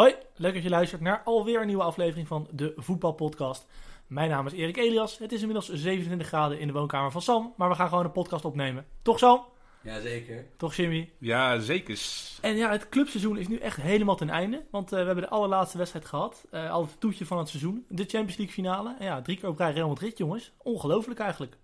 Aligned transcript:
Hoi, 0.00 0.14
leuk 0.34 0.54
dat 0.54 0.62
je 0.62 0.68
luistert 0.68 1.00
naar 1.00 1.22
alweer 1.24 1.60
een 1.60 1.66
nieuwe 1.66 1.82
aflevering 1.82 2.28
van 2.28 2.48
de 2.50 2.72
Voetbalpodcast. 2.76 3.66
Mijn 4.06 4.30
naam 4.30 4.46
is 4.46 4.52
Erik 4.52 4.76
Elias. 4.76 5.18
Het 5.18 5.32
is 5.32 5.40
inmiddels 5.40 5.68
27 5.68 6.26
graden 6.26 6.58
in 6.58 6.66
de 6.66 6.72
woonkamer 6.72 7.10
van 7.10 7.22
Sam, 7.22 7.54
maar 7.56 7.68
we 7.68 7.74
gaan 7.74 7.88
gewoon 7.88 8.04
een 8.04 8.12
podcast 8.12 8.44
opnemen. 8.44 8.86
Toch 9.02 9.18
Sam? 9.18 9.44
Jazeker. 9.82 10.46
Toch 10.56 10.74
Jimmy? 10.74 11.12
Ja, 11.18 11.58
zeker. 11.58 12.00
En 12.40 12.56
ja, 12.56 12.70
het 12.70 12.88
clubseizoen 12.88 13.38
is 13.38 13.48
nu 13.48 13.56
echt 13.56 13.76
helemaal 13.76 14.16
ten 14.16 14.30
einde, 14.30 14.64
want 14.70 14.92
eh, 14.92 14.98
we 14.98 15.04
hebben 15.04 15.24
de 15.24 15.30
allerlaatste 15.30 15.78
wedstrijd 15.78 16.04
gehad. 16.06 16.46
eh 16.50 16.70
al 16.70 16.82
het 16.82 17.00
toetje 17.00 17.26
van 17.26 17.38
het 17.38 17.48
seizoen, 17.48 17.84
de 17.88 18.04
Champions 18.04 18.36
League 18.36 18.54
finale. 18.54 18.96
En 18.98 19.04
ja, 19.04 19.22
drie 19.22 19.36
keer 19.36 19.48
op 19.48 19.58
rij 19.58 19.72
Real 19.72 19.88
Madrid, 19.88 20.18
jongens. 20.18 20.52
Ongelooflijk 20.56 21.20
eigenlijk. 21.20 21.56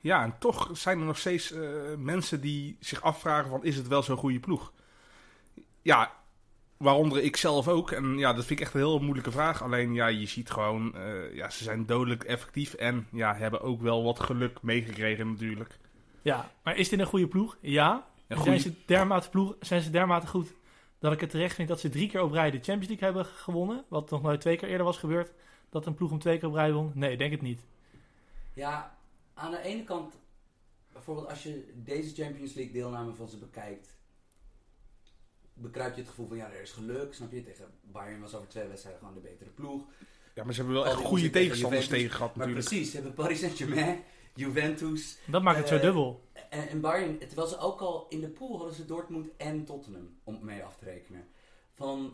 Ja, 0.00 0.22
en 0.22 0.34
toch 0.38 0.70
zijn 0.72 0.98
er 0.98 1.04
nog 1.06 1.18
steeds 1.18 1.52
eh, 1.52 1.60
mensen 1.98 2.40
die 2.40 2.76
zich 2.80 3.02
afvragen 3.02 3.50
van 3.50 3.64
is 3.64 3.76
het 3.76 3.88
wel 3.88 4.02
zo'n 4.02 4.16
goede 4.16 4.40
ploeg? 4.40 4.72
Ja, 5.82 6.12
waaronder 6.84 7.22
ik 7.22 7.36
zelf 7.36 7.68
ook. 7.68 7.90
En 7.90 8.18
ja, 8.18 8.32
dat 8.32 8.44
vind 8.44 8.58
ik 8.58 8.64
echt 8.64 8.74
een 8.74 8.80
heel 8.80 8.98
moeilijke 8.98 9.30
vraag. 9.30 9.62
Alleen 9.62 9.94
ja, 9.94 10.06
je 10.06 10.26
ziet 10.26 10.50
gewoon, 10.50 10.94
eh, 10.94 11.34
ja, 11.34 11.50
ze 11.50 11.64
zijn 11.64 11.86
dodelijk 11.86 12.24
effectief 12.24 12.74
en 12.74 13.06
ja, 13.12 13.34
hebben 13.34 13.60
ook 13.60 13.80
wel 13.80 14.04
wat 14.04 14.20
geluk 14.20 14.62
meegekregen 14.62 15.30
natuurlijk. 15.30 15.78
Ja, 16.22 16.50
maar 16.62 16.76
is 16.76 16.88
dit 16.88 17.00
een 17.00 17.06
goede 17.06 17.28
ploeg? 17.28 17.56
Ja. 17.60 18.06
Een 18.26 18.42
Zijn, 18.42 18.60
ze 18.60 18.72
dermate 18.86 19.30
ploeg, 19.30 19.56
zijn 19.60 19.80
ze 19.82 19.90
dermate 19.90 20.26
goed 20.26 20.54
dat 20.98 21.12
ik 21.12 21.20
het 21.20 21.30
terecht 21.30 21.54
vind 21.54 21.68
dat 21.68 21.80
ze 21.80 21.88
drie 21.88 22.08
keer 22.08 22.22
op 22.22 22.32
rij 22.32 22.50
de 22.50 22.60
Champions 22.60 22.88
League 22.88 23.04
hebben 23.04 23.24
gewonnen? 23.24 23.84
Wat 23.88 24.10
nog 24.10 24.22
nooit 24.22 24.40
twee 24.40 24.56
keer 24.56 24.68
eerder 24.68 24.86
was 24.86 24.98
gebeurd. 24.98 25.32
Dat 25.70 25.86
een 25.86 25.94
ploeg 25.94 26.10
om 26.10 26.18
twee 26.18 26.38
keer 26.38 26.48
op 26.48 26.54
rij 26.54 26.72
won? 26.72 26.92
Nee, 26.94 27.12
ik 27.12 27.18
denk 27.18 27.30
het 27.30 27.42
niet. 27.42 27.60
Ja, 28.52 28.96
aan 29.34 29.50
de 29.50 29.62
ene 29.62 29.84
kant, 29.84 30.14
bijvoorbeeld 30.92 31.28
als 31.28 31.42
je 31.42 31.72
deze 31.74 32.22
Champions 32.22 32.54
League 32.54 32.72
deelname 32.72 33.14
van 33.14 33.28
ze 33.28 33.36
bekijkt, 33.36 33.96
bekruip 35.54 35.94
je 35.94 36.00
het 36.00 36.08
gevoel 36.10 36.28
van 36.28 36.36
ja, 36.36 36.50
er 36.52 36.60
is 36.60 36.72
geluk, 36.72 37.14
snap 37.14 37.32
je? 37.32 37.42
Tegen 37.42 37.64
Bayern 37.82 38.20
was 38.20 38.34
over 38.34 38.48
twee 38.48 38.66
wedstrijden 38.66 39.00
gewoon 39.00 39.14
de 39.14 39.20
betere 39.28 39.50
ploeg. 39.50 39.82
Ja, 40.34 40.44
maar 40.44 40.54
ze 40.54 40.60
hebben 40.60 40.82
wel 40.82 40.86
echt 40.86 40.96
goede 40.96 41.30
tegenstanders 41.30 41.88
tegen 41.88 42.10
gehad 42.10 42.36
Maar 42.36 42.46
natuurlijk. 42.46 42.68
precies, 42.68 42.90
ze 42.90 42.96
hebben 42.96 43.14
Paris 43.14 43.38
Saint-Germain, 43.40 44.02
Juventus 44.34 45.18
Dat 45.26 45.42
maakt 45.42 45.58
het 45.58 45.68
zo 45.68 45.74
Eh, 45.74 45.82
dubbel. 45.82 46.20
en, 46.50 46.68
en 46.68 46.80
Bayern, 46.80 47.18
terwijl 47.18 47.48
ze 47.48 47.58
ook 47.58 47.80
al 47.80 48.06
in 48.08 48.20
de 48.20 48.28
pool 48.28 48.56
hadden 48.56 48.74
ze 48.74 48.84
Dortmund 48.84 49.28
en 49.36 49.64
Tottenham 49.64 50.18
om 50.24 50.38
mee 50.44 50.62
af 50.64 50.76
te 50.76 50.84
rekenen. 50.84 51.26
Van, 51.74 52.12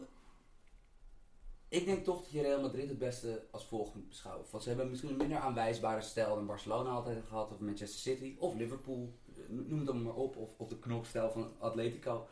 ik 1.68 1.84
denk 1.84 2.04
toch 2.04 2.20
dat 2.22 2.30
je 2.30 2.42
Real 2.42 2.60
Madrid 2.60 2.88
het 2.88 2.98
beste 2.98 3.42
als 3.50 3.64
volgt 3.66 3.94
moet 3.94 4.08
beschouwen. 4.08 4.46
Want 4.50 4.62
ze 4.62 4.68
hebben 4.68 4.88
misschien 4.88 5.10
een 5.10 5.16
minder 5.16 5.38
aanwijsbare 5.38 6.00
stijl 6.02 6.34
dan 6.34 6.46
Barcelona 6.46 6.90
altijd 6.90 7.24
gehad, 7.28 7.52
of 7.52 7.58
Manchester 7.58 8.00
City, 8.00 8.36
of 8.38 8.54
Liverpool, 8.54 9.14
eh, 9.36 9.42
noem 9.48 9.86
het 9.86 10.02
maar 10.02 10.14
op, 10.14 10.36
of, 10.36 10.48
of 10.56 10.68
de 10.68 10.78
knokstijl 10.78 11.30
van 11.30 11.52
Atletico. 11.58 12.26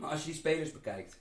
Maar 0.00 0.10
als 0.10 0.20
je 0.20 0.26
die 0.26 0.34
spelers 0.34 0.72
bekijkt, 0.72 1.20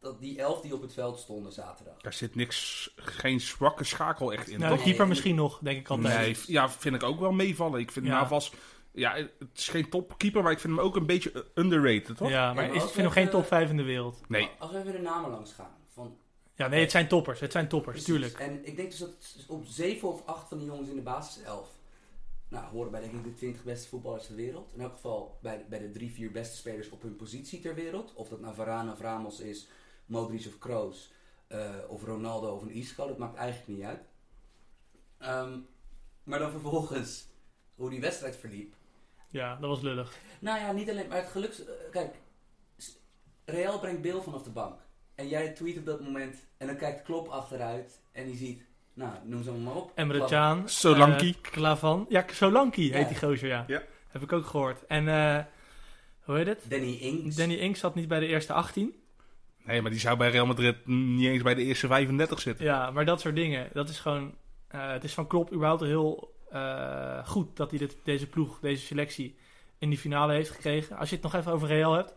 dat 0.00 0.20
die 0.20 0.38
elf 0.38 0.60
die 0.60 0.74
op 0.74 0.82
het 0.82 0.92
veld 0.92 1.18
stonden 1.18 1.52
zaterdag. 1.52 2.00
Daar 2.00 2.12
zit 2.12 2.34
niks, 2.34 2.90
geen 2.96 3.40
zwakke 3.40 3.84
schakel 3.84 4.32
echt 4.32 4.48
in. 4.48 4.60
Nou, 4.60 4.76
de 4.76 4.82
keeper 4.82 5.08
misschien 5.08 5.34
nog, 5.34 5.58
denk 5.62 5.78
ik 5.78 5.88
altijd. 5.88 6.26
Nee, 6.26 6.54
ja, 6.56 6.70
vind 6.70 6.94
ik 6.94 7.02
ook 7.02 7.20
wel 7.20 7.32
meevallen. 7.32 7.80
Ik 7.80 7.90
vind 7.90 8.06
Ja. 8.06 8.12
Navas, 8.12 8.52
ja, 8.92 9.14
het 9.14 9.48
is 9.54 9.68
geen 9.68 9.88
topkeeper, 9.90 10.42
maar 10.42 10.52
ik 10.52 10.58
vind 10.58 10.76
hem 10.76 10.84
ook 10.84 10.96
een 10.96 11.06
beetje 11.06 11.46
underrated, 11.54 12.16
toch? 12.16 12.28
Ja, 12.28 12.52
maar 12.52 12.64
Ja, 12.64 12.68
maar 12.70 12.76
ik 12.76 12.82
vind 12.82 12.94
hem 12.96 13.10
geen 13.10 13.28
top 13.30 13.46
5 13.46 13.70
in 13.70 13.76
de 13.76 13.82
wereld. 13.82 14.20
Nee. 14.28 14.50
Als 14.58 14.70
we 14.70 14.78
even 14.78 14.92
de 14.92 14.98
namen 14.98 15.30
langs 15.30 15.52
gaan, 15.52 15.76
van 15.92 16.16
Ja, 16.54 16.68
nee, 16.68 16.80
het 16.80 16.90
zijn 16.90 17.08
toppers. 17.08 17.40
Het 17.40 17.52
zijn 17.52 17.68
toppers, 17.68 17.96
Precies. 17.96 18.12
tuurlijk. 18.14 18.38
En 18.38 18.66
ik 18.66 18.76
denk 18.76 18.90
dus 18.90 18.98
dat 18.98 19.14
op 19.48 19.66
7 19.66 20.08
of 20.08 20.26
8 20.26 20.48
van 20.48 20.58
die 20.58 20.66
jongens 20.66 20.88
in 20.88 20.96
de 20.96 21.02
basis 21.02 21.42
11 21.42 21.68
nou, 22.54 22.66
horen 22.72 22.90
bij 22.90 23.00
denk 23.00 23.12
ik 23.12 23.24
de 23.24 23.34
20 23.34 23.64
beste 23.64 23.88
voetballers 23.88 24.26
ter 24.26 24.34
wereld. 24.34 24.72
In 24.74 24.80
elk 24.80 24.92
geval 24.92 25.38
bij, 25.42 25.58
de- 25.58 25.64
bij 25.68 25.78
de 25.78 25.90
3, 25.90 26.10
4 26.10 26.30
beste 26.32 26.56
spelers 26.56 26.90
op 26.90 27.02
hun 27.02 27.16
positie 27.16 27.60
ter 27.60 27.74
wereld. 27.74 28.14
Of 28.14 28.28
dat 28.28 28.40
nou 28.40 28.54
Varane 28.54 28.92
of 28.92 29.00
Ramos 29.00 29.40
is, 29.40 29.68
Modric 30.06 30.46
of 30.46 30.58
Kroos, 30.58 31.12
eh, 31.46 31.74
of 31.88 32.04
Ronaldo 32.04 32.54
of 32.54 32.62
een 32.62 32.70
Isco, 32.70 33.06
dat 33.06 33.18
maakt 33.18 33.36
eigenlijk 33.36 33.68
niet 33.78 33.86
uit. 33.86 34.00
Ehm, 35.18 35.58
maar 36.22 36.38
dan 36.38 36.50
vervolgens 36.50 37.26
hoe 37.74 37.90
die 37.90 38.00
wedstrijd 38.00 38.36
verliep. 38.36 38.74
Ja, 39.28 39.56
dat 39.56 39.68
was 39.70 39.80
lullig. 39.80 40.16
Nou 40.40 40.58
ja, 40.60 40.72
niet 40.72 40.90
alleen, 40.90 41.08
maar 41.08 41.18
het 41.22 41.30
geluks... 41.30 41.64
eh, 41.64 41.72
kijk, 41.90 42.14
Real 43.44 43.78
brengt 43.78 44.02
Bill 44.02 44.20
vanaf 44.20 44.42
de 44.42 44.50
bank. 44.50 44.80
En 45.14 45.28
jij 45.28 45.52
tweet 45.52 45.78
op 45.78 45.84
dat 45.84 46.00
moment 46.00 46.36
en 46.56 46.66
dan 46.66 46.76
kijkt 46.76 47.02
Klop 47.02 47.28
achteruit 47.28 48.00
en 48.12 48.24
die 48.26 48.36
ziet, 48.36 48.62
nou, 48.94 49.12
noem 49.24 49.42
ze 49.42 49.50
allemaal 49.50 49.74
maar 49.74 49.82
op. 49.82 49.92
Emre 49.94 50.24
Can. 50.24 50.68
Solanke. 50.68 51.24
eh, 51.26 51.34
Klavan. 51.40 52.06
Ja, 52.08 52.24
Solanke 52.32 52.86
Ja. 52.86 52.96
heet 52.96 53.08
die 53.08 53.16
gozer, 53.18 53.48
ja. 53.48 53.64
Ja. 53.66 53.82
Heb 54.08 54.22
ik 54.22 54.32
ook 54.32 54.46
gehoord. 54.46 54.86
En, 54.86 55.08
eh, 55.08 55.44
hoe 56.24 56.36
heet 56.36 56.46
het? 56.46 56.64
Danny 56.68 56.92
Ings. 56.94 57.36
Danny 57.36 57.54
Ings 57.54 57.80
zat 57.80 57.94
niet 57.94 58.08
bij 58.08 58.20
de 58.20 58.26
eerste 58.26 58.52
18. 58.52 58.94
Nee, 59.64 59.82
maar 59.82 59.90
die 59.90 60.00
zou 60.00 60.16
bij 60.16 60.30
Real 60.30 60.46
Madrid 60.46 60.86
niet 60.86 61.26
eens 61.26 61.42
bij 61.42 61.54
de 61.54 61.62
eerste 61.62 61.86
35 61.86 62.40
zitten. 62.40 62.64
Ja, 62.64 62.90
maar 62.90 63.04
dat 63.04 63.20
soort 63.20 63.34
dingen. 63.34 63.68
Dat 63.72 63.88
is 63.88 63.98
gewoon... 63.98 64.34
eh, 64.68 64.90
het 64.90 65.04
is 65.04 65.14
van 65.14 65.26
Klopp 65.26 65.52
überhaupt 65.52 65.82
heel 65.82 66.34
eh, 66.50 67.26
goed 67.26 67.56
dat 67.56 67.70
hij 67.70 67.78
dit, 67.78 67.96
deze 68.04 68.26
ploeg, 68.26 68.58
deze 68.60 68.84
selectie 68.86 69.36
in 69.78 69.88
die 69.88 69.98
finale 69.98 70.32
heeft 70.32 70.50
gekregen. 70.50 70.96
Als 70.96 71.08
je 71.08 71.14
het 71.14 71.24
nog 71.24 71.34
even 71.34 71.52
over 71.52 71.68
Real 71.68 71.92
hebt. 71.92 72.14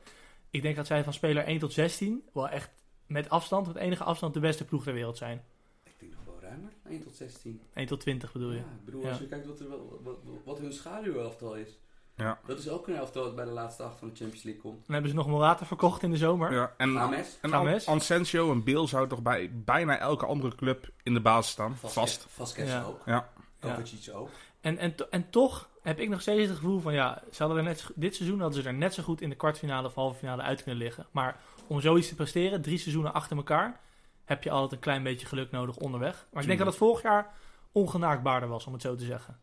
Ik 0.49 0.61
denk 0.61 0.75
dat 0.75 0.87
zij 0.87 1.03
van 1.03 1.13
speler 1.13 1.43
1 1.43 1.59
tot 1.59 1.73
16 1.73 2.23
wel 2.33 2.49
echt 2.49 2.69
met 3.07 3.29
afstand, 3.29 3.67
met 3.67 3.75
enige 3.75 4.03
afstand, 4.03 4.33
de 4.33 4.39
beste 4.39 4.65
ploeg 4.65 4.83
ter 4.83 4.93
wereld 4.93 5.17
zijn. 5.17 5.43
Ik 5.83 5.93
denk 5.99 6.11
nog 6.11 6.21
wel 6.25 6.36
ruimer, 6.47 6.71
1 6.89 7.03
tot 7.03 7.15
16. 7.15 7.61
1 7.73 7.87
tot 7.87 7.99
20 7.99 8.31
bedoel 8.31 8.51
je. 8.51 8.57
Ja, 8.57 8.61
ik 8.63 8.85
bedoel, 8.85 9.01
Ja. 9.01 9.09
als 9.09 9.19
je 9.19 9.25
kijkt 9.27 9.45
wat, 9.47 9.59
er, 9.59 9.69
wel- 9.69 9.99
wat, 10.03 10.17
wat 10.45 10.59
hun 10.59 10.73
schaduwelftal 10.73 11.55
is. 11.55 11.79
Ja. 12.15 12.39
Dat 12.45 12.59
is 12.59 12.69
ook 12.69 12.87
een 12.87 12.95
elftal 12.95 13.23
dat 13.23 13.35
bij 13.35 13.45
de 13.45 13.51
laatste 13.51 13.83
acht 13.83 13.99
van 13.99 14.07
de 14.09 14.15
Champions 14.15 14.43
League 14.43 14.61
komt. 14.61 14.75
Dan 14.85 14.93
hebben 14.93 15.09
ze 15.11 15.17
nog 15.17 15.27
Morata 15.27 15.65
verkocht 15.65 16.03
in 16.03 16.11
de 16.11 16.17
zomer. 16.17 16.53
Ja, 16.53 16.73
en 16.77 16.91
James, 16.91 17.37
en. 17.41 17.53
An- 17.53 18.01
en 18.31 18.63
Bill 18.63 18.87
zou 18.87 19.07
toch 19.07 19.21
bij 19.21 19.51
bijna 19.53 19.97
elke 19.97 20.25
andere 20.25 20.55
club 20.55 20.89
in 21.03 21.13
de 21.13 21.21
basis 21.21 21.51
staan. 21.51 21.75
Vast. 21.75 22.25
Vasquez 22.29 22.69
Ja. 22.69 22.83
ook. 22.83 23.01
Ja. 23.05 23.29
Ja. 23.61 23.73
Kovacic 23.73 24.13
ook. 24.15 24.29
En, 24.61 24.77
en, 24.77 24.95
to- 24.95 25.07
en 25.09 25.29
toch 25.29 25.69
heb 25.81 25.99
ik 25.99 26.09
nog 26.09 26.21
steeds 26.21 26.47
het 26.47 26.55
gevoel 26.57 26.79
van 26.79 26.93
ja, 26.93 27.23
ze 27.31 27.43
hadden 27.43 27.57
er 27.57 27.63
net, 27.63 27.79
zo- 27.79 27.91
dit 27.95 28.15
seizoen 28.15 28.39
hadden 28.41 28.61
ze 28.61 28.67
er 28.67 28.73
net 28.73 28.93
zo 28.93 29.03
goed 29.03 29.21
in 29.21 29.29
de 29.29 29.35
kwartfinale 29.35 29.87
of 29.87 29.95
halve 29.95 30.17
finale 30.17 30.41
uit 30.41 30.63
kunnen 30.63 30.81
liggen. 30.83 31.05
Maar 31.11 31.39
om 31.67 31.81
zoiets 31.81 32.07
te 32.07 32.15
presteren, 32.15 32.61
drie 32.61 32.77
seizoenen 32.77 33.13
achter 33.13 33.37
elkaar, 33.37 33.79
heb 34.27 34.43
je 34.43 34.49
altijd 34.49 34.71
een 34.71 34.79
klein 34.79 35.03
beetje 35.03 35.27
geluk 35.27 35.51
nodig 35.51 35.75
onderweg. 35.75 36.27
Maar 36.31 36.41
ik 36.41 36.47
denk 36.47 36.59
dat 36.59 36.67
het 36.67 36.77
vorig 36.77 37.01
jaar 37.01 37.33
ongenaakbaarder 37.71 38.49
was, 38.49 38.65
om 38.65 38.73
het 38.73 38.81
zo 38.81 38.95
te 38.95 39.05
zeggen. 39.05 39.39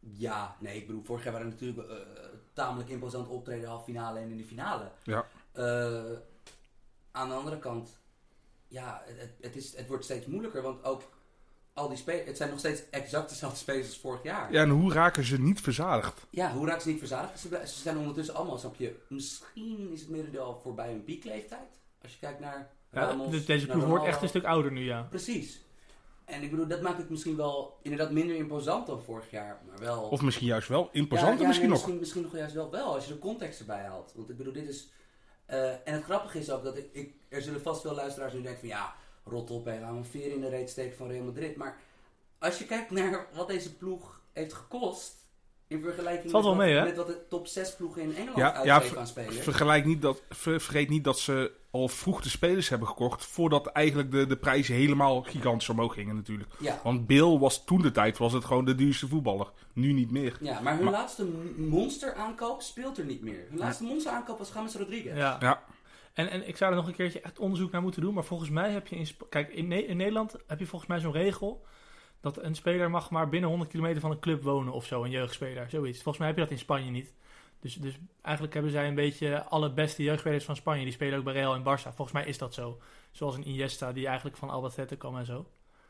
Ja, 0.00 0.56
nee, 0.60 0.76
ik 0.76 0.86
bedoel, 0.86 1.02
vorig 1.02 1.24
jaar 1.24 1.32
waren 1.32 1.48
er 1.48 1.52
natuurlijk 1.52 1.88
eh, 1.88 1.96
tamelijk 2.52 2.88
imposant 2.88 3.28
optreden, 3.28 3.68
half 3.68 3.84
finale 3.84 4.18
en 4.18 4.30
in 4.30 4.36
de 4.36 4.44
finale. 4.44 4.90
Ja. 5.02 5.26
Eh, 5.52 6.18
aan 7.10 7.28
de 7.28 7.34
andere 7.34 7.58
kant, 7.58 8.00
ja, 8.68 9.02
het, 9.04 9.34
het, 9.40 9.56
is, 9.56 9.76
het 9.76 9.88
wordt 9.88 10.04
steeds 10.04 10.26
moeilijker, 10.26 10.62
want 10.62 10.84
ook 10.84 11.02
al 11.72 11.88
die 11.88 11.96
spelers, 11.96 12.26
het 12.26 12.36
zijn 12.36 12.50
nog 12.50 12.58
steeds 12.58 12.90
exact 12.90 13.28
dezelfde 13.28 13.58
spelers 13.58 13.86
als 13.86 13.98
vorig 13.98 14.22
jaar. 14.22 14.52
ja, 14.52 14.62
en 14.62 14.70
hoe 14.70 14.92
raken 14.92 15.24
ze 15.24 15.40
niet 15.40 15.60
verzadigd? 15.60 16.26
Ja, 16.30 16.52
hoe 16.52 16.66
raakt 16.66 16.82
ze 16.82 16.88
niet 16.88 16.98
verzadigd? 16.98 17.40
Ze, 17.40 17.60
zijn 17.64 17.98
ondertussen 17.98 18.34
allemaal, 18.34 18.58
snap 18.58 18.74
je, 18.74 18.96
misschien 19.08 19.92
is 19.92 20.00
het 20.00 20.10
merendeel 20.10 20.44
al 20.44 20.60
voorbij 20.62 20.90
hun 20.90 21.04
piekleeftijd. 21.04 21.80
Als 22.02 22.12
je 22.12 22.18
kijkt 22.18 22.40
naar 22.40 22.70
Ja, 22.92 23.00
Ramos, 23.04 23.30
dus 23.30 23.46
deze 23.46 23.66
ploeg 23.66 23.84
wordt 23.84 24.04
echt 24.04 24.22
een 24.22 24.28
stuk 24.28 24.44
ouder 24.44 24.72
nu, 24.72 24.84
ja. 24.84 25.02
Precies. 25.10 25.66
En 26.24 26.42
ik 26.42 26.50
bedoel, 26.50 26.66
dat 26.66 26.80
maakt 26.80 26.98
het 26.98 27.10
misschien 27.10 27.36
wel 27.36 27.78
inderdaad 27.82 28.10
minder 28.10 28.36
imposant 28.36 28.86
dan 28.86 29.02
vorig 29.02 29.30
jaar, 29.30 29.62
maar 29.68 29.78
wel... 29.78 30.02
Of 30.02 30.20
misschien 30.22 30.46
juist 30.46 30.68
wel 30.68 30.88
imposanter 30.92 31.34
Ja, 31.34 31.40
ja, 31.40 31.46
misschien 31.46 31.68
nee, 31.68 31.76
nog. 31.78 31.86
Misschien, 31.86 31.98
misschien 32.00 32.22
nog 32.22 32.32
juist 32.36 32.54
wel, 32.54 32.70
wel, 32.70 32.94
als 32.94 33.06
je 33.06 33.12
de 33.12 33.18
context 33.18 33.60
erbij 33.60 33.82
haalt. 33.84 34.12
Want 34.16 34.30
ik 34.30 34.36
bedoel, 34.36 34.52
dit 34.52 34.68
is... 34.68 34.88
eh, 35.46 35.70
en 35.70 35.80
het 35.94 36.04
grappige 36.04 36.38
is 36.38 36.50
ook 36.50 36.64
dat 36.64 36.76
ik, 36.76 36.88
ik... 36.92 37.14
Er 37.28 37.42
zullen 37.42 37.62
vast 37.62 37.80
veel 37.80 37.94
luisteraars 37.94 38.32
nu 38.32 38.42
denken 38.42 38.60
van... 38.60 38.68
Ja, 38.68 38.94
rot 39.24 39.50
op, 39.50 39.64
hè, 39.64 39.78
gaan 39.78 39.92
we 39.92 39.98
een 39.98 40.04
veer 40.04 40.32
in 40.32 40.40
de 40.40 40.48
reet 40.48 40.70
steken 40.70 40.96
van 40.96 41.08
Real 41.08 41.24
Madrid. 41.24 41.56
Maar 41.56 41.78
als 42.38 42.58
je 42.58 42.66
kijkt 42.66 42.90
naar 42.90 43.26
wat 43.34 43.48
deze 43.48 43.76
ploeg 43.76 44.20
heeft 44.32 44.52
gekost... 44.52 45.16
In 45.66 45.82
vergelijking 45.82 46.32
met, 46.32 46.42
wat, 46.42 46.56
met 46.56 46.96
de 47.06 47.26
top 47.28 47.46
6 47.46 47.74
ploegen 47.74 48.02
in 48.02 48.16
Engeland 48.16 48.36
Ja, 48.36 48.46
ja, 48.46 48.54
uitgeven 48.54 48.88
ver- 48.88 48.98
aan 48.98 49.06
spelers. 49.06 49.38
Vergelijk 49.38 49.84
niet 49.84 50.02
dat, 50.02 50.22
ver- 50.30 50.60
vergeet 50.60 50.88
niet 50.88 51.04
dat 51.04 51.18
ze 51.18 51.52
al 51.70 51.88
vroeg 51.88 52.20
de 52.20 52.28
spelers 52.28 52.68
hebben 52.68 52.88
gekocht. 52.88 53.24
Voordat 53.26 53.66
eigenlijk 53.66 54.10
de, 54.10 54.26
de 54.26 54.36
prijzen 54.36 54.74
helemaal 54.74 55.22
gigantisch 55.22 55.68
omhoog 55.68 55.94
gingen 55.94 56.14
natuurlijk. 56.14 56.50
ja. 56.60 56.80
Want 56.84 57.06
Bill 57.06 57.38
was 57.38 57.64
toen 57.64 57.82
de 57.82 57.90
tijd 57.90 58.18
was 58.18 58.32
het 58.32 58.44
gewoon 58.44 58.64
de 58.64 58.74
duurste 58.74 59.08
voetballer. 59.08 59.50
Nu 59.72 59.92
niet 59.92 60.10
meer. 60.10 60.36
ja, 60.40 60.60
maar 60.60 60.74
hun 60.74 60.84
Maar- 60.84 60.92
laatste 60.92 61.26
monster 61.56 62.14
aankoop 62.14 62.62
speelt 62.62 62.98
er 62.98 63.04
niet 63.04 63.22
meer. 63.22 63.46
Hun 63.48 63.58
laatste 63.58 63.84
monster 63.84 64.12
aankoop 64.12 64.38
was 64.38 64.52
James 64.54 64.74
Rodriguez. 64.74 65.16
ja. 65.16 65.36
Ja. 65.40 65.62
En, 66.12 66.30
en 66.30 66.48
ik 66.48 66.56
zou 66.56 66.70
er 66.70 66.76
nog 66.76 66.86
een 66.86 66.94
keertje 66.94 67.20
echt 67.20 67.38
onderzoek 67.38 67.70
naar 67.70 67.82
moeten 67.82 68.00
doen. 68.00 68.14
Maar 68.14 68.24
volgens 68.24 68.50
mij 68.50 68.70
heb 68.70 68.86
je 68.86 68.96
in... 68.96 69.06
Kijk, 69.28 69.52
in, 69.52 69.68
Ne- 69.68 69.84
in 69.86 69.96
Nederland 69.96 70.36
heb 70.46 70.58
je 70.58 70.66
volgens 70.66 70.90
mij 70.90 71.00
zo'n 71.00 71.12
regel... 71.12 71.66
dat 72.20 72.42
een 72.42 72.54
speler 72.54 72.90
mag 72.90 73.10
maar 73.10 73.28
binnen 73.28 73.48
100 73.50 73.70
kilometer 73.70 74.00
van 74.00 74.10
een 74.10 74.18
club 74.18 74.42
wonen 74.42 74.72
of 74.72 74.84
zo. 74.86 75.04
Een 75.04 75.10
jeugdspeler, 75.10 75.70
zoiets. 75.70 75.96
Volgens 76.02 76.18
mij 76.18 76.26
heb 76.26 76.36
je 76.36 76.42
dat 76.42 76.50
in 76.52 76.58
Spanje 76.58 76.90
niet. 76.90 77.14
Dus, 77.60 77.74
dus 77.74 77.98
eigenlijk 78.22 78.54
hebben 78.54 78.72
zij 78.72 78.88
een 78.88 78.94
beetje 78.94 79.44
alle 79.44 79.72
beste 79.72 80.02
jeugdspelers 80.02 80.44
van 80.44 80.56
Spanje. 80.56 80.84
Die 80.84 80.92
spelen 80.92 81.18
ook 81.18 81.24
bij 81.24 81.32
Real 81.32 81.54
en 81.54 81.60
Barça. 81.62 81.82
Volgens 81.94 82.12
mij 82.12 82.26
is 82.26 82.38
dat 82.38 82.54
zo. 82.54 82.78
Zoals 83.10 83.36
een 83.36 83.48
Iniesta 83.48 83.92
die 83.92 84.06
eigenlijk 84.06 84.36
van 84.36 84.50
Albacete 84.50 84.96
kwam 84.96 85.16
en 85.16 85.26
zo. 85.26 85.46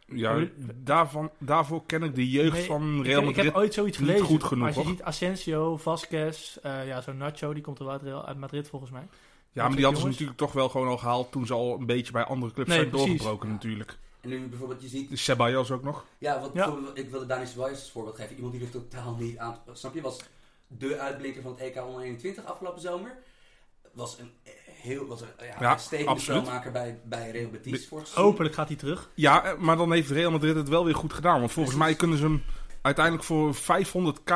Ja, 0.06 0.46
daarvan, 0.74 1.30
daarvoor 1.38 1.82
ken 1.86 2.02
ik 2.02 2.14
de 2.14 2.30
jeugd 2.30 2.52
Nee, 2.52 2.64
van 2.66 3.02
Real 3.02 3.20
ik 3.20 3.26
heb 3.26 3.44
Madrid. 3.44 3.54
ooit 3.54 3.74
zoiets 3.74 3.98
niet 3.98 4.06
gelezen. 4.06 4.26
goed 4.26 4.44
genoeg, 4.44 4.58
maar 4.58 4.66
als 4.68 4.76
je 4.76 4.82
hoor. 4.82 4.90
ziet 4.90 5.02
Asensio, 5.02 5.76
Vasquez, 5.76 6.56
eh, 6.56 6.86
ja, 6.86 7.00
zo'n 7.00 7.16
Nacho, 7.16 7.52
die 7.52 7.62
komt 7.62 7.78
er 7.78 7.84
wel 8.02 8.26
uit, 8.26 8.38
Madrid 8.38 8.68
volgens 8.68 8.90
mij. 8.90 9.02
Ja, 9.52 9.66
maar 9.66 9.76
die 9.76 9.84
hadden 9.84 9.84
ze 9.84 9.84
jongens. 9.84 10.04
natuurlijk 10.04 10.38
toch 10.38 10.52
wel 10.52 10.68
gewoon 10.68 10.88
al 10.88 10.98
gehaald 10.98 11.32
toen 11.32 11.46
ze 11.46 11.52
al 11.54 11.78
een 11.78 11.86
beetje 11.86 12.12
bij 12.12 12.24
andere 12.24 12.52
clubs 12.52 12.68
Nee, 12.68 12.78
zijn 12.78 12.90
precies. 12.90 13.08
doorgebroken 13.08 13.48
natuurlijk. 13.48 13.98
En 14.20 14.28
nu 14.28 14.48
bijvoorbeeld, 14.48 14.82
je 14.82 14.88
ziet... 14.88 15.10
Dus 15.10 15.24
Ceballos 15.24 15.70
ook 15.70 15.82
nog. 15.82 16.04
Ja, 16.18 16.48
bijvoorbeeld- 16.52 16.98
ik 16.98 17.10
wilde 17.10 17.26
Dani 17.26 17.46
Ceballos 17.46 17.70
als 17.78 17.90
voorbeeld 17.90 18.16
geven. 18.16 18.36
Iemand 18.36 18.52
die 18.52 18.62
er 18.62 18.70
totaal 18.70 19.14
niet 19.18 19.38
aan... 19.38 19.58
Snap 19.72 19.94
je? 19.94 20.00
Was 20.00 20.20
de 20.68 20.98
uitblinker 20.98 21.42
van 21.42 21.50
het 21.50 21.60
EK 21.60 21.76
121 21.76 22.44
afgelopen 22.44 22.80
zomer. 22.80 23.18
Was 23.92 24.18
een 24.18 24.30
heel... 24.82 25.06
Was 25.06 25.20
een, 25.20 25.28
ja, 25.38 25.56
Ja, 25.60 25.76
spelmaker 26.16 26.72
bij, 26.72 27.00
bij 27.04 27.30
Real 27.30 27.50
Betis. 27.50 27.88
Hopelijk 28.14 28.54
gaat 28.54 28.68
hij 28.68 28.76
terug. 28.76 29.10
Ja, 29.14 29.44
eh, 29.44 29.58
maar 29.58 29.76
dan 29.76 29.92
heeft 29.92 30.10
Real 30.10 30.30
Madrid 30.30 30.54
het 30.54 30.68
wel 30.68 30.84
weer 30.84 30.94
goed 30.94 31.12
gedaan. 31.12 31.38
Want 31.38 31.52
volgens 31.52 31.76
Precies. 31.76 31.90
mij 31.90 32.00
kunnen 32.00 32.18
ze 32.18 32.24
hem 32.24 32.42
uiteindelijk 32.82 33.24
voor 33.24 33.54
500k 33.54 34.32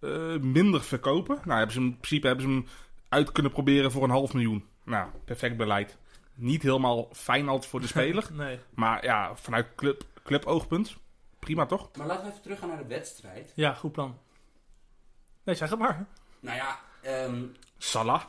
eh, 0.00 0.36
minder 0.40 0.82
verkopen. 0.82 1.38
Nou, 1.44 1.56
hebben 1.56 1.72
ze 1.72 1.78
hem, 1.78 1.88
in 1.88 1.96
principe 1.96 2.26
hebben 2.26 2.44
ze 2.44 2.50
hem 2.50 2.66
uit 3.08 3.32
kunnen 3.32 3.52
proberen 3.52 3.92
voor 3.92 4.02
een 4.02 4.10
half 4.10 4.32
miljoen. 4.32 4.64
Nou, 4.84 5.10
perfect 5.24 5.56
beleid. 5.56 5.96
Niet 6.34 6.62
helemaal 6.62 7.08
fijn 7.12 7.48
altijd 7.48 7.70
voor 7.70 7.80
de 7.80 7.86
speler. 7.86 8.28
nee. 8.32 8.58
maar 8.74 9.04
ja, 9.04 9.36
vanuit 9.36 9.66
club, 9.76 10.04
cluboogpunt, 10.24 10.96
prima 11.38 11.66
toch? 11.66 11.90
Maar 11.98 12.06
laten 12.06 12.24
we 12.24 12.30
even 12.30 12.42
teruggaan 12.42 12.68
naar 12.68 12.78
de 12.78 12.86
wedstrijd. 12.86 13.52
Ja, 13.54 13.72
goed 13.72 13.92
plan. 13.92 14.18
Nee, 15.46 15.54
zeg 15.54 15.70
het 15.70 15.78
maar. 15.78 16.06
Nou 16.40 16.56
ja, 16.56 16.78
ehm, 17.02 17.42
Salah. 17.78 18.22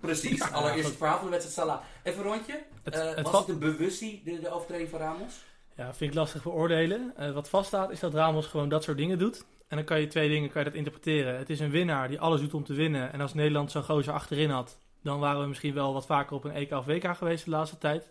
precies. 0.00 0.52
Allereerst 0.52 0.88
het 0.88 0.96
verhaal 0.96 1.16
van 1.18 1.24
de 1.24 1.30
wedstrijd 1.30 1.56
Salah. 1.68 1.82
Even 2.02 2.24
een 2.24 2.30
rondje. 2.32 2.62
Het, 2.82 2.94
Eh, 2.94 3.14
het 3.14 3.30
was 3.30 3.38
het 3.40 3.48
een 3.48 3.58
bewustie, 3.58 4.22
de, 4.24 4.40
de 4.40 4.50
overtreding 4.50 4.88
van 4.90 4.98
Ramos? 5.00 5.34
Ja, 5.74 5.94
vind 5.94 6.10
ik 6.10 6.16
lastig 6.16 6.42
beoordelen. 6.42 7.12
Eh, 7.16 7.32
wat 7.32 7.48
vaststaat 7.48 7.90
is 7.90 8.00
dat 8.00 8.14
Ramos 8.14 8.46
gewoon 8.46 8.68
dat 8.68 8.84
soort 8.84 8.96
dingen 8.96 9.18
doet. 9.18 9.44
En 9.68 9.76
dan 9.76 9.84
kan 9.84 10.00
je 10.00 10.06
twee 10.06 10.28
dingen 10.28 10.50
kan 10.50 10.62
je 10.62 10.68
dat 10.68 10.76
interpreteren. 10.78 11.38
Het 11.38 11.50
is 11.50 11.60
een 11.60 11.70
winnaar 11.70 12.08
die 12.08 12.20
alles 12.20 12.40
doet 12.40 12.54
om 12.54 12.64
te 12.64 12.74
winnen. 12.74 13.12
En 13.12 13.20
als 13.20 13.34
Nederland 13.34 13.70
zo'n 13.70 13.82
gozer 13.82 14.12
achterin 14.12 14.50
had, 14.50 14.78
dan 15.02 15.18
waren 15.20 15.40
we 15.40 15.46
misschien 15.46 15.74
wel 15.74 15.92
wat 15.92 16.06
vaker 16.06 16.36
op 16.36 16.44
een 16.44 16.52
EK 16.54 16.72
of 16.72 16.84
WK 16.84 17.16
geweest 17.16 17.44
de 17.44 17.50
laatste 17.50 17.78
tijd. 17.78 18.08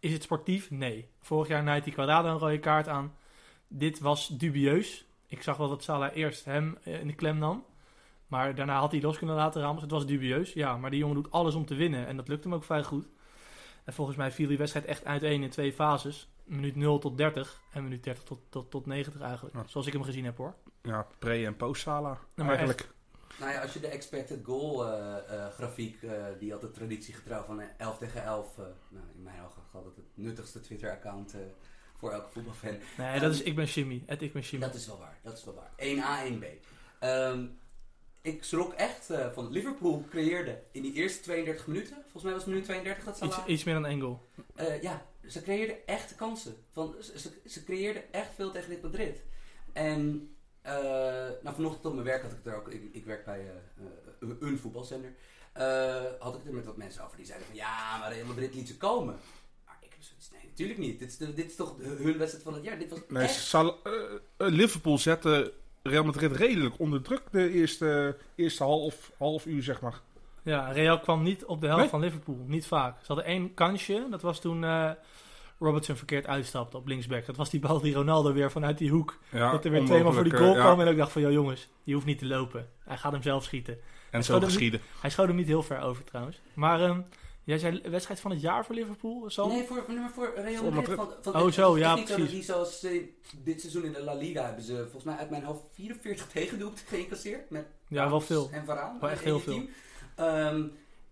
Is 0.00 0.12
het 0.12 0.22
sportief? 0.22 0.70
Nee. 0.70 1.08
Vorig 1.20 1.48
jaar 1.48 1.62
naait 1.62 1.84
die 1.84 1.92
Quadrado 1.92 2.28
een 2.28 2.38
rode 2.38 2.58
kaart 2.58 2.88
aan. 2.88 3.14
Dit 3.68 3.98
was 3.98 4.28
dubieus. 4.28 5.04
Ik 5.30 5.42
zag 5.42 5.56
wel 5.56 5.68
dat 5.68 5.82
Salah 5.82 6.16
eerst 6.16 6.44
hem 6.44 6.78
eh, 6.82 7.00
in 7.00 7.06
de 7.06 7.14
klem 7.14 7.38
nam. 7.38 7.64
Maar 8.26 8.54
daarna 8.54 8.78
had 8.78 8.90
hij 8.92 9.00
los 9.00 9.18
kunnen 9.18 9.36
laten 9.36 9.60
Ramos. 9.62 9.82
Het 9.82 9.90
was 9.90 10.06
dubieus, 10.06 10.52
ja. 10.52 10.76
Maar 10.76 10.90
die 10.90 10.98
jongen 10.98 11.14
doet 11.14 11.30
alles 11.30 11.54
om 11.54 11.66
te 11.66 11.74
winnen. 11.74 12.06
En 12.06 12.16
dat 12.16 12.28
lukt 12.28 12.44
hem 12.44 12.54
ook 12.54 12.64
vrij 12.64 12.82
goed. 12.82 13.08
En 13.84 13.92
volgens 13.92 14.16
mij 14.16 14.30
viel 14.30 14.48
die 14.48 14.58
wedstrijd 14.58 14.86
echt 14.86 15.04
uiteen 15.04 15.42
in 15.42 15.50
twee 15.50 15.72
fases. 15.72 16.28
Minuut 16.44 16.76
0 16.76 16.98
tot 16.98 17.16
30 17.16 17.60
en 17.72 17.82
minuut 17.82 18.04
30 18.04 18.24
tot, 18.24 18.40
tot, 18.48 18.70
tot 18.70 18.86
90 18.86 19.20
eigenlijk. 19.20 19.56
Ja. 19.56 19.64
Zoals 19.66 19.86
ik 19.86 19.92
hem 19.92 20.02
gezien 20.02 20.24
heb 20.24 20.36
hoor. 20.36 20.54
Ja, 20.82 21.06
pre- 21.18 21.44
en 21.44 21.56
post-Salah 21.56 22.16
maar 22.34 22.48
eigenlijk. 22.48 22.88
Nou 23.38 23.52
ja, 23.52 23.60
als 23.62 23.72
je 23.72 23.80
de 23.80 23.86
expected 23.88 24.44
goal 24.44 24.86
eh, 24.86 25.16
eh, 25.44 25.52
grafiek, 25.52 26.02
eh, 26.02 26.24
die 26.38 26.50
had 26.52 26.60
de 26.60 26.70
traditiegetrouw 26.70 27.42
van 27.42 27.60
eh, 27.60 27.66
11 27.78 27.98
tegen 27.98 28.24
11, 28.24 28.58
eh, 28.58 28.64
nou, 28.88 29.04
in 29.14 29.22
mijn 29.22 29.42
ogen 29.44 29.62
gaat 29.72 29.84
het 29.84 29.96
het 29.96 30.04
nuttigste 30.14 30.60
Twitter-account 30.60 31.34
eh, 31.34 31.40
voor 32.00 32.12
elke 32.12 32.30
voetbalfan. 32.30 32.78
Nee, 32.96 33.20
dat 33.20 33.32
is 33.32 33.42
ik 33.42 33.54
ben 33.54 33.64
Jimmy. 33.64 34.02
Het 34.06 34.22
ik 34.22 34.32
ben 34.32 34.42
Jimmy. 34.42 34.66
Dat 34.66 34.74
is 34.74 34.86
wel 34.86 34.98
waar, 34.98 35.18
dat 35.22 35.38
is 35.38 35.44
wel 35.44 35.54
waar. 35.54 35.70
1A, 35.76 36.32
1B. 36.32 36.44
Ehm, 36.98 37.46
ik 38.22 38.44
schrok 38.44 38.72
echt 38.72 39.10
eh, 39.10 39.32
van 39.32 39.50
Liverpool 39.50 40.04
creëerde 40.10 40.62
in 40.72 40.82
die 40.82 40.92
eerste 40.92 41.22
32 41.22 41.66
minuten, 41.66 41.96
volgens 42.02 42.22
mij 42.22 42.32
was 42.32 42.42
het 42.42 42.50
minuut 42.50 42.64
32 42.64 43.04
dat 43.04 43.20
Iets, 43.22 43.34
Salah... 43.34 43.48
iets 43.48 43.64
meer 43.64 43.80
dan 43.80 44.00
goal. 44.00 44.28
Eh, 44.54 44.82
ja, 44.82 45.06
ze 45.28 45.42
creëerden 45.42 45.86
echt 45.86 46.14
kansen. 46.14 46.56
Van, 46.70 46.94
ze, 47.00 47.32
ze, 47.46 47.64
creëerden 47.64 48.12
echt 48.12 48.34
veel 48.34 48.50
tegen 48.50 48.70
dit 48.70 48.82
Madrid. 48.82 49.22
En 49.72 50.30
eh, 50.62 50.72
nou, 51.42 51.54
vanochtend 51.54 51.86
op 51.86 51.92
mijn 51.92 52.06
werk 52.06 52.22
had 52.22 52.30
ik 52.30 52.36
het 52.36 52.46
er 52.46 52.58
ook. 52.58 52.68
Ik, 52.68 52.82
ik 52.92 53.04
werk 53.04 53.24
bij 53.24 53.50
een 54.40 54.58
voetbalzender. 54.58 55.14
had 56.18 56.34
ik 56.34 56.38
het 56.38 56.46
er 56.46 56.54
met 56.54 56.64
wat 56.64 56.76
mensen 56.76 57.04
over 57.04 57.16
die 57.16 57.26
zeiden 57.26 57.46
van 57.46 57.56
ja, 57.56 57.98
maar 57.98 58.12
Real 58.12 58.26
Madrid 58.26 58.54
liet 58.54 58.68
ze 58.68 58.76
komen. 58.76 59.18
Zoiets, 60.00 60.30
nee, 60.30 60.40
natuurlijk 60.50 60.78
niet. 60.78 60.98
Dit 60.98 61.08
is, 61.08 61.16
de- 61.16 61.34
dit 61.34 61.46
is 61.50 61.56
toch 61.56 61.74
hun 61.80 62.18
wedstrijd 62.18 62.44
van 62.44 62.54
het 62.54 62.64
jaar. 62.64 62.78
Dit 62.78 62.90
was 62.90 62.98
Nee, 63.08 63.22
echt. 63.22 63.34
Salah- 63.34 63.74
eh, 63.84 63.92
eh, 64.36 64.52
Liverpool 64.52 64.98
zette 64.98 65.52
Real 65.82 66.04
Madrid 66.04 66.32
redelijk 66.36 66.74
onder 66.78 67.02
druk 67.02 67.22
de 67.30 67.50
eerste, 67.50 68.16
eerste 68.34 68.62
half, 68.64 69.10
half 69.18 69.46
uur, 69.46 69.62
zeg 69.62 69.80
maar. 69.80 70.00
Ja, 70.42 70.72
Real 70.72 71.00
kwam 71.00 71.22
niet 71.22 71.44
op 71.44 71.60
de 71.60 71.66
helft 71.66 71.80
Nee? 71.82 71.90
van 71.90 72.00
Liverpool. 72.00 72.44
Niet 72.46 72.66
vaak. 72.66 72.96
Ze 72.98 73.04
hadden 73.06 73.24
één 73.24 73.54
kansje. 73.54 74.06
Dat 74.10 74.22
was 74.22 74.40
toen 74.40 74.64
eh, 74.64 74.90
Robertson 75.58 75.96
verkeerd 75.96 76.26
uitstapte 76.26 76.76
op 76.76 76.86
linksback. 76.86 77.26
Dat 77.26 77.36
was 77.36 77.50
die 77.50 77.60
bal 77.60 77.80
die 77.80 77.94
Ronaldo 77.94 78.32
weer 78.32 78.50
vanuit 78.50 78.78
die 78.78 78.90
hoek. 78.90 79.18
Ja, 79.30 79.50
dat 79.50 79.64
er 79.64 79.70
weer 79.70 79.84
tweemaal 79.84 80.12
voor 80.12 80.24
die 80.24 80.36
goal 80.36 80.54
kwam. 80.54 80.78
ja. 80.80 80.84
En 80.84 80.90
ik 80.90 80.96
dacht 80.98 81.12
van, 81.12 81.22
joh 81.22 81.32
jongens, 81.32 81.68
je 81.84 81.94
hoeft 81.94 82.06
niet 82.06 82.18
te 82.18 82.26
lopen. 82.26 82.68
Hij 82.84 82.96
gaat 82.96 83.12
hem 83.12 83.22
zelf 83.22 83.44
schieten. 83.44 83.78
En 84.10 84.24
zo 84.24 84.40
geschieden. 84.40 84.80
Hij 85.00 85.10
schoot 85.10 85.26
hem 85.26 85.36
niet 85.36 85.46
heel 85.46 85.62
ver 85.62 85.80
over 85.80 86.04
trouwens. 86.04 86.40
Maar 86.54 86.80
ehm, 86.80 87.00
jij 87.44 87.58
zei 87.58 87.80
wedstrijd 87.90 88.20
van 88.20 88.30
het 88.30 88.40
jaar 88.40 88.64
voor 88.64 88.74
Liverpool, 88.74 89.30
Sam? 89.30 89.48
Nee, 89.48 89.64
voor, 89.66 89.84
nee, 89.88 89.96
maar 89.98 90.10
voor 90.10 90.32
Real 90.34 90.62
Voor 90.62 90.74
Madrid. 90.74 90.96
Madrid. 90.96 91.16
Van, 91.22 91.32
van, 91.32 91.42
Oh, 91.42 91.50
zo, 91.50 91.78
ja, 91.78 91.96
zo 91.96 92.02
precies. 92.04 92.30
die 92.30 92.42
zoals 92.42 92.80
ze 92.80 93.08
dit 93.42 93.60
seizoen 93.60 93.84
in 93.84 93.92
de 93.92 94.02
La 94.02 94.14
Liga 94.14 94.44
hebben 94.44 94.64
ze 94.64 94.76
volgens 94.82 95.04
mij 95.04 95.16
uit 95.16 95.30
mijn 95.30 95.44
hoofd 95.44 95.62
44 95.72 96.26
tegendoelpunten 96.32 96.86
geïncasseerd. 96.86 97.50
Met 97.50 97.66
Ja, 97.88 98.08
wel 98.10 98.20
veel. 98.20 98.48
En 98.52 98.64
Varaan. 98.64 98.96
Wel 99.00 99.10
echt 99.10 99.24
heel 99.24 99.42
team. 99.44 99.68
Ehm, 100.16 100.64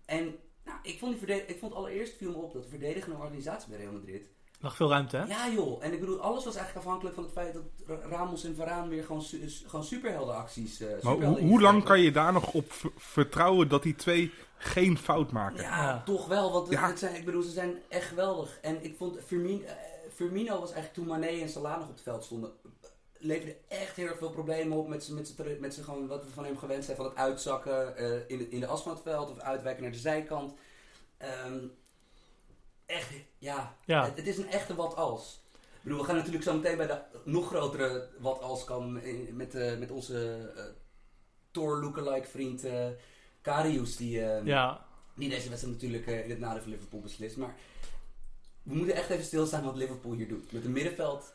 en 0.05 0.35
nou, 0.65 0.77
ik 0.83 0.99
vond, 0.99 1.25
die 1.27 1.45
ik 1.45 1.59
vond 1.59 1.73
allereerst 1.73 2.17
viel 2.17 2.31
me 2.31 2.37
op 2.37 2.53
dat 2.53 2.63
de 2.63 2.69
verdedigende 2.69 3.17
organisatie 3.17 3.69
bij 3.69 3.77
Real 3.79 3.91
Madrid. 3.91 4.21
Lag 4.61 4.75
veel 4.75 4.89
ruimte, 4.89 5.17
hè? 5.17 5.23
Ja 5.25 5.49
joh, 5.49 5.83
en 5.83 5.93
ik 5.93 5.99
bedoel, 5.99 6.19
alles 6.21 6.45
was 6.45 6.55
eigenlijk 6.55 6.85
afhankelijk 6.85 7.15
van 7.15 7.23
het 7.23 7.33
feit 7.33 7.53
dat 7.53 7.63
Ra- 7.85 8.07
Ramos 8.09 8.43
en 8.43 8.55
Varaan 8.55 8.89
weer 8.89 9.03
gewoon, 9.03 9.21
su- 9.21 9.47
gewoon 9.67 9.85
superheldenacties. 9.85 10.79
eh 10.81 11.01
Maar 11.01 11.13
hoe, 11.13 11.39
hoe 11.39 11.61
lang 11.61 11.83
kan 11.83 11.99
je 12.01 12.11
daar 12.11 12.33
nog 12.33 12.53
op 12.53 12.71
vertrouwen 12.97 13.67
dat 13.67 13.83
die 13.83 13.95
twee 13.95 14.31
geen 14.61 14.97
fout 14.97 15.31
maken? 15.31 15.61
Ja, 15.61 16.01
toch 16.05 16.27
wel, 16.27 16.51
want 16.51 16.69
Ja. 16.69 16.87
het 16.87 16.99
zijn, 16.99 17.15
ik 17.15 17.25
bedoel, 17.25 17.41
ze 17.41 17.49
zijn 17.51 17.77
echt 17.87 18.07
geweldig. 18.07 18.59
En 18.61 18.83
ik 18.83 18.95
vond 18.97 19.17
Firmino, 19.25 19.65
eh, 19.65 19.73
Firmino 20.13 20.51
was 20.59 20.71
eigenlijk 20.71 20.93
toen 20.93 21.07
Mané 21.07 21.27
en 21.41 21.49
Salah 21.49 21.75
nog 21.79 21.87
op 21.87 21.93
het 21.93 22.01
veld 22.01 22.23
stonden, 22.23 22.51
leverde 23.17 23.55
echt 23.67 23.95
heel 23.95 24.07
erg 24.07 24.17
veel 24.17 24.29
problemen 24.31 24.77
op 24.77 24.87
met 24.87 25.03
z'n 25.03 25.13
met 25.13 25.59
met 25.59 25.75
gewoon 25.83 26.07
wat 26.07 26.23
we 26.23 26.29
van 26.31 26.45
hem 26.45 26.57
gewend 26.57 26.83
zijn 26.85 26.97
van 26.97 27.05
het 27.05 27.15
uitzakken 27.15 27.97
eh, 27.97 28.11
in, 28.27 28.37
de, 28.37 28.49
in 28.49 28.59
de 28.59 28.67
as 28.67 28.81
van 28.81 28.91
het 28.91 29.01
veld 29.01 29.29
of 29.29 29.39
uitwijken 29.39 29.83
naar 29.83 29.91
de 29.91 29.97
zijkant. 29.97 30.53
Ehm, 31.17 31.57
echt, 32.85 33.09
ja, 33.37 33.75
Ja. 33.85 34.05
Het, 34.05 34.17
het 34.17 34.27
is 34.27 34.37
een 34.37 34.49
echte 34.51 34.75
wat 34.75 34.95
als. 34.95 35.41
Ik 35.53 35.85
bedoel, 35.85 35.99
we 35.99 36.05
gaan 36.05 36.15
natuurlijk 36.15 36.43
zo 36.43 36.53
meteen 36.53 36.77
bij 36.77 36.87
de 36.87 37.01
nog 37.23 37.47
grotere 37.47 38.07
wat 38.19 38.41
als 38.41 38.63
kan 38.63 39.01
in- 39.01 39.35
met, 39.35 39.55
eh, 39.55 39.77
met 39.77 39.91
onze 39.91 40.49
eh 40.55 40.63
Thor 41.51 41.81
lookalike 41.83 42.27
vriend 42.27 42.63
eh 42.63 42.87
Karius 43.41 43.95
die, 43.97 44.21
eh, 44.21 44.45
Ja, 44.45 44.85
die 45.15 45.29
deze 45.29 45.49
wedstrijd 45.49 45.73
natuurlijk 45.75 46.07
eh, 46.07 46.23
in 46.23 46.29
het 46.29 46.39
nadeel 46.39 46.61
van 46.61 46.71
Liverpool 46.71 46.99
beslist. 47.01 47.37
Maar 47.37 47.55
we 48.63 48.75
moeten 48.75 48.95
echt 48.95 49.09
even 49.09 49.23
stilstaan 49.25 49.63
wat 49.63 49.75
Liverpool 49.75 50.13
hier 50.13 50.27
doet. 50.27 50.51
Met 50.51 50.65
een 50.65 50.71
middenveld, 50.71 51.33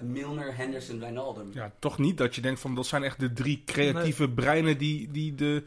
Milner, 0.00 0.56
Henderson, 0.56 1.00
Wijnaldum. 1.00 1.50
Ja, 1.52 1.72
toch 1.78 1.98
niet 1.98 2.18
dat 2.18 2.34
je 2.34 2.40
denkt 2.40 2.60
van 2.60 2.74
dat 2.74 2.86
zijn 2.86 3.02
echt 3.02 3.20
de 3.20 3.32
drie 3.32 3.62
creatieve 3.66 4.28
breinen 4.30 4.78
die, 4.78 5.10
die, 5.10 5.34
de, 5.34 5.64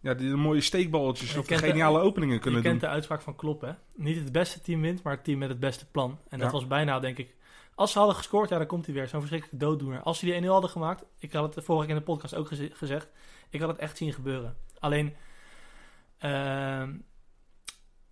ja, 0.00 0.14
die 0.14 0.28
de 0.30 0.36
mooie 0.36 0.60
steekballetjes 0.60 1.32
Je 1.32 1.38
of 1.38 1.42
de 1.42 1.48
kent 1.48 1.60
de- 1.60 1.66
geniale 1.68 1.98
openingen 2.00 2.34
je 2.34 2.40
kunnen 2.40 2.62
kent 2.62 2.80
doen. 2.80 2.88
de 2.88 2.94
uitspraak 2.94 3.20
van 3.22 3.36
Klopp, 3.36 3.60
hè? 3.60 3.72
Niet 3.94 4.16
het 4.16 4.32
beste 4.32 4.60
team 4.60 4.80
wint, 4.80 5.02
maar 5.02 5.14
het 5.14 5.24
team 5.24 5.38
met 5.38 5.48
het 5.48 5.60
beste 5.60 5.86
plan. 5.90 6.18
En 6.28 6.38
dat 6.38 6.46
Ja. 6.46 6.52
was 6.52 6.66
bijna, 6.66 7.00
denk 7.00 7.18
ik... 7.18 7.34
Als 7.74 7.92
ze 7.92 7.98
hadden 7.98 8.16
gescoord, 8.16 8.48
ja, 8.48 8.58
dan 8.58 8.66
komt 8.66 8.84
hij 8.86 8.94
weer. 8.94 9.08
Zo'n 9.08 9.20
verschrikkelijke 9.20 9.64
dooddoener. 9.66 10.00
Als 10.02 10.18
ze 10.18 10.24
die 10.24 10.34
1-0 10.34 10.46
hadden 10.52 10.70
gemaakt, 10.70 11.04
ik 11.18 11.32
had 11.32 11.54
het 11.54 11.64
vorige 11.64 11.86
keer 11.86 11.94
in 11.94 12.00
de 12.00 12.06
podcast 12.06 12.34
ook 12.34 12.48
geze- 12.48 12.70
gezegd, 12.72 13.08
ik 13.50 13.60
had 13.60 13.68
het 13.68 13.78
echt 13.78 13.96
zien 13.96 14.12
gebeuren. 14.12 14.56
Alleen, 14.82 15.14
ehm, 16.18 16.92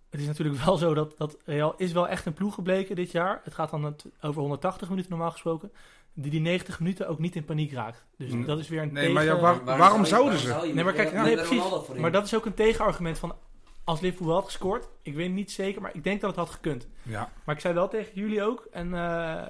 het 0.09 0.19
is 0.19 0.27
natuurlijk 0.27 0.59
wel 0.65 0.77
zo 0.77 0.93
dat, 0.93 1.17
dat 1.17 1.37
Real 1.45 1.73
is 1.77 1.91
wel 1.91 2.07
echt 2.07 2.25
een 2.25 2.33
ploeg 2.33 2.53
gebleken 2.53 2.95
dit 2.95 3.11
jaar. 3.11 3.41
Het 3.43 3.53
gaat 3.53 3.69
dan 3.69 3.95
over 4.21 4.41
180 4.41 4.89
minuten 4.89 5.09
normaal 5.11 5.31
gesproken. 5.31 5.71
Die 6.13 6.31
die 6.31 6.39
90 6.41 6.79
minuten 6.79 7.07
ook 7.07 7.19
niet 7.19 7.35
in 7.35 7.45
paniek 7.45 7.71
raakt. 7.71 8.05
Dus 8.17 8.31
Mm. 8.31 8.45
dat 8.45 8.59
is 8.59 8.67
weer 8.67 8.81
een 8.81 8.93
Nee, 8.93 9.13
maar 9.13 9.23
ja, 9.23 9.35
tegen- 9.35 9.63
waar- 9.63 9.77
waarom 9.77 10.05
zouden 10.05 10.39
ze? 10.39 10.47
zou 10.47 10.73
Nee, 10.73 10.83
maar 10.83 10.93
kijk, 10.93 11.13
nee, 11.13 11.35
precies. 11.35 11.63
Maar 11.97 12.11
dat 12.11 12.25
is 12.25 12.35
ook 12.35 12.45
een 12.45 12.53
tegenargument 12.53 13.19
van 13.19 13.35
als 13.83 13.99
Liverpool 13.99 14.27
wel 14.27 14.35
had 14.35 14.45
gescoord. 14.45 14.89
Ik 15.01 15.13
weet 15.15 15.31
niet 15.31 15.51
zeker, 15.51 15.81
maar 15.81 15.95
ik 15.95 16.03
denk 16.03 16.21
dat 16.21 16.29
het 16.29 16.39
had 16.39 16.49
gekund. 16.49 16.87
Ja, 17.01 17.31
Maar 17.43 17.55
ik 17.55 17.61
zei 17.61 17.73
wel 17.73 17.87
tegen 17.87 18.11
jullie 18.13 18.43
ook. 18.43 18.67
En 18.71 18.93
eh, 18.93 19.47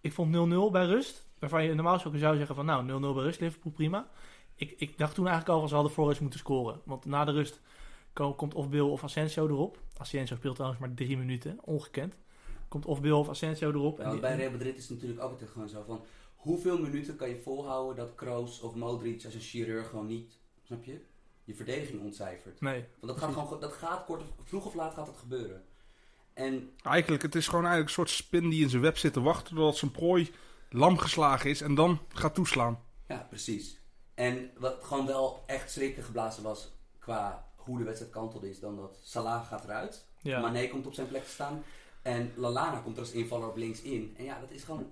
ik 0.00 0.12
vond 0.12 0.30
0-0 0.32 0.70
bij 0.70 0.86
rust. 0.86 1.26
Waarvan 1.38 1.64
je 1.64 1.74
normaal 1.74 1.92
gesproken 1.92 2.20
zou 2.20 2.36
zeggen 2.36 2.54
van 2.54 2.64
nou 2.66 2.84
0-0 2.86 3.14
bij 3.14 3.22
rust, 3.22 3.40
Liverpool 3.40 3.72
prima. 3.72 4.08
Ik, 4.58 4.74
ik 4.76 4.98
dacht 4.98 5.14
toen 5.14 5.26
eigenlijk 5.26 5.54
al 5.54 5.60
van 5.60 5.68
ze 5.68 5.74
hadden 5.74 5.92
voor 5.92 6.06
rust 6.08 6.20
moeten 6.20 6.38
scoren. 6.38 6.80
Want 6.84 7.04
na 7.04 7.24
de 7.24 7.32
rust 7.32 7.60
ko- 8.12 8.34
komt 8.34 8.54
of 8.54 8.68
Bill 8.68 8.80
of 8.80 9.04
Asensio 9.04 9.46
erop. 9.46 9.78
Asensio 9.96 10.36
speelt 10.36 10.54
trouwens 10.54 10.80
maar 10.80 10.94
drie 10.94 11.16
minuten, 11.16 11.58
ongekend. 11.64 12.14
Komt 12.68 12.86
of 12.86 13.00
Bill 13.00 13.12
of 13.12 13.28
Asensio 13.28 13.68
erop. 13.70 13.98
Ja, 13.98 14.04
En 14.04 14.20
bij 14.20 14.36
Real 14.36 14.50
Madrid 14.50 14.76
is 14.76 14.82
het 14.82 14.90
natuurlijk 14.90 15.22
ook 15.22 15.30
altijd 15.30 15.50
gewoon 15.50 15.68
zo 15.68 15.82
van... 15.86 16.04
Hoeveel 16.36 16.78
minuten 16.78 17.16
kan 17.16 17.28
je 17.28 17.40
volhouden 17.42 17.96
dat 17.96 18.14
Kroos 18.14 18.60
of 18.60 18.74
Modric 18.74 19.24
als 19.24 19.34
een 19.34 19.40
chirurg 19.40 19.88
gewoon 19.88 20.06
niet... 20.06 20.38
Snap 20.62 20.84
je? 20.84 21.00
Je 21.44 21.54
verdediging 21.54 22.02
ontcijfert. 22.02 22.60
nee, 22.60 22.84
Want 23.00 23.12
dat 23.12 23.22
gaat 23.22 23.32
gewoon... 23.32 23.60
Dat 23.60 23.72
gaat 23.72 24.04
kort, 24.04 24.20
of- 24.22 24.32
vroeg 24.44 24.66
of 24.66 24.74
laat 24.74 24.94
gaat 24.94 25.06
dat 25.06 25.16
gebeuren. 25.16 25.64
En 26.32 26.70
eigenlijk, 26.82 27.22
het 27.22 27.34
is 27.34 27.46
gewoon 27.48 27.64
eigenlijk 27.64 27.88
een 27.98 28.04
soort 28.06 28.16
spin 28.24 28.48
die 28.48 28.62
in 28.62 28.70
zijn 28.70 28.82
web 28.82 28.98
zit 28.98 29.12
te 29.12 29.20
wachten 29.20 29.54
totdat 29.56 29.76
zijn 29.76 29.90
prooi 29.90 30.30
lam 30.70 30.98
geslagen 30.98 31.50
is 31.50 31.60
en 31.60 31.74
dan 31.74 31.98
gaat 32.08 32.34
toeslaan. 32.34 32.80
Ja, 33.08 33.26
precies. 33.28 33.80
En 34.18 34.50
wat 34.58 34.76
gewoon 34.82 35.06
wel 35.06 35.42
echt 35.46 35.70
schrikken 35.70 36.02
geblazen 36.02 36.42
was 36.42 36.72
qua 36.98 37.46
hoe 37.56 37.78
de 37.78 37.84
wedstrijd 37.84 38.12
kantelde 38.12 38.48
is 38.50 38.60
dan 38.60 38.76
dat 38.76 38.98
Salah 39.02 39.46
gaat 39.46 39.64
eruit. 39.64 40.06
Ja. 40.22 40.40
Mané 40.40 40.66
komt 40.68 40.86
op 40.86 40.94
zijn 40.94 41.08
plek 41.08 41.24
te 41.24 41.30
staan. 41.30 41.62
En 42.02 42.32
Lalana 42.36 42.78
komt 42.78 42.96
er 42.96 43.02
als 43.02 43.12
invaller 43.12 43.48
op 43.48 43.56
links 43.56 43.82
in. 43.82 44.14
En 44.18 44.24
ja, 44.24 44.40
dat 44.40 44.50
is 44.50 44.62
gewoon... 44.62 44.86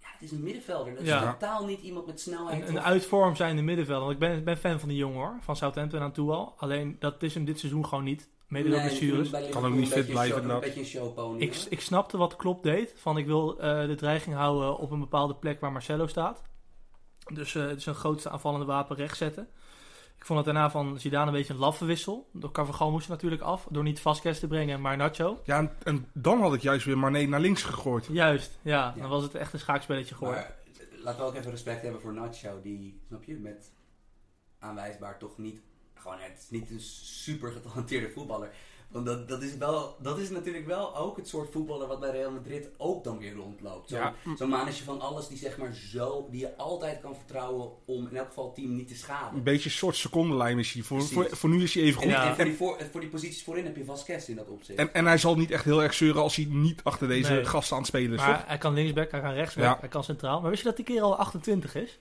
Ja, 0.00 0.06
het 0.12 0.22
is 0.22 0.30
een 0.30 0.42
middenvelder. 0.42 0.92
Dat 0.94 1.02
is 1.02 1.08
Ja. 1.08 1.32
totaal 1.32 1.64
niet 1.66 1.80
iemand 1.80 2.06
met 2.06 2.20
snelheid. 2.20 2.62
Een, 2.62 2.68
een 2.68 2.78
of- 2.78 2.84
uitvorm 2.84 3.36
zijnde 3.36 3.62
middenveld. 3.62 4.00
Want 4.00 4.12
ik 4.12 4.18
ben, 4.18 4.44
ben 4.44 4.56
fan 4.56 4.80
van 4.80 4.88
die 4.88 4.98
jongen 4.98 5.18
hoor. 5.18 5.36
Van 5.40 5.56
Southampton 5.56 6.00
aan 6.00 6.12
toe 6.12 6.32
al. 6.32 6.54
Alleen 6.56 6.96
dat 6.98 7.22
is 7.22 7.34
hem 7.34 7.44
dit 7.44 7.58
seizoen 7.58 7.86
gewoon 7.86 8.04
niet. 8.04 8.28
Mede 8.48 8.68
door 8.68 8.78
Nee, 8.78 8.86
blessures. 8.88 9.30
Kan 9.50 9.64
ook 9.64 9.72
niet 9.74 9.88
fit 9.92 10.06
blijven, 10.06 10.14
show- 10.14 10.36
Een 10.36 10.42
inderdaad. 10.42 10.60
beetje 10.60 10.80
een 10.80 10.86
showpony. 10.86 11.40
Ik, 11.40 11.54
ik 11.68 11.80
snapte 11.80 12.16
wat 12.16 12.36
Klopp 12.36 12.62
deed. 12.62 12.94
Van 12.96 13.16
ik 13.18 13.26
wil 13.26 13.58
eh, 13.58 13.86
de 13.86 13.94
dreiging 13.94 14.34
houden 14.36 14.78
op 14.78 14.90
een 14.90 15.00
bepaalde 15.00 15.34
plek 15.34 15.60
waar 15.60 15.72
Marcelo 15.72 16.06
staat. 16.06 16.42
Dus 17.32 17.54
eh 17.54 17.70
zijn 17.76 17.94
grootste 17.94 18.30
aanvallende 18.30 18.66
wapen 18.66 18.96
recht 18.96 19.16
zetten. 19.16 19.48
Ik 20.22 20.28
vond 20.28 20.44
het 20.44 20.54
daarna 20.54 20.70
van 20.70 21.00
Zidane 21.00 21.26
een 21.26 21.32
beetje 21.32 21.52
een 21.52 21.58
laffe 21.58 21.84
wissel. 21.84 22.28
Door 22.32 22.52
Carvajal 22.52 22.90
moest 22.90 23.04
er 23.04 23.10
natuurlijk 23.10 23.42
af. 23.42 23.66
Door 23.70 23.82
niet 23.82 24.00
Vasquez 24.00 24.38
te 24.38 24.46
brengen, 24.46 24.80
maar 24.80 24.96
Nacho. 24.96 25.40
Ja, 25.44 25.58
en, 25.58 25.70
en 25.82 26.06
dan 26.12 26.40
had 26.40 26.54
ik 26.54 26.62
juist 26.62 26.84
weer 26.84 26.98
Mané 26.98 27.26
naar 27.26 27.40
links 27.40 27.62
gegooid. 27.62 28.06
Juist, 28.10 28.58
ja. 28.62 28.92
Ja. 28.94 29.00
Dan 29.00 29.10
was 29.10 29.22
het 29.22 29.34
echt 29.34 29.52
een 29.52 29.58
schaakspelletje 29.58 30.14
geworden. 30.14 30.42
Maar 30.42 30.56
laten 31.02 31.20
we 31.20 31.26
ook 31.26 31.34
even 31.34 31.50
respect 31.50 31.82
hebben 31.82 32.00
voor 32.00 32.12
Nacho, 32.12 32.60
die, 32.62 33.00
snap 33.06 33.24
je, 33.24 33.34
met 33.34 33.72
aanwijsbaar 34.58 35.18
toch 35.18 35.38
niet, 35.38 35.60
gewoon 35.94 36.18
het 36.18 36.38
is 36.38 36.50
niet 36.50 36.70
een 36.70 36.80
super 36.80 37.52
getalenteerde 37.52 38.10
voetballer. 38.10 38.50
Want 38.92 39.06
dat, 39.06 39.28
dat, 39.28 39.42
is 39.42 39.56
wel, 39.56 39.96
dat 40.02 40.18
is 40.18 40.30
natuurlijk 40.30 40.66
wel 40.66 40.96
ook 40.96 41.16
het 41.16 41.28
soort 41.28 41.52
voetballer 41.52 41.86
wat 41.86 42.00
bij 42.00 42.10
Real 42.10 42.30
Madrid 42.30 42.68
ook 42.76 43.04
dan 43.04 43.18
weer 43.18 43.34
rondloopt. 43.34 43.88
Zo'n 43.88 43.98
Ja. 44.38 44.46
manetje 44.46 44.84
van 44.84 45.00
alles 45.00 45.28
die 45.28 45.38
zeg 45.38 45.58
maar 45.58 45.74
zo, 45.74 46.28
die 46.30 46.40
je 46.40 46.56
altijd 46.56 47.00
kan 47.00 47.16
vertrouwen 47.16 47.70
om 47.84 48.06
in 48.10 48.16
elk 48.16 48.26
geval 48.26 48.44
het 48.44 48.54
team 48.54 48.76
niet 48.76 48.88
te 48.88 48.94
schaden. 48.96 49.36
Een 49.36 49.42
beetje 49.42 49.64
een 49.68 49.74
soort 49.76 49.96
secondenlijn 49.96 50.58
is 50.58 50.72
hij. 50.72 50.82
Voor, 50.82 51.02
voor, 51.02 51.28
voor 51.30 51.50
nu 51.50 51.62
is 51.62 51.74
hij 51.74 51.82
even 51.82 51.94
goed. 52.02 52.04
En, 52.04 52.10
Ja. 52.10 52.28
en 52.28 52.34
voor, 52.36 52.44
die 52.44 52.54
voor, 52.54 52.76
voor 52.90 53.00
die 53.00 53.08
posities 53.10 53.42
voorin 53.44 53.64
heb 53.64 53.76
je 53.76 53.84
Vasquez 53.84 54.28
in 54.28 54.36
dat 54.36 54.48
opzicht. 54.48 54.78
En, 54.78 54.94
en 54.94 55.06
hij 55.06 55.18
zal 55.18 55.36
niet 55.36 55.50
echt 55.50 55.64
heel 55.64 55.82
erg 55.82 55.94
zeuren 55.94 56.22
als 56.22 56.36
hij 56.36 56.46
niet 56.50 56.80
achter 56.84 57.08
deze 57.08 57.32
Nee. 57.32 57.44
gasten 57.44 57.72
aan 57.76 57.82
het 57.82 57.90
spelen 57.90 58.12
is. 58.12 58.24
Maar 58.24 58.38
toch? 58.38 58.46
hij 58.46 58.58
kan 58.58 58.74
linksback, 58.74 59.10
hij 59.10 59.20
kan 59.20 59.32
rechtsback, 59.32 59.64
Ja. 59.64 59.76
hij 59.80 59.88
kan 59.88 60.04
centraal. 60.04 60.40
Maar 60.40 60.50
wist 60.50 60.62
je 60.62 60.68
dat 60.68 60.76
die 60.76 60.84
kerel 60.84 61.12
al 61.12 61.16
28 61.16 61.74
is? 61.74 61.98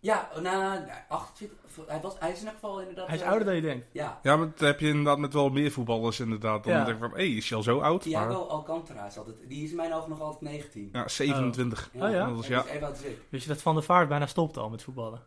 Ja, 0.00 0.28
nou, 0.40 0.80
28, 1.08 1.58
hij, 1.86 2.00
was, 2.00 2.14
hij 2.18 2.30
is 2.32 2.40
in 2.40 2.46
elk 2.46 2.54
geval 2.54 2.80
inderdaad... 2.80 3.06
Hij 3.06 3.16
is 3.16 3.22
eh, 3.22 3.28
ouder 3.28 3.46
dan 3.46 3.54
je 3.56 3.60
denkt. 3.62 3.86
Ja, 3.92 4.18
Ja, 4.22 4.36
maar 4.36 4.46
dat 4.50 4.58
heb 4.58 4.80
je 4.80 4.88
inderdaad 4.88 5.18
met 5.18 5.32
wel 5.32 5.48
meer 5.50 5.70
voetballers 5.70 6.20
inderdaad. 6.20 6.64
Dan 6.64 6.72
Ja. 6.72 6.84
denk 6.84 6.96
ik 7.02 7.08
van, 7.10 7.18
hé, 7.18 7.22
is 7.24 7.48
hij 7.48 7.56
al 7.58 7.64
zo 7.64 7.78
oud? 7.78 8.02
Thiago 8.02 8.26
Maar, 8.28 8.36
Alcantara 8.36 9.06
is 9.06 9.18
altijd, 9.18 9.36
die 9.48 9.64
is 9.64 9.70
in 9.70 9.76
mijn 9.76 9.92
ogen 9.94 10.08
nog 10.10 10.20
altijd 10.20 10.40
19. 10.52 10.88
ja, 10.92 11.08
27. 11.08 11.90
Oh 11.94 12.00
ja? 12.10 12.26
Dat 12.30 12.46
ja. 12.46 12.62
die 12.62 12.72
is 12.72 13.02
even. 13.02 13.22
Wist 13.28 13.42
je 13.42 13.48
dat 13.48 13.62
Van 13.62 13.74
der 13.74 13.82
Vaart 13.84 14.08
bijna 14.08 14.26
stopt 14.26 14.56
al 14.56 14.68
met 14.70 14.82
voetballen? 14.82 15.22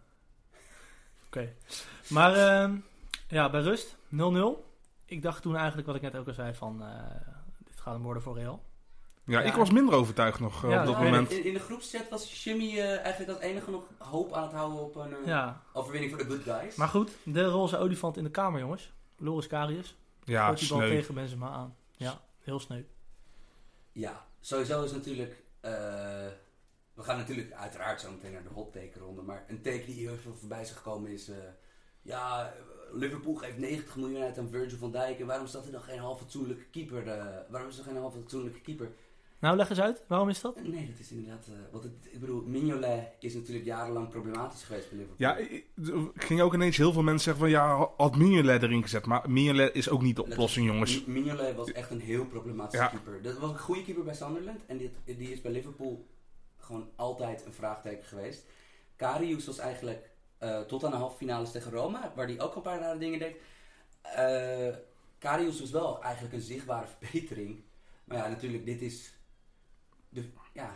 Oké. 1.26 1.54
Maar 2.10 2.34
ehm, 2.36 2.76
ja, 3.28 3.50
bij 3.50 3.62
rust 3.62 3.96
0-0. 4.16 4.70
Ik 5.06 5.22
dacht 5.22 5.42
toen 5.42 5.56
eigenlijk 5.56 5.88
wat 5.88 5.96
ik 5.96 6.02
net 6.02 6.16
ook 6.16 6.28
al 6.28 6.34
zei 6.34 6.54
van... 6.54 6.84
eh, 6.84 6.88
dit 7.58 7.80
gaat 7.80 7.94
hem 7.94 8.04
worden 8.04 8.24
voor 8.24 8.38
Real. 8.38 8.64
Ja, 9.26 9.40
Ja. 9.40 9.46
ik 9.46 9.54
was 9.54 9.72
minder 9.72 9.94
overtuigd 9.94 10.40
nog 10.40 10.64
eh, 10.64 10.70
Ja, 10.70 10.80
op 10.80 10.86
dat 10.86 10.98
moment. 11.04 11.32
In, 11.32 11.44
in 11.46 11.54
de 11.54 11.60
groepschat 11.60 12.10
was 12.10 12.44
Jimmy 12.44 12.78
eh, 12.80 12.98
eigenlijk 13.00 13.30
als 13.32 13.40
enige 13.40 13.72
nog 13.72 13.84
hoop 13.98 14.34
aan 14.34 14.44
het 14.44 14.52
houden 14.52 14.80
op 14.80 14.96
een 14.96 15.14
eh, 15.16 15.26
Ja, 15.26 15.62
overwinning 15.74 16.12
voor 16.14 16.28
de 16.28 16.30
good 16.34 16.44
guys. 16.60 16.76
maar 16.76 16.88
goed. 16.88 17.12
De 17.24 17.44
roze 17.46 17.78
olifant 17.78 18.18
in 18.18 18.24
de 18.24 18.32
kamer, 18.32 18.60
jongens. 18.60 18.94
Loris 19.18 19.48
Karius. 19.48 19.98
Ja, 20.24 20.46
Gooit 20.46 20.60
die 20.60 20.70
bal 20.70 20.80
tegen 20.80 21.14
Benzema 21.14 21.50
aan. 21.50 21.76
Ja, 21.92 22.22
heel 22.40 22.60
sneu. 22.60 22.82
Ja, 23.92 24.26
sowieso 24.40 24.84
is 24.84 24.92
natuurlijk... 24.92 25.44
eh, 25.60 25.72
we 26.94 27.04
gaan 27.04 27.18
natuurlijk 27.18 27.52
uiteraard 27.52 28.02
zo 28.02 28.12
meteen 28.12 28.32
naar 28.32 28.44
de 28.44 28.50
hot 28.50 28.74
take 28.74 29.00
ronde. 29.00 29.22
Maar 29.22 29.46
een 29.48 29.62
take 29.62 29.86
die 29.86 30.08
heel 30.08 30.18
veel 30.18 30.36
voorbij 30.36 30.62
is 30.62 30.72
gekomen 30.72 31.12
is... 31.12 31.30
eh, 31.30 31.36
ja, 32.02 32.54
Liverpool 32.92 33.36
geeft 33.36 33.58
90 33.58 33.96
miljoen 33.96 34.22
uit 34.24 34.38
aan 34.38 34.50
Virgil 34.50 34.78
van 34.78 34.92
Dijk. 34.92 35.20
En 35.20 35.26
waarom 35.26 35.48
staat 35.48 35.66
er 35.66 35.72
dan 35.72 35.82
geen 35.82 36.00
half 36.00 36.20
fatsoenlijke 36.20 36.64
keeper? 36.72 37.08
eh, 37.08 37.26
waarom 37.50 37.70
is 37.70 37.78
er 37.78 37.84
geen 37.84 37.98
half 37.98 38.14
fatsoenlijke 38.14 38.62
keeper? 38.62 38.92
Nou, 39.42 39.56
leg 39.56 39.70
eens 39.70 39.80
uit. 39.80 40.04
Waarom 40.08 40.30
is 40.30 40.42
dat? 40.42 40.62
Nee, 40.64 40.88
dat 40.90 41.00
is 41.00 41.12
inderdaad... 41.12 41.48
eh, 41.48 41.54
want 41.72 41.84
het, 41.84 41.94
ik 42.12 42.20
bedoel, 42.20 42.42
Mignolet 42.42 43.08
is 43.20 43.34
natuurlijk 43.34 43.66
jarenlang 43.66 44.10
problematisch 44.10 44.64
geweest 44.64 44.90
bij 44.90 44.98
Liverpool. 44.98 45.28
Ja, 45.28 45.38
ik- 45.38 45.66
er 45.88 46.12
gingen 46.26 46.46
ook 46.46 46.54
ineens 46.54 46.78
heel 46.78 46.94
veel 46.94 47.02
mensen 47.04 47.24
zeggen 47.24 47.42
van 47.44 47.52
ja, 47.52 47.90
had 47.98 48.16
Mignolet 48.16 48.64
erin 48.64 48.82
gezet. 48.82 49.06
Maar 49.06 49.30
Mignolet 49.30 49.76
is 49.76 49.90
ook 49.90 50.02
niet 50.02 50.16
de 50.16 50.24
oplossing, 50.24 50.66
jongens. 50.68 51.06
Mi- 51.06 51.14
Mignolet 51.22 51.56
was 51.56 51.72
echt 51.72 51.92
een 51.92 52.00
heel 52.02 52.26
problematische 52.26 52.84
Ja. 52.84 52.90
keeper. 52.90 53.22
Dat 53.22 53.38
was 53.38 53.50
een 53.52 53.60
goede 53.60 53.84
keeper 53.84 54.04
bij 54.04 54.14
Sunderland. 54.14 54.60
En 54.66 54.78
dit, 54.78 54.92
die 55.06 55.32
is 55.32 55.42
bij 55.42 55.52
Liverpool 55.52 56.08
gewoon 56.58 56.90
altijd 56.96 57.46
een 57.46 57.54
vraagteken 57.54 58.04
geweest. 58.06 58.46
Karius 58.96 59.46
was 59.46 59.58
eigenlijk 59.58 60.10
eh, 60.38 60.62
tot 60.62 60.84
aan 60.84 60.92
de 60.92 60.98
halve 60.98 61.18
finales 61.18 61.52
tegen 61.52 61.72
Roma, 61.72 62.12
waar 62.16 62.28
hij 62.28 62.40
ook 62.42 62.56
een 62.56 62.62
paar 62.62 62.80
rare 62.80 63.00
dingen 63.00 63.20
deed. 63.20 63.36
Eh 64.02 64.76
Karius 65.18 65.60
was 65.60 65.72
wel 65.72 66.04
eigenlijk 66.04 66.34
een 66.34 66.42
zichtbare 66.42 66.88
verbetering. 67.00 67.64
Maar 68.06 68.18
ja, 68.18 68.28
natuurlijk, 68.28 68.66
dit 68.66 68.82
is... 68.82 69.14
De, 70.14 70.24
ja, 70.54 70.72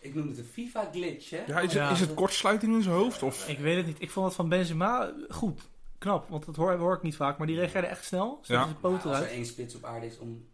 ik 0.00 0.14
noem 0.14 0.28
het 0.28 0.38
een 0.38 0.44
FIFA-glitch, 0.44 1.30
hè? 1.30 1.42
Ja, 1.46 1.60
is, 1.60 1.72
Ja. 1.72 1.82
het, 1.88 1.92
is 1.92 2.00
het 2.00 2.14
kortsluiting 2.14 2.74
in 2.74 2.82
zijn 2.82 2.94
hoofd? 2.94 3.22
Of? 3.22 3.48
Ik 3.48 3.58
weet 3.58 3.76
het 3.76 3.86
niet. 3.86 4.00
Ik 4.02 4.10
vond 4.10 4.26
het 4.26 4.34
van 4.34 4.48
Benzema 4.48 5.12
goed. 5.28 5.68
Knap, 5.98 6.28
want 6.28 6.46
dat 6.46 6.56
hoor, 6.56 6.72
hoor 6.76 6.94
ik 6.94 7.02
niet 7.02 7.16
vaak. 7.16 7.38
Maar 7.38 7.46
die 7.46 7.56
reageerde 7.56 7.86
echt 7.86 8.04
snel. 8.04 8.38
Ja. 8.42 8.46
zijn 8.82 9.02
als 9.04 9.18
er 9.20 9.26
één 9.30 9.46
spits 9.46 9.74
op 9.74 9.84
aarde 9.84 10.06
is 10.06 10.18
om 10.18 10.48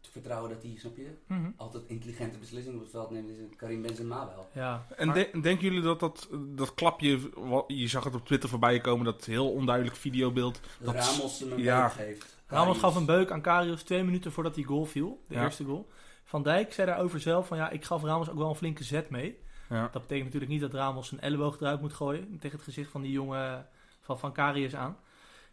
te 0.00 0.10
vertrouwen 0.10 0.50
dat 0.50 0.62
hij, 0.62 0.74
snap 0.78 0.96
je, 0.96 1.10
Mhm. 1.26 1.50
altijd 1.56 1.82
intelligente 1.86 2.38
beslissingen 2.38 2.76
op 2.78 2.82
het 2.82 2.92
veld 2.92 3.10
neemt, 3.10 3.28
is 3.30 3.38
het 3.38 3.56
Karim 3.56 3.82
Benzema 3.82 4.26
wel. 4.26 4.48
Ja. 4.52 4.86
En 4.96 5.06
maar- 5.06 5.16
de- 5.16 5.40
denken 5.40 5.64
jullie 5.64 5.80
dat 5.82 6.00
dat, 6.00 6.28
dat 6.54 6.74
klapje, 6.74 7.18
wat- 7.34 7.64
je 7.66 7.88
zag 7.88 8.04
het 8.04 8.14
op 8.14 8.26
Twitter 8.26 8.48
voorbij 8.48 8.80
komen, 8.80 9.04
dat 9.04 9.24
heel 9.24 9.50
onduidelijk 9.52 9.96
videobeeld. 9.96 10.60
Dat 10.80 10.94
Dat- 10.94 11.04
Ramos 11.04 11.38
hem 11.40 11.52
een 11.52 11.58
ja. 11.62 11.82
beuk 11.82 11.92
geeft. 12.06 12.36
Ramos 12.46 12.78
gaf 12.78 12.94
een 12.94 13.06
beuk 13.06 13.30
aan 13.30 13.40
Karius 13.40 13.82
twee 13.82 14.04
minuten 14.04 14.32
voordat 14.32 14.54
die 14.54 14.64
goal 14.64 14.84
viel. 14.84 15.22
De 15.28 15.34
Ja. 15.34 15.42
eerste 15.44 15.64
goal. 15.64 15.88
Van 16.28 16.42
Dijk 16.42 16.72
zei 16.72 16.86
daarover 16.86 17.20
zelf 17.20 17.46
van 17.46 17.56
ja, 17.56 17.70
ik 17.70 17.84
gaf 17.84 18.02
Ramos 18.02 18.30
ook 18.30 18.38
wel 18.38 18.48
een 18.48 18.54
flinke 18.54 18.84
zet 18.84 19.10
mee. 19.10 19.38
Ja. 19.68 19.82
Dat 19.92 20.02
betekent 20.02 20.24
natuurlijk 20.24 20.52
niet 20.52 20.60
dat 20.60 20.72
Ramos 20.74 21.08
zijn 21.08 21.20
elleboog 21.20 21.60
eruit 21.60 21.80
moet 21.80 21.92
gooien. 21.92 22.38
Tegen 22.40 22.56
het 22.56 22.66
gezicht 22.66 22.90
van 22.90 23.02
die 23.02 23.12
jongen 23.12 23.66
van, 24.00 24.18
van 24.18 24.32
Karius 24.32 24.74
aan. 24.74 24.96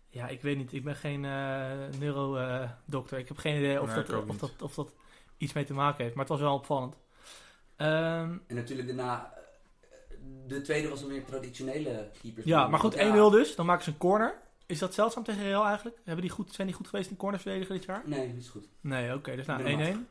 Ja, 0.09 0.27
ik 0.27 0.41
weet 0.41 0.57
niet. 0.57 0.73
Ik 0.73 0.83
ben 0.83 0.95
geen 0.95 1.25
eh 1.25 1.71
neurodokter. 1.99 3.17
ik 3.17 3.27
heb 3.27 3.37
geen 3.37 3.57
idee 3.57 3.81
of, 3.81 3.95
Nee, 3.95 4.03
dat, 4.03 4.19
of, 4.21 4.25
niet. 4.27 4.39
dat, 4.39 4.61
of 4.61 4.73
dat 4.73 4.93
iets 5.37 5.53
mee 5.53 5.65
te 5.65 5.73
maken 5.73 6.03
heeft. 6.03 6.15
Maar 6.15 6.23
het 6.25 6.33
was 6.33 6.41
wel 6.43 6.53
opvallend. 6.53 6.95
Ehm, 7.75 8.37
En 8.47 8.55
natuurlijk 8.55 8.87
daarna, 8.87 9.33
eh, 9.81 9.89
de 10.47 10.61
tweede 10.61 10.89
was 10.89 11.01
een 11.01 11.07
meer 11.07 11.25
traditionele 11.25 12.09
keeper. 12.21 12.47
ja, 12.47 12.67
maar 12.67 12.79
goed, 12.79 12.95
1-0 12.95 12.97
Ja. 12.97 13.29
dus. 13.29 13.55
Dan 13.55 13.65
maken 13.65 13.83
ze 13.83 13.89
een 13.89 13.97
corner. 13.97 14.41
Is 14.65 14.79
dat 14.79 14.93
zeldzaam 14.93 15.23
tegen 15.23 15.43
Real 15.43 15.65
eigenlijk? 15.65 15.97
Hebben 16.03 16.21
die 16.25 16.33
goed, 16.33 16.53
zijn 16.53 16.67
die 16.67 16.75
goed 16.75 16.87
geweest 16.87 17.09
in 17.09 17.15
corners 17.17 17.41
verdedigen 17.43 17.75
dit 17.75 17.83
jaar? 17.85 18.01
Nee, 18.05 18.27
dat 18.27 18.37
is 18.41 18.49
goed. 18.49 18.67
Nee, 18.81 19.13
oké. 19.13 19.35
dus 19.35 19.45
nou, 19.45 19.63
1-1. 19.63 20.07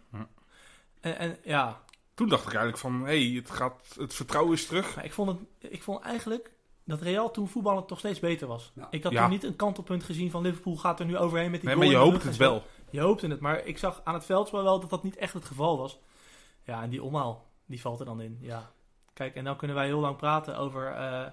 En, 1.02 1.18
en 1.18 1.36
ja, 1.44 1.80
Toen 2.14 2.28
dacht 2.28 2.42
ik 2.46 2.48
eigenlijk 2.48 2.78
van, 2.78 3.00
hé, 3.06 3.28
hey, 3.28 3.36
het, 3.36 3.50
gaat, 3.50 3.94
het 3.98 4.14
vertrouwen 4.14 4.52
is 4.52 4.66
terug. 4.66 4.94
Maar 4.96 5.04
ik 5.04 5.12
vond, 5.12 5.28
het, 5.28 5.72
ik 5.72 5.82
vond 5.82 6.00
eigenlijk 6.00 6.50
dat 6.84 7.00
Real 7.00 7.30
toen 7.30 7.48
voetballen 7.48 7.86
toch 7.86 7.98
steeds 7.98 8.20
beter 8.20 8.46
was. 8.46 8.72
Ja. 8.74 8.88
Ik 8.90 9.02
had 9.02 9.12
Ja. 9.12 9.20
toen 9.20 9.30
niet 9.30 9.44
een 9.44 9.56
kantelpunt 9.56 10.04
gezien 10.04 10.30
van 10.30 10.42
Liverpool 10.42 10.76
gaat 10.76 11.00
er 11.00 11.06
nu 11.06 11.16
overheen 11.16 11.50
met 11.50 11.60
die 11.60 11.68
Nee, 11.68 11.78
goal 11.78 11.90
maar 11.90 12.00
je 12.00 12.10
hoopt 12.10 12.22
het 12.24 12.36
wel. 12.36 12.62
Je 12.90 13.00
hoopte 13.00 13.26
het, 13.26 13.40
maar 13.40 13.64
ik 13.66 13.78
zag 13.78 14.00
aan 14.04 14.14
het 14.14 14.24
veldspel 14.24 14.62
wel 14.62 14.80
dat 14.80 14.90
dat 14.90 15.02
niet 15.02 15.16
echt 15.16 15.34
het 15.34 15.44
geval 15.44 15.78
was. 15.78 15.98
Ja, 16.64 16.82
en 16.82 16.90
die 16.90 17.02
omhaal, 17.02 17.46
die 17.66 17.80
valt 17.80 18.00
er 18.00 18.06
dan 18.06 18.20
in. 18.20 18.38
Ja. 18.40 18.70
Kijk, 19.12 19.34
en 19.34 19.44
dan 19.44 19.56
kunnen 19.56 19.76
wij 19.76 19.86
heel 19.86 20.00
lang 20.00 20.16
praten 20.16 20.56
over, 20.58 20.86
eh, 20.92 21.26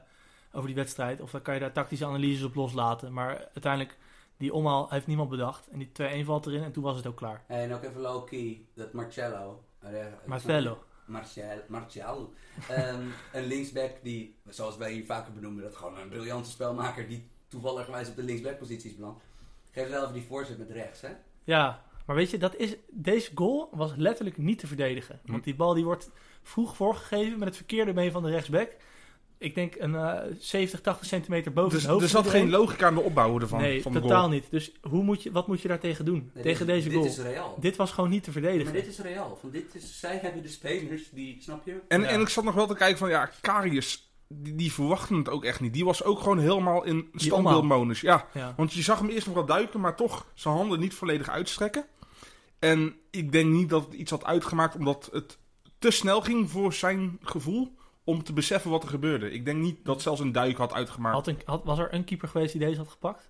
over 0.51 0.67
die 0.67 0.75
wedstrijd. 0.75 1.21
Of 1.21 1.31
dan 1.31 1.41
kan 1.41 1.53
je 1.53 1.59
daar 1.59 1.71
tactische 1.71 2.05
analyses 2.05 2.43
op 2.43 2.55
loslaten. 2.55 3.13
Maar 3.13 3.47
uiteindelijk, 3.53 3.97
die 4.39 4.53
omhaal 4.53 4.89
heeft 4.89 5.07
niemand 5.07 5.29
bedacht. 5.29 5.67
En 5.67 5.79
die 5.79 5.89
2-1 6.23 6.25
valt 6.25 6.45
erin 6.45 6.63
en 6.63 6.71
toen 6.71 6.83
was 6.83 6.95
het 6.95 7.07
ook 7.07 7.15
klaar. 7.15 7.43
En 7.47 7.73
ook 7.73 7.83
even 7.83 8.01
low-key, 8.01 8.65
dat 8.73 8.93
Marcello. 8.93 9.63
eh, 9.79 10.05
Marcelo. 10.25 10.83
Marcel, 11.05 11.61
Marcial. 11.67 12.33
Ehm, 12.69 13.03
een 13.33 13.45
linksback 13.45 13.91
die, 14.03 14.35
zoals 14.47 14.77
wij 14.77 14.91
hier 14.91 15.05
vaker 15.05 15.33
benoemen, 15.33 15.63
dat 15.63 15.75
gewoon 15.75 15.97
een 15.97 16.09
briljante 16.09 16.49
spelmaker 16.49 17.07
die 17.07 17.27
toevallig 17.47 17.87
op 17.87 18.15
de 18.15 18.23
linksback-positie 18.23 18.89
is 18.89 18.95
beland. 18.95 19.21
Geef 19.71 19.89
wel 19.89 20.01
even 20.01 20.13
die 20.13 20.23
voorzet 20.23 20.57
met 20.57 20.69
rechts, 20.69 21.01
hè? 21.01 21.09
Ja, 21.43 21.83
maar 22.05 22.15
weet 22.15 22.29
je, 22.29 22.37
dat 22.37 22.55
is, 22.55 22.75
deze 22.91 23.31
goal 23.35 23.69
was 23.71 23.93
letterlijk 23.95 24.37
niet 24.37 24.59
te 24.59 24.67
verdedigen. 24.67 25.19
Hm. 25.23 25.31
Want 25.31 25.43
die 25.43 25.55
bal 25.55 25.73
die 25.73 25.83
wordt 25.85 26.11
vroeg 26.41 26.75
voorgegeven 26.75 27.39
met 27.39 27.47
het 27.47 27.57
verkeerde 27.57 27.93
been 27.93 28.11
van 28.11 28.23
de 28.23 28.29
rechtsback. 28.29 28.75
Ik 29.39 29.55
denk 29.55 29.75
een 29.77 29.95
eh 29.95 30.19
70, 30.39 30.81
80 30.81 31.07
centimeter 31.07 31.53
boven 31.53 31.71
Dus 31.71 31.81
het 31.81 31.91
hoofd. 31.91 32.03
er 32.03 32.09
zat 32.09 32.27
geen 32.27 32.49
logica 32.49 32.87
aan 32.87 32.93
de 32.95 33.01
opbouw 33.01 33.39
ervan. 33.39 33.61
Nee, 33.61 33.81
van 33.81 33.91
de 33.93 33.99
totaal 34.01 34.17
goal. 34.19 34.29
niet. 34.29 34.45
Dus 34.49 34.71
hoe 34.81 35.03
moet 35.03 35.23
je, 35.23 35.31
wat 35.31 35.47
moet 35.47 35.61
je 35.61 35.67
daar 35.67 35.79
tegen 35.79 36.05
doen? 36.05 36.31
Nee, 36.33 36.43
tegen 36.43 36.65
dit, 36.65 36.75
deze 36.75 36.89
dit 36.89 36.97
goal. 36.97 37.07
is 37.09 37.17
real. 37.17 37.57
Dit 37.59 37.75
was 37.75 37.91
gewoon 37.91 38.09
niet 38.09 38.23
te 38.23 38.31
verdedigen. 38.31 38.63
Maar 38.65 38.73
dit 38.81 38.87
is 38.87 38.99
real. 38.99 39.37
Van 39.41 39.49
dit 39.49 39.75
is, 39.75 39.99
zij 39.99 40.17
hebben 40.21 40.41
de 40.41 40.47
spelers 40.47 41.09
die, 41.11 41.37
snap 41.41 41.65
je? 41.65 41.79
En, 41.87 42.01
Ja. 42.01 42.07
en 42.07 42.21
ik 42.21 42.29
zat 42.29 42.43
nog 42.43 42.53
wel 42.55 42.67
te 42.67 42.75
kijken 42.75 42.97
van, 42.97 43.09
ja, 43.09 43.29
Karius, 43.41 44.11
die, 44.27 44.55
die 44.55 44.73
verwachten 44.73 45.15
het 45.17 45.29
ook 45.29 45.45
echt 45.45 45.59
niet. 45.59 45.73
Die 45.73 45.85
was 45.85 46.03
ook 46.03 46.19
gewoon 46.19 46.39
helemaal 46.39 46.83
in 46.83 47.09
standbeeldmodus. 47.13 48.01
Ja, 48.01 48.27
Ja. 48.33 48.53
want 48.57 48.73
je 48.73 48.81
zag 48.81 48.99
hem 48.99 49.09
eerst 49.09 49.25
nog 49.25 49.35
wel 49.35 49.45
duiken, 49.45 49.79
maar 49.79 49.95
toch 49.95 50.25
zijn 50.33 50.55
handen 50.55 50.79
niet 50.79 50.93
volledig 50.93 51.29
uitstrekken. 51.29 51.85
En 52.59 52.95
ik 53.11 53.31
denk 53.31 53.49
niet 53.51 53.69
dat 53.69 53.85
het 53.85 53.93
iets 53.93 54.11
had 54.11 54.23
uitgemaakt, 54.25 54.75
omdat 54.75 55.09
het 55.11 55.37
te 55.79 55.91
snel 55.91 56.21
ging 56.21 56.49
voor 56.49 56.73
zijn 56.73 57.17
gevoel 57.21 57.77
om 58.03 58.23
te 58.23 58.33
beseffen 58.33 58.71
wat 58.71 58.83
er 58.83 58.89
gebeurde. 58.89 59.31
Ik 59.31 59.45
denk 59.45 59.61
niet 59.61 59.85
dat 59.85 60.01
zelfs 60.01 60.19
een 60.21 60.31
duik 60.31 60.57
had 60.57 60.73
uitgemaakt. 60.73 61.15
Had 61.15 61.27
een, 61.27 61.41
had, 61.45 61.63
was 61.63 61.79
er 61.79 61.93
een 61.93 62.03
keeper 62.03 62.27
geweest 62.27 62.51
die 62.51 62.61
deze 62.61 62.77
had 62.77 62.87
gepakt? 62.89 63.29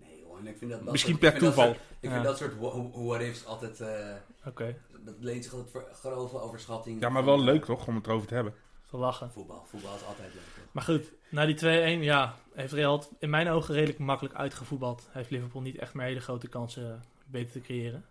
Nee 0.00 0.22
hoor, 0.24 0.38
En 0.38 0.46
ik 0.46 0.58
vind 0.58 0.70
dat, 0.70 0.82
dat 0.82 0.90
Misschien 0.92 1.16
soort- 1.18 1.24
per 1.24 1.34
ik 1.34 1.38
vind 1.42 1.54
dat 1.56 1.64
toeval. 1.64 1.74
soort- 1.84 1.98
ik 2.00 2.08
Ja. 2.08 2.12
vind 2.14 2.24
dat 2.24 2.38
soort 2.38 2.58
wha- 2.58 3.02
what-ifs 3.04 3.46
altijd... 3.46 3.80
eh, 3.80 4.14
Oké, 4.46 4.76
dat 5.04 5.14
leent 5.18 5.44
zich 5.44 5.52
altijd 5.52 5.70
voor 5.70 5.88
grove 5.92 6.38
overschatting. 6.38 7.00
Ja, 7.00 7.08
maar 7.08 7.24
wel 7.24 7.40
leuk 7.40 7.64
toch, 7.64 7.86
om 7.86 7.94
het 7.94 8.06
erover 8.06 8.28
te 8.28 8.34
hebben. 8.34 8.54
zal 8.90 9.00
lachen. 9.00 9.30
Voetbal. 9.32 9.64
Voetbal 9.66 9.94
is 9.94 10.04
altijd 10.04 10.34
leuk. 10.34 10.42
toch? 10.42 10.72
Maar 10.72 10.82
goed, 10.82 11.12
na 11.30 11.46
die 11.46 11.54
2-1, 11.54 12.02
ja, 12.02 12.34
heeft 12.54 12.72
Real 12.72 13.04
in 13.18 13.30
mijn 13.30 13.48
ogen 13.48 13.74
redelijk 13.74 13.98
makkelijk 13.98 14.34
uitgevoetbald. 14.34 15.08
Heeft 15.10 15.30
Liverpool 15.30 15.62
niet 15.62 15.76
echt 15.78 15.94
meer 15.94 16.06
hele 16.06 16.20
grote 16.20 16.48
kansen 16.48 17.02
weten 17.30 17.52
te 17.52 17.60
creëren. 17.60 18.04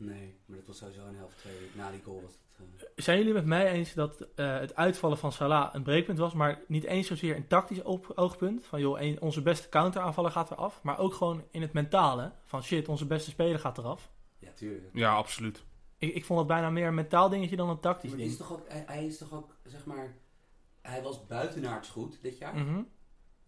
Nee, 0.00 0.38
maar 0.46 0.56
dat 0.58 0.66
was 0.66 0.78
sowieso 0.78 1.06
een 1.06 1.16
helft 1.16 1.38
twee. 1.38 1.70
Na 1.74 1.90
die 1.90 2.02
goal 2.02 2.22
was 2.22 2.30
het... 2.32 2.66
eh, 2.96 3.04
Zijn 3.04 3.18
jullie 3.18 3.32
met 3.32 3.44
mij 3.44 3.70
eens 3.72 3.94
dat 3.94 4.26
eh, 4.34 4.58
het 4.58 4.74
uitvallen 4.76 5.18
van 5.18 5.32
Salah 5.32 5.74
een 5.74 5.82
breekpunt 5.82 6.18
was, 6.18 6.32
maar 6.34 6.60
niet 6.68 6.84
eens 6.84 7.06
zozeer 7.06 7.36
een 7.36 7.46
tactisch 7.46 7.82
op- 7.82 8.12
oogpunt? 8.14 8.66
Van 8.66 8.80
joh, 8.80 9.00
een- 9.00 9.20
onze 9.20 9.42
beste 9.42 9.68
counteraanvaller 9.68 10.30
gaat 10.30 10.50
eraf, 10.50 10.82
maar 10.82 10.98
ook 10.98 11.14
gewoon 11.14 11.44
in 11.50 11.62
het 11.62 11.72
mentale. 11.72 12.32
Van 12.44 12.62
shit, 12.62 12.88
onze 12.88 13.06
beste 13.06 13.30
speler 13.30 13.58
gaat 13.58 13.78
eraf. 13.78 14.10
ja, 14.38 14.50
tuurlijk. 14.52 14.90
Ja, 14.92 15.14
absoluut. 15.14 15.64
Ik, 15.98 16.14
ik 16.14 16.24
vond 16.24 16.38
het 16.38 16.48
bijna 16.48 16.70
meer 16.70 16.86
een 16.86 16.94
mentaal 16.94 17.28
dingetje 17.28 17.56
dan 17.56 17.68
een 17.68 17.80
tactisch 17.80 18.10
Maar 18.10 18.18
het 18.20 18.28
is 18.28 18.36
ding. 18.36 18.48
toch 18.48 18.58
ook, 18.58 18.68
hij, 18.68 18.84
hij 18.86 19.06
is 19.06 19.18
toch 19.18 19.32
ook, 19.32 19.56
zeg 19.64 19.84
maar... 19.84 20.14
Hij 20.80 21.02
was 21.02 21.26
buitenaards 21.26 21.88
goed 21.88 22.18
dit 22.22 22.38
jaar. 22.38 22.54
Mhm. 22.56 22.82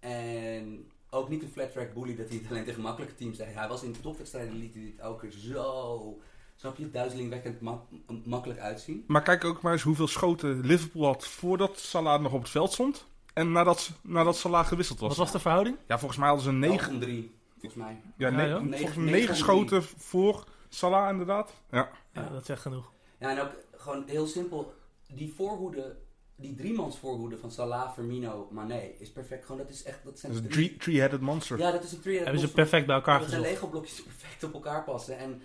En 0.01 0.91
ook 1.11 1.29
niet 1.29 1.43
een 1.43 1.49
flat 1.49 1.73
track 1.73 1.95
bully 1.95 2.17
dat 2.17 2.29
hij 2.29 2.39
het 2.39 2.51
alleen 2.51 2.65
tegen 2.65 2.83
makkelijke 2.83 3.15
teams 3.15 3.37
deed. 3.37 3.55
Hij 3.55 3.69
was 3.69 3.83
in 3.83 3.93
de 3.93 4.01
topwedstrijden 4.01 4.57
liet 4.57 4.75
hij 4.75 4.83
dit 4.83 5.01
ook 5.03 5.21
weer 5.21 5.31
zo... 5.31 6.21
Snap 6.57 6.77
je? 6.77 6.91
Duizelingwekkend 6.91 7.61
mak- 7.61 7.83
makkelijk 8.25 8.61
uitzien. 8.61 9.05
Maar 9.07 9.23
kijk 9.23 9.45
ook 9.45 9.63
maar 9.63 9.73
eens 9.73 9.83
hoeveel 9.83 10.07
schoten 10.09 10.61
Liverpool 10.61 11.05
had 11.05 11.27
voordat 11.27 11.79
Salah 11.79 12.21
nog 12.23 12.33
op 12.33 12.41
het 12.41 12.51
veld 12.51 12.73
stond. 12.73 13.07
En 13.35 13.53
nadat, 13.53 13.91
nadat 14.03 14.37
Salah 14.37 14.67
gewisseld 14.67 14.99
was. 15.01 15.09
Wat 15.09 15.19
was 15.19 15.33
de 15.33 15.39
verhouding? 15.39 15.77
Ja, 15.89 15.99
volgens 15.99 16.19
mij 16.21 16.29
hadden 16.29 16.47
ze 16.47 16.53
negen, 16.53 16.77
9 16.93 17.01
3 17.01 17.35
volgens 17.53 17.75
mij. 17.83 18.01
ja, 18.17 18.29
Ja, 18.29 18.35
ne- 18.37 18.43
joh. 18.49 18.59
volgens 18.59 18.71
Negen- 18.81 19.03
mij 19.05 19.13
negen 19.13 19.29
negen 19.29 19.31
om 19.31 19.37
schoten 19.37 19.83
voor 19.83 20.45
Salah 20.69 21.11
inderdaad. 21.11 21.53
Ja. 21.71 21.91
Ja, 22.13 22.29
dat 22.29 22.47
zegt 22.47 22.63
genoeg. 22.63 22.91
Ja, 23.19 23.31
en 23.31 23.41
ook 23.41 23.51
gewoon 23.77 24.05
heel 24.07 24.27
simpel. 24.27 24.75
Die 25.15 25.33
voorhoede, 25.37 25.97
die 26.37 26.55
driemans 26.55 26.99
voorhoede 26.99 27.39
van 27.39 27.51
Salah, 27.51 27.93
Firmino, 27.93 28.49
Mane 28.51 28.99
is 28.99 29.11
perfect. 29.13 29.45
Gewoon, 29.45 29.61
dat 29.61 29.71
is 29.71 29.83
echt, 29.83 30.05
dat 30.05 30.19
zijn 30.19 30.33
Dat 30.33 30.41
is 30.41 30.47
een 30.47 30.53
drie- 30.53 30.77
three-headed 30.77 31.21
monster. 31.21 31.59
Ja, 31.59 31.71
dat 31.71 31.83
is 31.85 31.93
een 31.93 32.01
three 32.01 32.19
Hebben 32.23 32.41
ze 32.41 32.53
perfect 32.53 32.87
bij 32.87 32.95
elkaar 32.97 33.19
Dat 33.19 33.29
zijn 33.29 33.41
gezocht. 33.41 33.61
Lego 33.61 33.71
blokjes 33.73 34.03
perfect 34.03 34.45
op 34.45 34.53
elkaar 34.55 34.85
passen. 34.85 35.19
En 35.19 35.43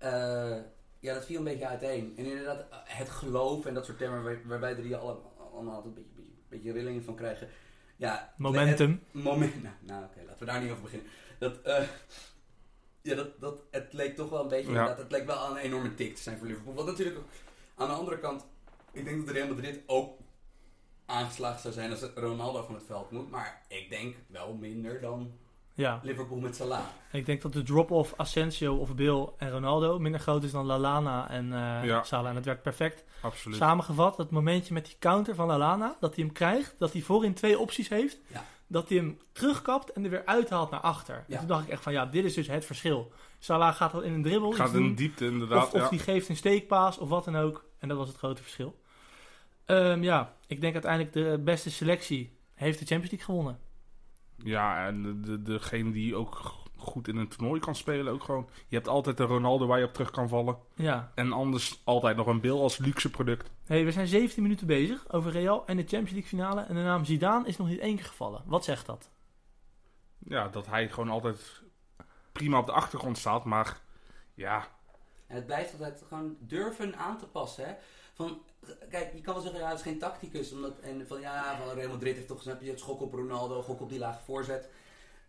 eh, 0.00 0.56
ja, 0.98 1.14
dat 1.14 1.24
viel 1.24 1.38
een 1.38 1.44
beetje 1.44 1.66
uiteen. 1.66 2.14
En 2.16 2.24
inderdaad, 2.24 2.60
eh, 2.70 2.78
het 2.84 3.08
geloof 3.10 3.66
en 3.66 3.74
dat 3.74 3.84
soort 3.84 3.98
termen 3.98 4.22
waar, 4.22 4.40
waar 4.44 4.60
wij 4.60 4.76
er 4.76 4.96
allemaal 4.96 5.74
altijd 5.74 5.84
een 5.84 5.94
beetje, 5.94 6.10
beetje, 6.16 6.32
beetje 6.48 6.72
rillingen 6.72 7.04
van 7.04 7.14
krijgen. 7.14 7.48
Ja, 7.96 8.34
Momentum. 8.36 9.02
het 9.12 9.22
moment. 9.22 9.54
Nou, 9.62 9.74
nou 9.80 10.04
oké, 10.04 10.18
laten 10.26 10.38
we 10.38 10.44
daar 10.44 10.60
niet 10.62 10.70
over 10.70 10.82
beginnen. 10.82 11.08
Dat, 11.38 11.62
eh, 11.62 11.82
ja, 13.02 13.14
dat, 13.14 13.40
dat, 13.40 13.62
het 13.70 13.92
leek 13.92 14.16
toch 14.16 14.30
wel 14.30 14.42
een 14.42 14.48
beetje, 14.48 14.72
Ja. 14.72 14.78
inderdaad, 14.78 14.98
het 14.98 15.12
leek 15.12 15.26
wel 15.26 15.50
een 15.50 15.56
enorme 15.56 15.94
tik 15.94 16.16
te 16.16 16.22
zijn 16.22 16.38
voor 16.38 16.46
Liverpool. 16.46 16.74
Wat 16.74 16.86
natuurlijk 16.86 17.18
ook, 17.18 17.28
aan 17.74 17.88
de 17.88 17.94
andere 17.94 18.18
kant, 18.18 18.46
ik 18.92 19.04
denk 19.04 19.26
dat 19.26 19.34
Real 19.34 19.48
Madrid 19.48 19.80
ook 19.86 20.18
aangeslagen 21.06 21.60
zou 21.60 21.74
zijn 21.74 21.90
als 21.90 22.02
Ronaldo 22.14 22.62
van 22.62 22.74
het 22.74 22.84
veld 22.86 23.10
moet. 23.10 23.30
Maar 23.30 23.62
ik 23.68 23.90
denk 23.90 24.16
wel 24.26 24.54
minder 24.54 25.00
dan 25.00 25.32
Ja, 25.80 26.00
Liverpool 26.02 26.38
met 26.38 26.56
Salah. 26.56 26.80
ik 27.12 27.26
denk 27.26 27.42
dat 27.42 27.52
de 27.52 27.62
drop-off 27.62 28.14
Asensio 28.16 28.76
of 28.76 28.94
Bill 28.94 29.28
en 29.38 29.50
Ronaldo 29.50 29.98
minder 29.98 30.20
groot 30.20 30.44
is 30.44 30.50
dan 30.50 30.66
Lalana 30.66 31.30
en 31.30 31.52
eh 31.52 31.84
Ja. 31.84 32.02
Salah. 32.02 32.28
En 32.28 32.34
dat 32.34 32.44
werd 32.44 32.62
perfect 32.62 33.04
Absoluut. 33.22 33.56
samengevat. 33.58 34.16
Dat 34.16 34.30
momentje 34.30 34.72
met 34.74 34.84
die 34.86 34.96
counter 34.98 35.34
van 35.34 35.46
Lalana, 35.46 35.96
dat 36.00 36.14
hij 36.14 36.24
hem 36.24 36.32
krijgt, 36.32 36.74
dat 36.78 36.92
hij 36.92 37.02
voorin 37.02 37.34
twee 37.34 37.58
opties 37.58 37.88
heeft. 37.88 38.18
Ja. 38.26 38.44
Dat 38.66 38.88
hij 38.88 38.98
hem 38.98 39.18
terugkapt 39.32 39.92
en 39.92 40.04
er 40.04 40.10
weer 40.10 40.24
uithaalt 40.24 40.70
naar 40.70 40.80
achter. 40.80 41.14
En 41.14 41.24
Ja. 41.26 41.38
toen 41.38 41.48
dacht 41.48 41.64
ik 41.64 41.70
echt 41.70 41.82
van 41.82 41.92
ja, 41.92 42.06
dit 42.06 42.24
is 42.24 42.34
dus 42.34 42.46
het 42.46 42.64
verschil. 42.64 43.12
Salah 43.38 43.74
gaat 43.74 43.94
al 43.94 44.00
in 44.00 44.12
een 44.12 44.22
dribbel 44.22 44.52
Gaat 44.52 44.74
in 44.74 44.94
diepte 44.94 45.26
inderdaad. 45.26 45.66
of, 45.66 45.74
of 45.74 45.80
ja. 45.80 45.88
die 45.88 45.98
geeft 45.98 46.28
een 46.28 46.36
steekpaas 46.36 46.98
of 46.98 47.08
wat 47.08 47.24
dan 47.24 47.36
ook. 47.36 47.64
En 47.78 47.88
dat 47.88 47.96
was 47.98 48.08
het 48.08 48.16
grote 48.16 48.42
verschil. 48.42 48.78
Ehm, 49.64 50.02
ja, 50.02 50.34
ik 50.46 50.60
denk 50.60 50.72
uiteindelijk 50.72 51.12
de 51.12 51.40
beste 51.44 51.70
selectie 51.70 52.36
heeft 52.54 52.78
de 52.78 52.84
Champions 52.86 53.10
League 53.10 53.28
gewonnen. 53.34 53.58
Ja, 54.44 54.86
en 54.86 55.02
de, 55.02 55.20
de, 55.20 55.42
degene 55.42 55.90
die 55.92 56.16
ook 56.16 56.58
goed 56.76 57.08
in 57.08 57.16
een 57.16 57.28
toernooi 57.28 57.60
kan 57.60 57.74
spelen 57.74 58.12
ook 58.12 58.24
gewoon. 58.24 58.48
Je 58.68 58.76
hebt 58.76 58.88
altijd 58.88 59.20
een 59.20 59.26
Ronaldo 59.26 59.66
waar 59.66 59.78
je 59.78 59.84
op 59.84 59.92
terug 59.92 60.10
kan 60.10 60.28
vallen. 60.28 60.56
Ja, 60.74 61.12
En 61.14 61.32
anders 61.32 61.80
altijd 61.84 62.16
nog 62.16 62.26
een 62.26 62.40
Bill 62.40 62.56
als 62.58 62.78
luxe 62.78 63.10
product. 63.10 63.50
hey, 63.66 63.84
we 63.84 63.92
zijn 63.92 64.06
17 64.06 64.42
minuten 64.42 64.66
bezig 64.66 65.12
over 65.12 65.30
Real 65.32 65.66
en 65.66 65.76
de 65.76 65.82
Champions 65.82 66.10
League 66.10 66.28
finale. 66.28 66.60
En 66.60 66.74
de 66.74 66.80
naam 66.82 67.04
Zidane 67.04 67.46
is 67.48 67.56
nog 67.56 67.68
niet 67.68 67.78
één 67.78 67.96
keer 67.96 68.04
gevallen. 68.04 68.42
Wat 68.46 68.64
zegt 68.64 68.86
dat? 68.86 69.10
Ja, 70.18 70.48
dat 70.48 70.66
hij 70.66 70.88
gewoon 70.88 71.10
altijd 71.10 71.62
prima 72.32 72.58
op 72.58 72.66
de 72.66 72.72
achtergrond 72.72 73.18
staat. 73.18 73.44
Maar 73.44 73.80
ja, 74.34 74.66
En 75.26 75.36
het 75.36 75.46
blijft 75.46 75.72
altijd 75.72 76.04
gewoon 76.08 76.36
durven 76.38 76.96
aan 76.96 77.18
te 77.18 77.26
passen. 77.26 77.64
Hè? 77.64 77.74
Van, 78.20 78.42
kijk, 78.90 79.12
je 79.14 79.20
kan 79.20 79.34
wel 79.34 79.42
zeggen, 79.42 79.60
ja, 79.60 79.68
het 79.68 79.76
is 79.78 79.82
geen 79.84 79.98
tacticus. 79.98 80.52
Omdat, 80.52 80.78
en 80.80 81.06
van 81.06 81.20
ja, 81.20 81.58
van 81.58 81.74
Real 81.74 81.90
Madrid 81.90 82.14
heeft 82.14 82.28
toch 82.28 82.42
snap 82.42 82.60
je, 82.62 82.70
het 82.70 82.78
schok 82.78 83.00
op 83.00 83.14
Ronaldo, 83.14 83.62
gok 83.62 83.80
op 83.80 83.88
die 83.88 83.98
lage 83.98 84.24
voorzet. 84.24 84.68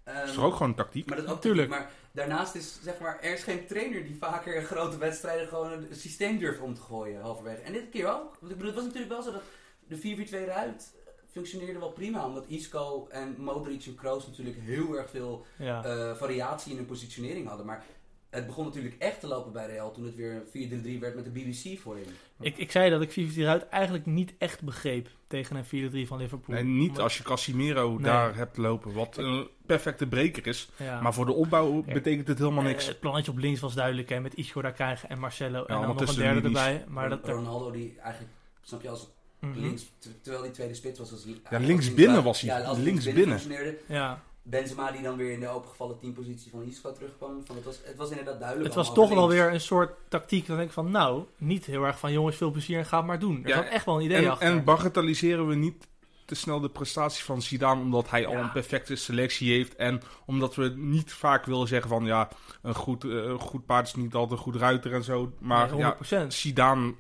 Ehm, 0.04 0.28
is 0.28 0.34
toch 0.34 0.44
ook 0.44 0.56
gewoon 0.56 0.76
tactiek? 0.76 1.06
Maar 1.08 1.18
dat 1.18 1.26
is 1.26 1.32
ook 1.32 1.42
tactiek. 1.42 1.68
Maar 1.68 1.92
daarnaast 2.12 2.56
is, 2.56 2.80
zeg 2.84 3.00
maar, 3.00 3.20
er 3.22 3.34
is 3.34 3.44
geen 3.44 3.66
trainer 3.68 4.04
die 4.04 4.18
vaker 4.20 4.64
grote 4.64 4.98
wedstrijden 4.98 5.48
gewoon 5.48 5.72
een 5.72 5.88
systeem 5.92 6.38
durft 6.38 6.60
om 6.60 6.74
te 6.74 6.82
gooien, 6.82 7.22
halverwege. 7.22 7.62
En 7.62 7.74
dit 7.74 7.90
keer 7.90 8.08
ook. 8.14 8.38
Want 8.40 8.52
ik 8.52 8.58
bedoel, 8.58 8.66
het 8.66 8.76
was 8.76 8.84
natuurlijk 8.84 9.12
wel 9.12 9.22
zo 9.24 9.32
dat 9.32 9.44
de 9.88 9.98
4-4-2 10.30 10.34
eruit 10.34 10.94
functioneerde 11.32 11.80
wel 11.80 11.92
prima. 11.92 12.26
Omdat 12.26 12.46
Isco 12.48 13.08
en 13.10 13.36
Modric 13.38 13.86
en 13.86 13.96
Kroos 13.96 14.28
natuurlijk 14.28 14.58
heel 14.60 14.98
erg 14.98 15.10
veel 15.10 15.46
Ja. 15.58 15.84
eh, 15.84 16.16
variatie 16.16 16.72
in 16.72 16.78
hun 16.78 16.86
positionering 16.86 17.48
hadden. 17.48 17.66
Maar 17.66 17.84
het 18.32 18.46
begon 18.48 18.66
natuurlijk 18.66 18.96
echt 19.00 19.20
te 19.20 19.28
lopen 19.28 19.52
bij 19.52 19.66
Real 19.68 19.92
toen 19.92 20.06
het 20.06 20.16
weer 20.16 20.44
4-3-3 20.46 21.00
werd 21.00 21.16
met 21.16 21.24
de 21.24 21.30
BBC 21.32 21.80
voorin. 21.80 22.06
Ik, 22.40 22.58
ik 22.58 22.72
zei 22.72 22.90
dat 22.90 23.02
ik 23.02 23.12
4 23.12 23.38
eruit 23.38 23.68
eigenlijk 23.70 24.06
niet 24.06 24.34
echt 24.38 24.62
begreep 24.64 25.08
tegen 25.28 25.56
een 25.56 25.66
4-3 26.06 26.08
van 26.08 26.18
Liverpool. 26.18 26.56
Nee, 26.56 26.64
niet 26.64 26.88
Omdat- 26.90 27.04
als 27.04 27.18
je 27.18 27.24
Casimiro 27.24 27.90
Nee. 27.94 28.00
daar 28.02 28.36
hebt 28.36 28.58
lopen. 28.58 28.94
Wat 28.94 29.18
een 29.18 29.48
perfecte 29.66 30.08
breker 30.08 30.48
is. 30.48 30.70
Ja. 30.76 31.02
Maar 31.02 31.14
voor 31.14 31.26
de 31.26 31.34
opbouw 31.34 31.84
Ja. 31.86 31.94
betekent 31.94 32.28
het 32.28 32.38
helemaal 32.38 32.64
Eh, 32.64 32.70
niks. 32.70 32.86
het 32.88 33.00
plannetje 33.00 33.32
op 33.32 33.38
links 33.38 33.60
was 33.60 33.74
duidelijk, 33.74 34.10
hè, 34.10 34.20
met 34.20 34.36
Isco 34.36 34.62
daar 34.62 34.74
krijgen 34.74 35.10
en 35.10 35.20
Marcelo. 35.20 35.66
en 35.66 35.76
dan 35.82 35.88
nog 35.88 36.00
een 36.10 36.16
derde 36.16 36.42
linies. 36.42 36.58
erbij. 36.60 36.86
Maar 36.88 37.10
dat, 37.10 37.28
Ronaldo 37.28 37.72
die 37.72 37.96
eigenlijk, 38.00 38.34
snap 38.62 38.82
je, 38.82 38.90
als 38.90 39.10
Mhm. 39.40 39.60
links, 39.60 39.92
ter- 39.98 40.22
terwijl 40.22 40.44
die 40.44 40.52
tweede 40.52 40.74
spits 40.74 41.00
was 41.00 41.12
als 41.12 41.26
Ja, 41.50 41.58
links 41.60 41.94
binnen 41.94 42.24
was 42.24 42.42
hij. 42.42 42.50
Ja, 42.60 42.66
als 42.66 42.78
Links 42.78 43.04
links 43.04 43.20
binnen. 43.20 43.40
functioneerde. 43.40 43.78
Ja, 43.88 44.24
Benzema 44.44 44.92
die 44.92 45.02
dan 45.02 45.18
weer 45.18 45.32
in 45.32 45.40
de 45.40 45.48
opengevallen 45.48 46.00
teampositie 46.00 46.52
van 46.52 46.64
Isco 46.64 46.92
terugkwam. 46.92 47.42
Van 47.46 47.56
het, 47.56 47.66
was, 47.66 47.80
het 47.84 47.96
was 47.98 48.10
inderdaad 48.10 48.40
duidelijk. 48.40 48.68
het 48.68 48.76
was 48.86 48.94
toch 48.94 49.10
wel 49.10 49.28
weer 49.30 49.54
een 49.54 49.62
soort 49.62 49.92
tactiek. 50.08 50.48
Dan 50.48 50.56
denk 50.56 50.68
ik 50.68 50.74
van, 50.74 50.92
nou, 50.92 51.24
niet 51.38 51.66
heel 51.66 51.84
erg 51.84 52.00
van 52.00 52.12
jongens, 52.12 52.36
veel 52.36 52.52
plezier 52.52 52.78
en 52.78 52.86
ga 52.86 52.98
het 52.98 53.06
maar 53.06 53.20
doen. 53.20 53.42
Er 53.44 53.50
Ja, 53.50 53.56
zat 53.56 53.66
echt 53.66 53.86
wel 53.86 53.96
een 53.96 54.06
idee 54.06 54.18
En, 54.26 54.32
achter. 54.32 54.48
en 54.48 54.64
bagatelliseren 54.64 55.48
we 55.48 55.56
niet 55.56 55.88
te 56.26 56.36
snel 56.36 56.60
de 56.60 56.70
prestatie 56.70 57.24
van 57.24 57.42
Zidane 57.42 57.82
omdat 57.82 58.10
hij 58.10 58.26
al 58.26 58.36
een 58.36 58.52
perfecte 58.52 58.96
selectie 58.96 59.52
heeft. 59.52 59.76
En 59.76 60.02
omdat 60.26 60.56
we 60.56 60.74
niet 60.76 61.14
vaak 61.14 61.46
willen 61.46 61.68
zeggen 61.68 61.90
van 61.90 62.06
ja, 62.06 62.28
een 62.62 62.76
goed, 62.76 63.04
eh, 63.04 63.10
een 63.12 63.40
goed 63.40 63.66
paard 63.66 63.88
is 63.88 63.96
niet 63.96 64.14
altijd 64.14 64.32
een 64.40 64.46
goed 64.46 64.56
ruiter 64.56 64.94
en 64.94 65.04
zo. 65.04 65.32
Maar 65.40 65.70
Nee, 65.72 65.80
ja, 65.80 65.98
100%. 66.26 66.34
Zidane 66.34 66.94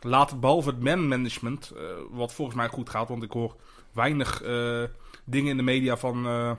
laat 0.00 0.40
behalve 0.40 0.68
het 0.68 0.82
man-management, 0.82 1.72
eh, 1.76 1.82
wat 2.10 2.32
volgens 2.32 2.56
mij 2.56 2.68
goed 2.68 2.90
gaat, 2.90 3.08
want 3.08 3.22
ik 3.22 3.32
hoor 3.32 3.56
weinig 3.92 4.42
eh, 4.42 4.82
dingen 5.24 5.50
in 5.50 5.56
de 5.56 5.62
media 5.62 5.96
van 5.96 6.26
eh, 6.26 6.52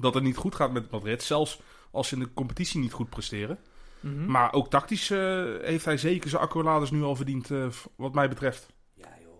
dat 0.00 0.14
het 0.14 0.22
niet 0.22 0.36
goed 0.36 0.54
gaat 0.54 0.72
met 0.72 0.90
Madrid. 0.90 1.22
Zelfs 1.22 1.60
als 1.90 2.08
ze 2.08 2.14
in 2.14 2.20
de 2.20 2.32
competitie 2.34 2.80
niet 2.80 2.92
goed 2.92 3.10
presteren. 3.10 3.58
Mhm. 4.00 4.26
Maar 4.30 4.52
ook 4.52 4.70
tactisch 4.70 5.10
eh, 5.10 5.18
heeft 5.62 5.84
hij 5.84 5.96
zeker 5.96 6.30
zijn 6.30 6.42
accolades 6.42 6.90
nu 6.90 7.02
al 7.02 7.16
verdiend, 7.16 7.50
eh, 7.50 7.66
wat 7.96 8.14
mij 8.14 8.28
betreft. 8.28 8.66
Ja 8.94 9.08
joh, 9.22 9.34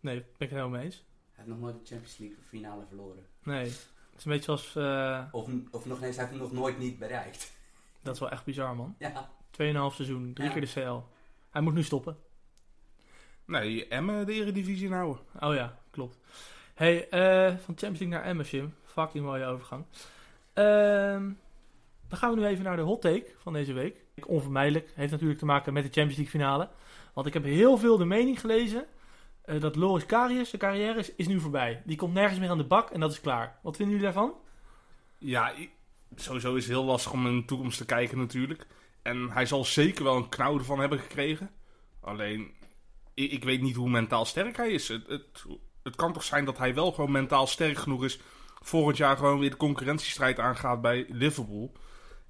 Nee, 0.00 0.14
ben 0.16 0.24
ik 0.32 0.38
het 0.38 0.48
helemaal 0.50 0.68
mee 0.70 0.84
eens. 0.84 0.94
hij 0.96 1.44
heeft 1.44 1.48
nog 1.48 1.58
nooit 1.58 1.74
de 1.80 1.86
Champions 1.86 2.16
League 2.18 2.36
finale 2.48 2.84
verloren. 2.88 3.26
Nee, 3.42 3.64
het 3.64 3.88
is 4.16 4.24
een 4.24 4.30
beetje 4.30 4.44
zoals... 4.44 4.76
eh, 4.76 5.24
Of, 5.32 5.48
of 5.70 5.84
nog 5.86 6.02
eens, 6.02 6.16
hij 6.16 6.24
heeft 6.24 6.38
hem 6.38 6.38
nog 6.48 6.52
nooit 6.52 6.78
niet 6.78 6.98
bereikt. 6.98 7.52
dat 8.02 8.14
is 8.14 8.20
wel 8.20 8.30
echt 8.30 8.44
bizar, 8.44 8.76
man. 8.76 8.94
Ja, 8.98 9.30
2,5 9.50 9.94
seizoen, 9.94 10.32
drie 10.34 10.46
Ja. 10.48 10.52
keer 10.52 10.60
de 10.60 10.72
CL. 10.82 11.02
Hij 11.50 11.62
moet 11.62 11.74
nu 11.74 11.82
stoppen. 11.82 12.16
Nee, 13.46 13.88
Emmen 13.88 14.26
de 14.26 14.32
eredivisie 14.32 14.92
houden. 14.92 15.22
Oh 15.40 15.54
ja, 15.54 15.78
klopt. 15.90 16.18
Hey, 16.74 17.08
eh, 17.08 17.46
van 17.46 17.74
Champions 17.76 17.98
League 17.98 18.08
naar 18.08 18.24
Emmen. 18.24 18.74
Fucking 18.84 19.24
mooie 19.24 19.44
overgang. 19.44 19.84
Ehm, 20.52 21.32
dan 22.08 22.18
gaan 22.18 22.34
we 22.34 22.40
nu 22.40 22.46
even 22.46 22.64
naar 22.64 22.76
de 22.76 22.82
hot 22.82 23.00
take 23.00 23.26
van 23.38 23.52
deze 23.52 23.72
week. 23.72 24.04
Onvermijdelijk. 24.26 24.92
Heeft 24.94 25.10
natuurlijk 25.10 25.38
te 25.38 25.44
maken 25.44 25.72
met 25.72 25.82
de 25.82 25.90
Champions 25.90 26.16
League 26.16 26.40
finale. 26.40 26.68
Want 27.12 27.26
ik 27.26 27.32
heb 27.32 27.44
heel 27.44 27.76
veel 27.76 27.96
de 27.96 28.04
mening 28.04 28.40
gelezen 28.40 28.86
eh, 29.44 29.60
dat 29.60 29.76
Loris 29.76 30.06
Karius, 30.06 30.48
zijn 30.48 30.60
carrière 30.60 30.98
is, 30.98 31.14
is 31.14 31.26
nu 31.26 31.40
voorbij. 31.40 31.82
Die 31.84 31.96
komt 31.96 32.14
nergens 32.14 32.38
meer 32.38 32.50
aan 32.50 32.58
de 32.58 32.64
bak 32.64 32.90
en 32.90 33.00
dat 33.00 33.10
is 33.10 33.20
klaar. 33.20 33.58
Wat 33.62 33.76
vinden 33.76 33.94
jullie 33.94 34.12
daarvan? 34.12 34.34
Ja, 35.18 35.52
sowieso 36.14 36.54
is 36.54 36.64
het 36.64 36.72
heel 36.72 36.84
lastig 36.84 37.12
om 37.12 37.26
in 37.26 37.36
de 37.36 37.44
toekomst 37.44 37.78
te 37.78 37.84
kijken 37.84 38.18
natuurlijk. 38.18 38.66
En 39.02 39.30
hij 39.30 39.46
zal 39.46 39.64
zeker 39.64 40.04
wel 40.04 40.16
een 40.16 40.28
knauw 40.28 40.58
ervan 40.58 40.80
hebben 40.80 40.98
gekregen. 40.98 41.50
Alleen, 42.00 42.52
ik, 43.14 43.30
ik 43.30 43.44
weet 43.44 43.60
niet 43.60 43.76
hoe 43.76 43.90
mentaal 43.90 44.24
sterk 44.24 44.56
hij 44.56 44.70
is. 44.70 44.88
Het, 44.88 45.06
het, 45.06 45.44
het 45.84 45.96
kan 45.96 46.12
toch 46.12 46.24
zijn 46.24 46.44
dat 46.44 46.58
hij 46.58 46.74
wel 46.74 46.92
gewoon 46.92 47.10
mentaal 47.10 47.46
sterk 47.46 47.76
genoeg 47.76 48.04
is... 48.04 48.18
volgend 48.62 48.96
jaar 48.96 49.16
gewoon 49.16 49.38
weer 49.38 49.50
de 49.50 49.56
concurrentiestrijd 49.56 50.38
aangaat 50.38 50.80
bij 50.80 51.06
Liverpool. 51.08 51.72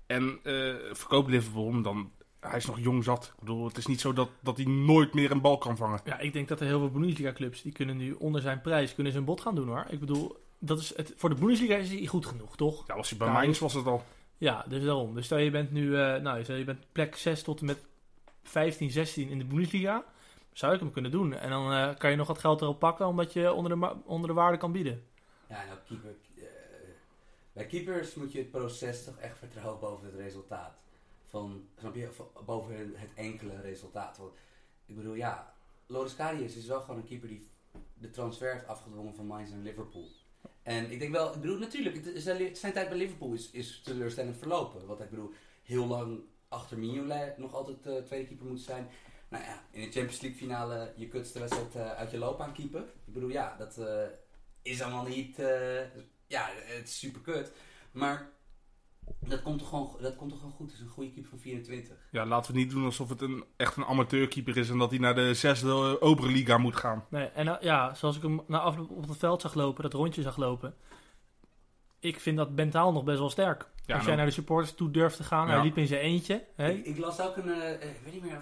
En 0.06 0.38
eh 0.42 0.74
verkoopt 0.92 1.30
Liverpool 1.30 1.72
hem, 1.72 1.82
dan... 1.82 2.12
Hij 2.40 2.56
is 2.56 2.66
nog 2.66 2.78
jong 2.80 3.04
zat. 3.04 3.24
Ik 3.34 3.40
bedoel, 3.40 3.66
het 3.66 3.76
is 3.76 3.86
niet 3.86 4.00
zo 4.00 4.12
dat, 4.12 4.28
dat 4.40 4.56
hij 4.56 4.66
nooit 4.66 5.14
meer 5.14 5.30
een 5.30 5.40
bal 5.40 5.58
kan 5.58 5.76
vangen. 5.76 6.00
Ja, 6.04 6.18
ik 6.18 6.32
denk 6.32 6.48
dat 6.48 6.60
er 6.60 6.66
heel 6.66 6.78
veel 6.78 6.90
Bundesliga-clubs... 6.90 7.62
die 7.62 7.72
kunnen 7.72 7.96
nu 7.96 8.12
onder 8.12 8.40
zijn 8.40 8.60
prijs 8.60 8.94
kunnen 8.94 9.12
ze 9.12 9.18
een 9.18 9.24
bod 9.24 9.40
gaan 9.40 9.54
doen, 9.54 9.68
hoor. 9.68 9.84
Ik 9.88 10.00
bedoel, 10.00 10.36
dat 10.58 10.78
is 10.78 10.96
het, 10.96 11.14
voor 11.16 11.28
de 11.28 11.34
Bundesliga 11.34 11.74
is 11.74 11.88
hij 11.88 12.06
goed 12.06 12.26
genoeg, 12.26 12.56
toch? 12.56 12.84
Ja, 12.86 12.96
was 12.96 13.08
hij 13.08 13.18
bij 13.18 13.28
Mainz 13.28 13.58
was 13.58 13.74
het 13.74 13.86
al. 13.86 14.04
Ja, 14.38 14.64
dus 14.68 14.84
daarom. 14.84 15.14
Dus 15.14 15.24
stel 15.24 15.38
je 15.38 15.50
bent 15.50 15.72
nu... 15.72 15.96
eh, 15.96 16.20
nou, 16.20 16.44
stel 16.44 16.56
je 16.56 16.64
bent 16.64 16.84
plek 16.92 17.16
6 17.16 17.42
tot 17.42 17.60
en 17.60 17.66
met 17.66 17.78
15, 18.42 18.90
16 18.90 19.28
in 19.28 19.38
de 19.38 19.44
Bundesliga... 19.44 20.04
zou 20.54 20.74
ik 20.74 20.80
hem 20.80 20.90
kunnen 20.90 21.10
doen. 21.10 21.34
En 21.34 21.50
dan 21.50 21.72
eh, 21.72 21.96
kan 21.96 22.10
je 22.10 22.16
nog 22.16 22.26
wat 22.26 22.38
geld 22.38 22.60
erop 22.60 22.78
pakken... 22.78 23.06
omdat 23.06 23.32
je 23.32 23.52
onder 23.52 23.80
de, 23.80 23.96
onder 24.04 24.28
de 24.28 24.34
waarde 24.34 24.56
kan 24.56 24.72
bieden. 24.72 25.04
Ja, 25.48 25.64
nou, 25.64 25.78
keeper. 25.86 26.14
eh, 26.36 26.44
bij 27.52 27.66
keepers 27.66 28.14
moet 28.14 28.32
je 28.32 28.38
het 28.38 28.50
proces 28.50 29.04
toch 29.04 29.18
echt 29.18 29.38
vertrouwen 29.38 29.80
boven 29.80 30.06
het 30.06 30.14
resultaat. 30.14 30.74
Van, 31.26 31.68
snap 31.78 31.94
je, 31.94 32.08
boven 32.44 32.92
het 32.94 33.14
enkele 33.14 33.60
resultaat. 33.60 34.16
Want, 34.16 34.32
ik 34.86 34.96
bedoel, 34.96 35.14
ja, 35.14 35.54
Loris 35.86 36.16
Karius 36.16 36.56
is 36.56 36.66
wel 36.66 36.80
gewoon 36.80 36.96
een 36.96 37.06
keeper 37.06 37.28
die 37.28 37.48
de 37.94 38.10
transfer 38.10 38.52
heeft 38.52 38.66
afgedwongen 38.66 39.14
van 39.14 39.26
Mainz 39.26 39.52
en 39.52 39.62
Liverpool. 39.62 40.08
En 40.62 40.90
ik 40.90 40.98
denk 40.98 41.12
wel, 41.12 41.34
ik 41.34 41.40
bedoel, 41.40 41.58
natuurlijk, 41.58 42.10
zijn, 42.14 42.72
tijd 42.72 42.88
bij 42.88 42.96
Liverpool 42.96 43.32
is, 43.32 43.50
is 43.50 43.80
teleurstellend 43.84 44.36
verlopen. 44.36 44.86
Want 44.86 45.00
ik 45.00 45.10
bedoel, 45.10 45.32
heel 45.62 45.86
lang 45.86 46.20
achter 46.48 46.78
Mignolet 46.78 47.38
nog 47.38 47.54
altijd 47.54 47.86
eh, 47.86 48.02
tweede 48.02 48.26
keeper 48.26 48.46
moet 48.46 48.60
zijn. 48.60 48.88
Nou 49.34 49.46
ja, 49.46 49.62
in 49.70 49.80
de 49.80 49.92
Champions 49.92 50.20
League 50.20 50.38
finale 50.38 50.92
je 50.96 51.08
kutste 51.08 51.38
wedstrijd 51.38 51.74
eh, 51.74 51.90
uit 51.90 52.10
je 52.10 52.18
loopbaan 52.18 52.52
keeper. 52.52 52.80
Ik 52.80 53.12
bedoel, 53.12 53.28
ja, 53.28 53.54
dat 53.58 53.78
eh, 53.78 53.86
is 54.62 54.82
allemaal 54.82 55.06
niet... 55.06 55.38
eh, 55.38 55.80
ja, 56.26 56.48
het 56.54 56.88
is 56.88 56.98
super 56.98 57.20
kut. 57.20 57.52
Maar 57.92 58.30
dat 59.20 59.42
komt 59.42 59.58
toch 59.58 59.68
gewoon, 59.68 59.96
dat 60.00 60.16
komt 60.16 60.30
toch 60.30 60.38
gewoon 60.38 60.54
goed. 60.54 60.66
Het 60.66 60.74
is 60.74 60.84
een 60.84 60.92
goede 60.92 61.10
keeper 61.10 61.30
van 61.30 61.38
24. 61.38 61.96
Ja, 62.10 62.26
laten 62.26 62.52
we 62.52 62.58
niet 62.58 62.70
doen 62.70 62.84
alsof 62.84 63.08
het 63.08 63.20
een, 63.20 63.44
echt 63.56 63.76
een 63.76 63.84
amateurkeeper 63.84 64.56
is... 64.56 64.70
en 64.70 64.78
dat 64.78 64.90
hij 64.90 64.98
naar 64.98 65.14
de 65.14 65.34
zesde 65.34 66.00
Oberliga 66.00 66.58
moet 66.58 66.76
gaan. 66.76 67.04
Nee, 67.08 67.26
en 67.26 67.58
ja, 67.60 67.94
zoals 67.94 68.16
ik 68.16 68.22
hem 68.22 68.42
na 68.46 68.58
afloop 68.58 68.90
op 68.90 69.08
het 69.08 69.18
veld 69.18 69.40
zag 69.40 69.54
lopen... 69.54 69.82
dat 69.82 69.92
rondje 69.92 70.22
zag 70.22 70.36
lopen... 70.36 70.74
ik 71.98 72.20
vind 72.20 72.36
dat 72.36 72.50
mentaal 72.50 72.92
nog 72.92 73.04
best 73.04 73.18
wel 73.18 73.30
sterk. 73.30 73.68
Ja, 73.86 73.94
Als 73.94 74.04
jij 74.04 74.14
nou, 74.14 74.16
naar 74.16 74.26
de 74.26 74.32
supporters 74.32 74.74
toe 74.74 74.90
durft 74.90 75.16
te 75.16 75.24
gaan... 75.24 75.46
Ja. 75.46 75.52
hij 75.52 75.62
liep 75.62 75.76
in 75.76 75.86
zijn 75.86 76.00
eentje. 76.00 76.44
Hè? 76.54 76.70
Ik, 76.70 76.84
ik 76.86 76.98
las 76.98 77.20
ook 77.20 77.36
een, 77.36 77.50
eh, 77.50 77.90
ik 77.90 78.00
weet 78.04 78.12
niet 78.12 78.22
meer, 78.22 78.40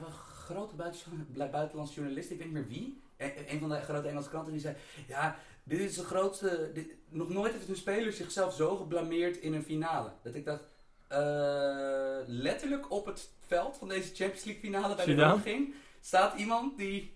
grote 0.53 0.75
buiten, 0.75 1.01
buitenlandse 1.51 1.95
journalist, 1.95 2.31
ik 2.31 2.39
weet 2.39 2.47
niet 2.47 2.55
meer 2.55 2.69
wie. 2.69 3.01
E- 3.17 3.33
een 3.49 3.59
van 3.61 3.69
de 3.69 3.81
grote 3.81 4.09
Engelse 4.09 4.29
kranten 4.29 4.53
die 4.53 4.61
zei, 4.61 4.75
ja, 5.09 5.37
dit 5.65 5.81
is 5.81 5.95
de 5.95 6.05
grootste, 6.05 6.71
dit- 6.75 6.95
nog 7.09 7.29
nooit 7.29 7.53
heeft 7.53 7.69
een 7.69 7.77
speler 7.77 8.13
zichzelf 8.13 8.55
zo 8.55 8.77
geblameerd 8.77 9.37
in 9.37 9.55
een 9.55 9.63
finale. 9.63 10.11
Dat 10.23 10.35
ik 10.35 10.45
dacht, 10.45 10.63
eh, 11.09 12.17
letterlijk 12.27 12.91
op 12.91 13.07
het 13.07 13.29
veld 13.47 13.77
van 13.77 13.89
deze 13.89 14.15
Champions 14.15 14.45
League 14.45 14.63
finale 14.63 14.95
bij 14.95 15.05
Zidane? 15.05 15.37
de 15.37 15.43
ging, 15.43 15.75
staat 16.01 16.39
iemand 16.39 16.77
die, 16.79 17.15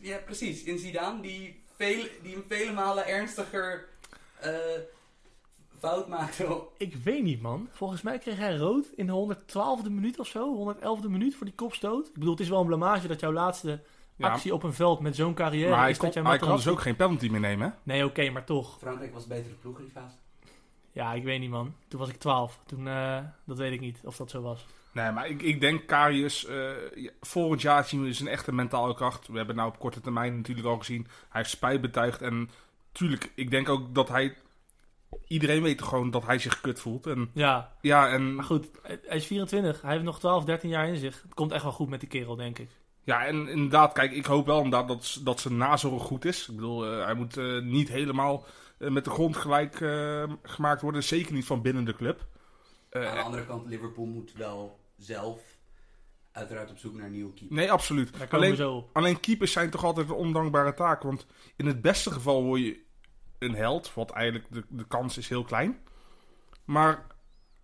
ja 0.00 0.18
precies, 0.18 0.62
in 0.62 0.78
Zidane, 0.78 1.20
die, 1.22 1.62
veel, 1.76 2.04
die 2.22 2.36
een 2.36 2.44
vele 2.48 2.72
malen 2.72 3.06
ernstiger 3.06 3.88
eh, 4.40 4.52
fout 5.78 6.08
maakte. 6.08 6.60
Ik 6.76 6.94
weet 6.94 7.22
niet, 7.22 7.40
man. 7.40 7.68
Volgens 7.72 8.02
mij 8.02 8.18
kreeg 8.18 8.36
hij 8.36 8.56
rood 8.56 8.86
in 8.96 9.06
de 9.06 9.36
112e 9.52 9.90
minuut 9.90 10.18
of 10.18 10.26
zo. 10.26 10.74
111e 10.76 11.08
minuut 11.08 11.34
voor 11.34 11.46
die 11.46 11.54
kopstoot. 11.54 12.06
Ik 12.06 12.14
bedoel, 12.14 12.30
het 12.30 12.40
is 12.40 12.48
wel 12.48 12.60
een 12.60 12.66
blamage 12.66 13.08
dat 13.08 13.20
jouw 13.20 13.32
laatste 13.32 13.80
ja, 14.16 14.28
actie 14.28 14.54
op 14.54 14.62
een 14.62 14.72
veld 14.72 15.00
met 15.00 15.16
zo'n 15.16 15.34
carrière 15.34 15.70
maar 15.70 15.80
hij 15.80 15.90
is 15.90 15.96
kon, 15.96 16.04
dat 16.04 16.14
jij 16.14 16.22
hij 16.22 16.32
maar 16.32 16.48
kon 16.48 16.56
dus 16.56 16.68
ook 16.68 16.80
geen 16.80 16.96
penalty 16.96 17.28
meer 17.28 17.40
nemen, 17.40 17.68
hè? 17.68 17.76
Nee, 17.82 18.04
oké, 18.04 18.30
maar 18.30 18.44
toch. 18.44 18.78
Frankrijk 18.78 19.12
was 19.12 19.26
betere 19.26 19.54
ploeg 19.54 19.78
in 19.78 19.84
die 19.84 19.92
fase. 19.92 20.16
Ja, 20.92 21.12
ik 21.12 21.24
weet 21.24 21.40
niet, 21.40 21.50
man. 21.50 21.74
Toen 21.88 22.00
was 22.00 22.08
ik 22.08 22.16
12. 22.16 22.60
Toen, 22.66 22.88
eh, 22.88 23.18
dat 23.44 23.58
weet 23.58 23.72
ik 23.72 23.80
niet 23.80 24.00
of 24.04 24.16
dat 24.16 24.30
zo 24.30 24.42
was. 24.42 24.66
Nee, 24.92 25.12
maar 25.12 25.28
ik, 25.28 25.42
ik 25.42 25.60
denk 25.60 25.86
Karius, 25.86 26.46
eh, 26.46 26.70
ja, 26.94 27.10
volgend 27.20 27.62
jaar 27.62 27.84
zien 27.84 28.00
we 28.00 28.06
dus 28.06 28.20
een 28.20 28.28
echte 28.28 28.52
mentale 28.52 28.94
kracht. 28.94 29.28
We 29.28 29.36
hebben 29.36 29.56
nou 29.56 29.68
op 29.68 29.78
korte 29.78 30.00
termijn 30.00 30.36
natuurlijk 30.36 30.66
al 30.66 30.78
gezien. 30.78 31.02
Hij 31.02 31.40
heeft 31.40 31.50
spijt 31.50 31.80
betuigd 31.80 32.22
en 32.22 32.50
tuurlijk, 32.92 33.32
ik 33.34 33.50
denk 33.50 33.68
ook 33.68 33.94
dat 33.94 34.08
hij... 34.08 34.36
Iedereen 35.26 35.62
weet 35.62 35.82
gewoon 35.82 36.10
dat 36.10 36.26
hij 36.26 36.38
zich 36.38 36.60
kut 36.60 36.80
voelt. 36.80 37.06
En 37.06 37.30
Ja, 37.34 37.72
ja, 37.80 38.08
en, 38.08 38.34
maar 38.34 38.44
goed. 38.44 38.68
Hij 38.82 39.16
is 39.16 39.26
24. 39.26 39.82
Hij 39.82 39.92
heeft 39.92 40.04
nog 40.04 40.18
12, 40.18 40.44
13 40.44 40.68
jaar 40.70 40.88
in 40.88 40.96
zich. 40.96 41.22
Het 41.22 41.34
komt 41.34 41.52
echt 41.52 41.62
wel 41.62 41.72
goed 41.72 41.88
met 41.88 42.00
die 42.00 42.08
kerel, 42.08 42.36
denk 42.36 42.58
ik. 42.58 42.70
ja, 43.04 43.26
en 43.26 43.48
inderdaad, 43.48 43.92
kijk, 43.92 44.12
ik 44.12 44.24
hoop 44.26 44.46
wel 44.46 44.56
inderdaad 44.62 44.88
dat, 44.88 45.20
dat 45.24 45.40
zijn 45.40 45.56
nazorg 45.56 46.02
goed 46.02 46.24
is. 46.24 46.48
Ik 46.48 46.54
bedoel, 46.54 46.86
eh, 46.86 47.04
hij 47.04 47.14
moet 47.14 47.36
eh, 47.36 47.60
niet 47.62 47.88
helemaal 47.88 48.44
eh, 48.78 48.88
met 48.90 49.04
de 49.04 49.10
grond 49.10 49.36
gelijk 49.36 49.80
eh, 49.80 50.22
gemaakt 50.42 50.82
worden. 50.82 51.04
Zeker 51.04 51.32
niet 51.32 51.44
van 51.46 51.62
binnen 51.62 51.84
de 51.84 51.94
club. 51.94 52.26
Eh, 52.90 53.06
Aan 53.08 53.14
de 53.16 53.22
andere 53.22 53.46
kant, 53.46 53.66
Liverpool 53.66 54.06
moet 54.06 54.32
wel 54.32 54.78
zelf 54.96 55.40
uiteraard 56.32 56.70
op 56.70 56.78
zoek 56.78 56.94
naar 56.96 57.06
een 57.06 57.12
nieuwe 57.12 57.32
keeper. 57.32 57.56
nee, 57.56 57.72
absoluut. 57.72 58.10
Daar 58.12 58.20
komen 58.20 58.36
Alleen, 58.36 58.50
we 58.50 58.56
zo 58.56 58.74
op. 58.76 58.90
Alleen 58.92 59.20
keepers 59.20 59.52
zijn 59.52 59.70
toch 59.70 59.84
altijd 59.84 60.08
een 60.08 60.14
ondankbare 60.14 60.74
taak. 60.74 61.02
Want 61.02 61.26
in 61.56 61.66
het 61.66 61.82
beste 61.82 62.10
geval 62.10 62.42
word 62.42 62.60
je 62.60 62.86
een 63.38 63.54
held. 63.54 63.94
Wat 63.94 64.10
eigenlijk 64.10 64.46
de, 64.50 64.64
de 64.68 64.86
kans 64.86 65.18
is 65.18 65.28
heel 65.28 65.44
klein. 65.44 65.78
Maar 66.64 67.06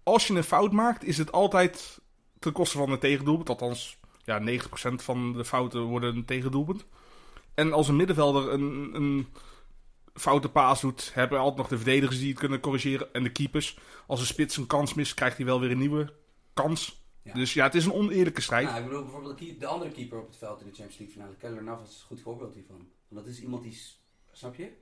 als 0.03 0.27
je 0.27 0.35
een 0.35 0.45
fout 0.45 0.73
maakt, 0.73 1.05
is 1.05 1.19
het 1.19 1.33
altijd 1.33 2.01
ten 2.39 2.53
koste 2.53 2.79
van 2.79 2.91
een 2.91 2.99
tegendoelpunt. 2.99 3.49
Althans, 3.49 3.99
ja, 4.25 4.41
90% 4.41 4.45
van 4.95 5.33
de 5.33 5.45
fouten 5.45 5.83
worden 5.83 6.17
een 6.17 6.25
tegendoelpunt. 6.25 6.87
En 7.55 7.73
als 7.73 7.89
een 7.89 7.97
middenvelder 7.97 8.53
een, 8.53 8.91
een 8.95 9.27
foute 10.15 10.49
paas 10.49 10.81
doet, 10.81 11.11
hebben 11.15 11.39
altijd 11.39 11.57
nog 11.57 11.69
de 11.69 11.77
verdedigers 11.77 12.19
die 12.19 12.29
het 12.29 12.39
kunnen 12.39 12.61
corrigeren. 12.61 13.13
En 13.13 13.23
de 13.23 13.33
keepers. 13.33 13.79
Als 14.07 14.21
een 14.21 14.27
spits 14.27 14.57
een 14.57 14.67
kans 14.67 14.95
mist, 14.95 15.15
krijgt 15.15 15.37
hij 15.37 15.47
wel 15.47 15.61
weer 15.61 15.71
een 15.71 15.79
nieuwe 15.79 16.13
kans. 16.55 17.03
Ja. 17.23 17.33
Dus 17.33 17.55
ja, 17.55 17.65
het 17.65 17.75
is 17.75 17.85
een 17.85 17.93
oneerlijke 17.93 18.41
strijd. 18.41 18.67
Nou, 18.67 18.79
ik 18.79 18.85
bedoel 18.85 19.03
bijvoorbeeld 19.03 19.61
de, 19.61 19.67
andere 19.67 19.91
keeper 19.91 20.19
op 20.19 20.27
het 20.27 20.37
veld 20.37 20.61
in 20.61 20.67
de 20.67 20.75
Champions 20.75 20.99
League 20.99 21.17
finale, 21.17 21.37
Keller 21.37 21.63
Navas, 21.63 21.89
is 21.89 22.01
een 22.01 22.07
goed 22.07 22.21
voorbeeld 22.21 22.55
hiervan. 22.55 22.89
Want 23.09 23.25
dat 23.25 23.35
is 23.35 23.41
iemand 23.41 23.63
die, 23.63 23.81
snap 24.33 24.55
je? 24.55 24.73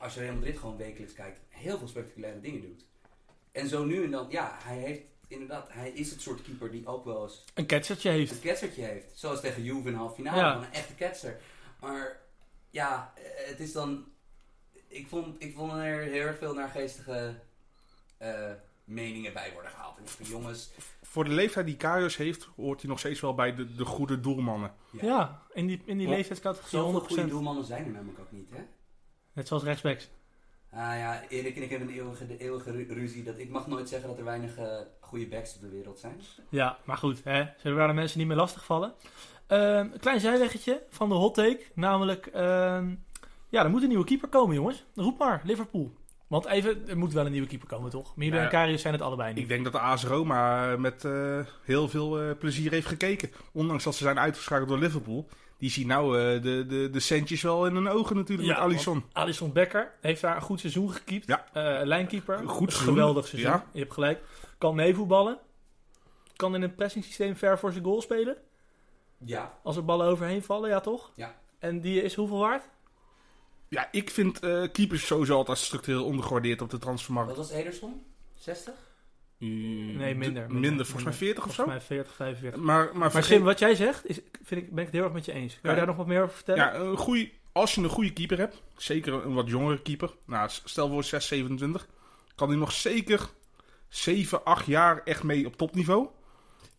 Als 0.00 0.14
je 0.14 0.20
Real 0.20 0.34
Madrid 0.34 0.58
gewoon 0.58 0.76
wekelijks 0.76 1.14
kijkt, 1.14 1.40
heel 1.48 1.78
veel 1.78 1.88
spectaculaire 1.88 2.40
dingen 2.40 2.60
doet. 2.60 2.84
En 3.52 3.68
zo 3.68 3.84
nu 3.84 4.04
en 4.04 4.10
dan, 4.10 4.26
ja, 4.30 4.56
hij 4.62 4.76
heeft 4.76 5.02
inderdaad, 5.28 5.66
hij 5.72 5.90
is 5.90 6.10
het 6.10 6.20
soort 6.20 6.42
keeper 6.42 6.70
die 6.70 6.86
ook 6.86 7.04
wel 7.04 7.22
eens 7.22 7.44
Een 7.54 7.66
ketsertje 7.66 8.10
heeft. 8.10 8.32
een 8.32 8.40
ketsertje 8.40 8.82
heeft. 8.82 9.06
Zoals 9.18 9.40
tegen 9.40 9.62
Juve 9.62 9.86
in 9.86 9.92
de 9.92 9.98
halve 9.98 10.14
finale, 10.14 10.40
Ja. 10.40 10.56
een 10.56 10.72
echte 10.72 10.94
ketser. 10.94 11.40
Maar 11.80 12.20
ja, 12.70 13.12
het 13.46 13.60
is 13.60 13.72
dan, 13.72 14.04
ik 14.88 15.06
vond, 15.06 15.42
ik 15.42 15.54
vond 15.54 15.72
er 15.72 16.00
heel 16.02 16.26
erg 16.26 16.38
veel 16.38 16.54
naargeestige 16.54 17.34
eh 18.18 18.50
meningen 18.84 19.32
bij 19.32 19.52
worden 19.52 19.70
gehaald. 19.70 19.96
En 19.98 20.04
ik 20.18 20.26
jongens, 20.26 20.70
Voor 21.02 21.24
de 21.24 21.30
leeftijd 21.30 21.66
die 21.66 21.76
Karius 21.76 22.16
heeft, 22.16 22.48
hoort 22.56 22.80
hij 22.80 22.90
nog 22.90 22.98
steeds 22.98 23.20
wel 23.20 23.34
bij 23.34 23.54
de, 23.54 23.74
de 23.74 23.84
goede 23.84 24.20
doelmannen. 24.20 24.74
Ja. 24.90 25.04
Ja, 25.06 25.42
in 25.52 25.66
die, 25.66 25.82
in 25.84 25.98
die 25.98 26.08
leeftijdscategorie 26.08 26.70
zoveel 26.70 27.00
goede 27.00 27.22
100%. 27.22 27.28
doelmannen 27.28 27.64
zijn 27.64 27.84
er 27.84 27.90
namelijk 27.90 28.18
ook 28.18 28.32
niet, 28.32 28.50
hè? 28.50 28.62
Net 29.32 29.48
zoals 29.48 29.62
rechtsbacks. 29.62 30.08
Ah 30.72 30.78
ja, 30.80 31.22
Erik 31.28 31.56
en 31.56 31.62
ik 31.62 31.70
hebben 31.70 31.88
een 31.88 31.94
eeuwige, 31.94 32.26
de 32.26 32.36
eeuwige 32.38 32.70
ru- 32.70 32.86
ruzie. 32.92 33.22
Dat 33.22 33.38
ik 33.38 33.50
mag 33.50 33.66
nooit 33.66 33.88
zeggen 33.88 34.08
dat 34.08 34.18
er 34.18 34.24
weinig 34.24 34.56
eh, 34.56 34.66
goede 35.00 35.26
backs 35.26 35.54
op 35.54 35.60
de 35.60 35.68
wereld 35.68 35.98
zijn. 35.98 36.20
Ja, 36.48 36.78
maar 36.84 36.96
goed, 36.96 37.20
hè, 37.24 37.42
zullen 37.56 37.72
we 37.76 37.78
daar 37.78 37.88
de 37.88 37.94
mensen 37.94 38.18
niet 38.18 38.26
meer 38.28 38.36
lastigvallen? 38.36 38.92
Ehm 39.46 39.60
een 39.92 39.98
klein 40.00 40.20
zijweggetje 40.20 40.82
van 40.90 41.08
de 41.08 41.14
hot 41.14 41.34
take. 41.34 41.60
Namelijk, 41.74 42.26
ehm, 42.26 42.94
ja, 43.48 43.64
er 43.64 43.70
moet 43.70 43.82
een 43.82 43.88
nieuwe 43.88 44.04
keeper 44.04 44.28
komen, 44.28 44.54
jongens. 44.54 44.84
Roep 44.94 45.18
maar, 45.18 45.40
Liverpool. 45.44 45.92
Want 46.26 46.46
even, 46.46 46.88
er 46.88 46.98
moet 46.98 47.12
wel 47.12 47.26
een 47.26 47.32
nieuwe 47.32 47.46
keeper 47.46 47.68
komen, 47.68 47.90
toch? 47.90 48.16
Milo 48.16 48.30
Nou 48.32 48.44
en 48.44 48.50
Karius 48.50 48.80
zijn 48.82 48.92
het 48.94 49.02
allebei 49.02 49.32
niet. 49.32 49.42
Ik 49.42 49.48
denk 49.48 49.64
dat 49.64 49.72
de 49.72 49.78
AS 49.80 50.04
Roma 50.04 50.76
met 50.76 51.04
eh, 51.04 51.40
heel 51.64 51.88
veel 51.88 52.20
eh, 52.20 52.30
plezier 52.38 52.70
heeft 52.70 52.86
gekeken. 52.86 53.30
Ondanks 53.52 53.84
dat 53.84 53.94
ze 53.94 54.02
zijn 54.02 54.18
uitgeschakeld 54.18 54.68
door 54.68 54.78
Liverpool. 54.78 55.28
Die 55.60 55.70
zien 55.70 55.86
nou 55.86 56.18
eh, 56.18 56.42
de, 56.42 56.66
de, 56.66 56.90
de 56.90 57.00
centjes 57.00 57.42
wel 57.42 57.66
in 57.66 57.74
hun 57.74 57.88
ogen 57.88 58.16
natuurlijk 58.16 58.48
Ja, 58.48 58.54
met 58.54 58.62
Alisson. 58.64 59.04
Alisson 59.12 59.52
Becker 59.52 59.92
heeft 60.00 60.20
daar 60.20 60.36
een 60.36 60.42
goed 60.42 60.60
seizoen 60.60 60.92
gekiept. 60.92 61.26
Ja. 61.26 61.46
Eh, 61.52 61.86
lijnkeeper. 61.86 62.38
Een 62.38 62.48
goed 62.48 62.72
seizoen. 62.72 62.94
Geweldig 62.94 63.26
seizoen. 63.26 63.50
Ja. 63.50 63.66
Je 63.72 63.78
hebt 63.78 63.92
gelijk. 63.92 64.22
Kan 64.58 64.74
meevoetballen. 64.74 65.38
Kan 66.36 66.54
in 66.54 66.62
een 66.62 66.74
pressing 66.74 67.04
systeem 67.04 67.36
ver 67.36 67.58
voor 67.58 67.72
zijn 67.72 67.84
goal 67.84 68.00
spelen. 68.02 68.36
Ja. 69.18 69.58
Als 69.62 69.76
er 69.76 69.84
ballen 69.84 70.06
overheen 70.06 70.42
vallen, 70.42 70.70
ja 70.70 70.80
toch? 70.80 71.12
Ja. 71.14 71.34
En 71.58 71.80
die 71.80 72.02
is 72.02 72.14
hoeveel 72.14 72.38
waard? 72.38 72.68
Ja, 73.68 73.88
ik 73.90 74.10
vind 74.10 74.40
eh, 74.40 74.62
keepers 74.72 75.06
sowieso 75.06 75.36
altijd 75.36 75.58
structureel 75.58 76.04
ondergewaardeerd 76.04 76.62
op 76.62 76.70
de 76.70 76.78
transfermarkt. 76.78 77.36
Wat 77.36 77.38
was 77.38 77.50
Ederson? 77.50 78.02
60? 78.34 78.74
Nee, 79.40 80.14
minder. 80.14 80.52
Minder, 80.52 80.84
volgens 80.86 81.04
mij 81.04 81.12
40 81.14 81.44
of 81.46 81.54
zo. 81.54 81.62
Volgens 81.64 81.88
mij 81.88 81.96
40, 81.96 82.14
45. 82.14 82.60
Maar, 82.60 82.84
maar, 82.84 82.96
Maar 82.98 83.10
vergeet- 83.10 83.36
Sim, 83.36 83.44
wat 83.44 83.58
jij 83.58 83.74
zegt, 83.74 84.08
is, 84.08 84.20
vind 84.42 84.60
ik, 84.62 84.68
ben 84.70 84.78
ik 84.78 84.84
het 84.84 84.92
heel 84.94 85.04
erg 85.04 85.12
met 85.12 85.24
je 85.24 85.32
eens. 85.32 85.52
Kan 85.52 85.60
Ja. 85.62 85.70
je 85.70 85.76
daar 85.76 85.86
nog 85.86 85.96
wat 85.96 86.06
meer 86.06 86.22
over 86.22 86.34
vertellen? 86.34 86.64
ja, 86.64 86.74
een 86.74 86.96
goeie, 86.96 87.32
als 87.52 87.74
je 87.74 87.80
een 87.82 87.88
goede 87.88 88.12
keeper 88.12 88.38
hebt, 88.38 88.62
zeker 88.76 89.12
een 89.12 89.34
wat 89.34 89.48
jongere 89.48 89.82
keeper. 89.82 90.14
Nou, 90.26 90.48
stel 90.64 90.88
voor 90.88 91.04
6, 91.04 91.26
27. 91.26 91.86
Kan 92.34 92.48
hij 92.48 92.56
nog 92.58 92.72
zeker 92.72 93.28
7, 93.88 94.44
8 94.44 94.66
jaar 94.66 95.02
echt 95.04 95.22
mee 95.22 95.46
op 95.46 95.56
topniveau. 95.56 96.08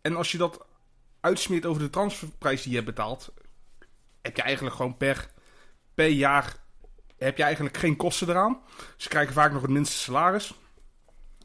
En 0.02 0.16
als 0.16 0.32
je 0.32 0.38
dat 0.38 0.66
uitsmeert 1.20 1.66
over 1.66 1.82
de 1.82 1.90
transferprijs 1.90 2.62
die 2.62 2.70
je 2.72 2.78
hebt 2.78 2.90
betaald, 2.96 3.34
heb 4.22 4.36
je 4.36 4.42
eigenlijk 4.42 4.76
gewoon 4.76 4.98
per, 4.98 5.30
per 5.94 6.08
jaar 6.08 6.56
heb 7.18 7.38
je 7.38 7.44
eigenlijk 7.44 7.78
geen 7.78 7.96
kosten 7.96 8.30
eraan. 8.30 8.62
Ze 8.98 9.10
krijgen 9.10 9.34
vaak 9.34 9.52
nog 9.52 9.62
het 9.62 9.72
minste 9.72 9.98
salaris. 9.98 10.54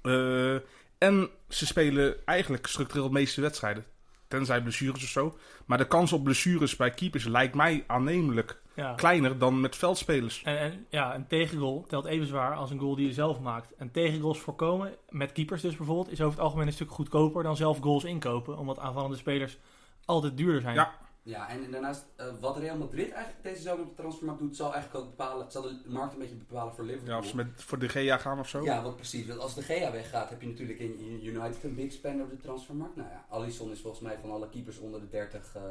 Eh, 0.03 0.57
En 0.99 1.31
ze 1.49 1.67
spelen 1.67 2.17
eigenlijk 2.27 2.67
structureel 2.67 3.07
de 3.07 3.13
meeste 3.13 3.41
wedstrijden. 3.41 3.85
Tenzij 4.29 4.63
blessures 4.63 5.03
of 5.03 5.09
zo. 5.09 5.37
Maar 5.67 5.79
de 5.79 5.87
kans 5.87 6.13
op 6.13 6.25
blessures 6.25 6.77
bij 6.77 6.91
keepers 6.91 7.25
lijkt 7.25 7.55
mij 7.55 7.85
aannemelijk 7.87 8.61
Ja. 8.75 8.95
kleiner 8.95 9.39
dan 9.39 9.61
met 9.61 9.77
veldspelers. 9.77 10.43
En, 10.43 10.59
en 10.59 10.87
ja, 10.91 11.15
een 11.15 11.27
tegengoal 11.27 11.85
telt 11.89 12.05
even 12.05 12.27
zwaar 12.27 12.55
als 12.55 12.71
een 12.71 12.79
goal 12.79 12.97
die 12.97 13.07
je 13.07 13.13
zelf 13.13 13.41
maakt. 13.41 13.75
En 13.77 13.91
tegengoals 13.91 14.39
voorkomen, 14.39 14.95
met 15.09 15.33
keepers 15.33 15.63
dus 15.63 15.77
bijvoorbeeld, 15.77 16.11
is 16.11 16.21
over 16.21 16.33
het 16.33 16.43
algemeen 16.43 16.67
een 16.67 16.73
stuk 16.73 16.91
goedkoper 16.91 17.43
dan 17.43 17.57
zelf 17.57 17.79
goals 17.79 18.05
inkopen. 18.05 18.59
Omdat 18.59 18.79
aanvallende 18.79 19.17
spelers 19.17 19.59
altijd 20.05 20.37
duurder 20.37 20.61
zijn. 20.61 20.75
Ja. 20.75 20.95
Ja, 21.27 21.49
en 21.49 21.71
daarnaast, 21.71 22.05
eh, 22.17 22.27
wat 22.41 22.57
Real 22.59 22.77
Madrid 22.77 23.11
eigenlijk 23.11 23.43
deze 23.45 23.63
zomer 23.63 23.85
op 23.85 23.89
de 23.89 23.95
transfermarkt 24.03 24.41
doet, 24.41 24.57
zal 24.57 24.73
eigenlijk 24.75 25.05
ook 25.05 25.11
bepalen, 25.17 25.51
zal 25.53 25.63
de 25.63 25.81
markt 25.87 26.13
een 26.13 26.19
beetje 26.19 26.35
bepalen 26.35 26.75
voor 26.75 26.85
Liverpool. 26.85 27.11
Ja, 27.13 27.19
of 27.19 27.27
ze 27.27 27.37
met, 27.37 27.47
voor 27.57 27.79
de 27.79 27.89
Gea 27.89 28.17
gaan 28.19 28.39
of 28.39 28.49
zo. 28.49 28.63
Ja, 28.65 28.83
wat 28.83 28.97
precies. 28.97 29.27
Want 29.27 29.41
als 29.41 29.55
de 29.55 29.63
Gea 29.63 29.93
weggaat, 29.93 30.31
heb 30.31 30.41
je 30.41 30.47
natuurlijk 30.49 30.79
in 30.79 30.99
in 30.99 31.21
United 31.27 31.65
een 31.65 31.75
big 31.75 31.93
spender 31.93 32.25
op 32.25 32.31
de 32.31 32.37
transfermarkt. 32.37 32.97
Nou 32.97 33.09
ja, 33.09 33.27
Alisson 33.31 33.71
is 33.71 33.81
volgens 33.81 34.03
mij 34.03 34.19
van 34.21 34.31
alle 34.31 34.49
keepers 34.49 34.79
onder 34.79 35.01
de 35.01 35.09
30 35.09 35.55
eh, 35.57 35.63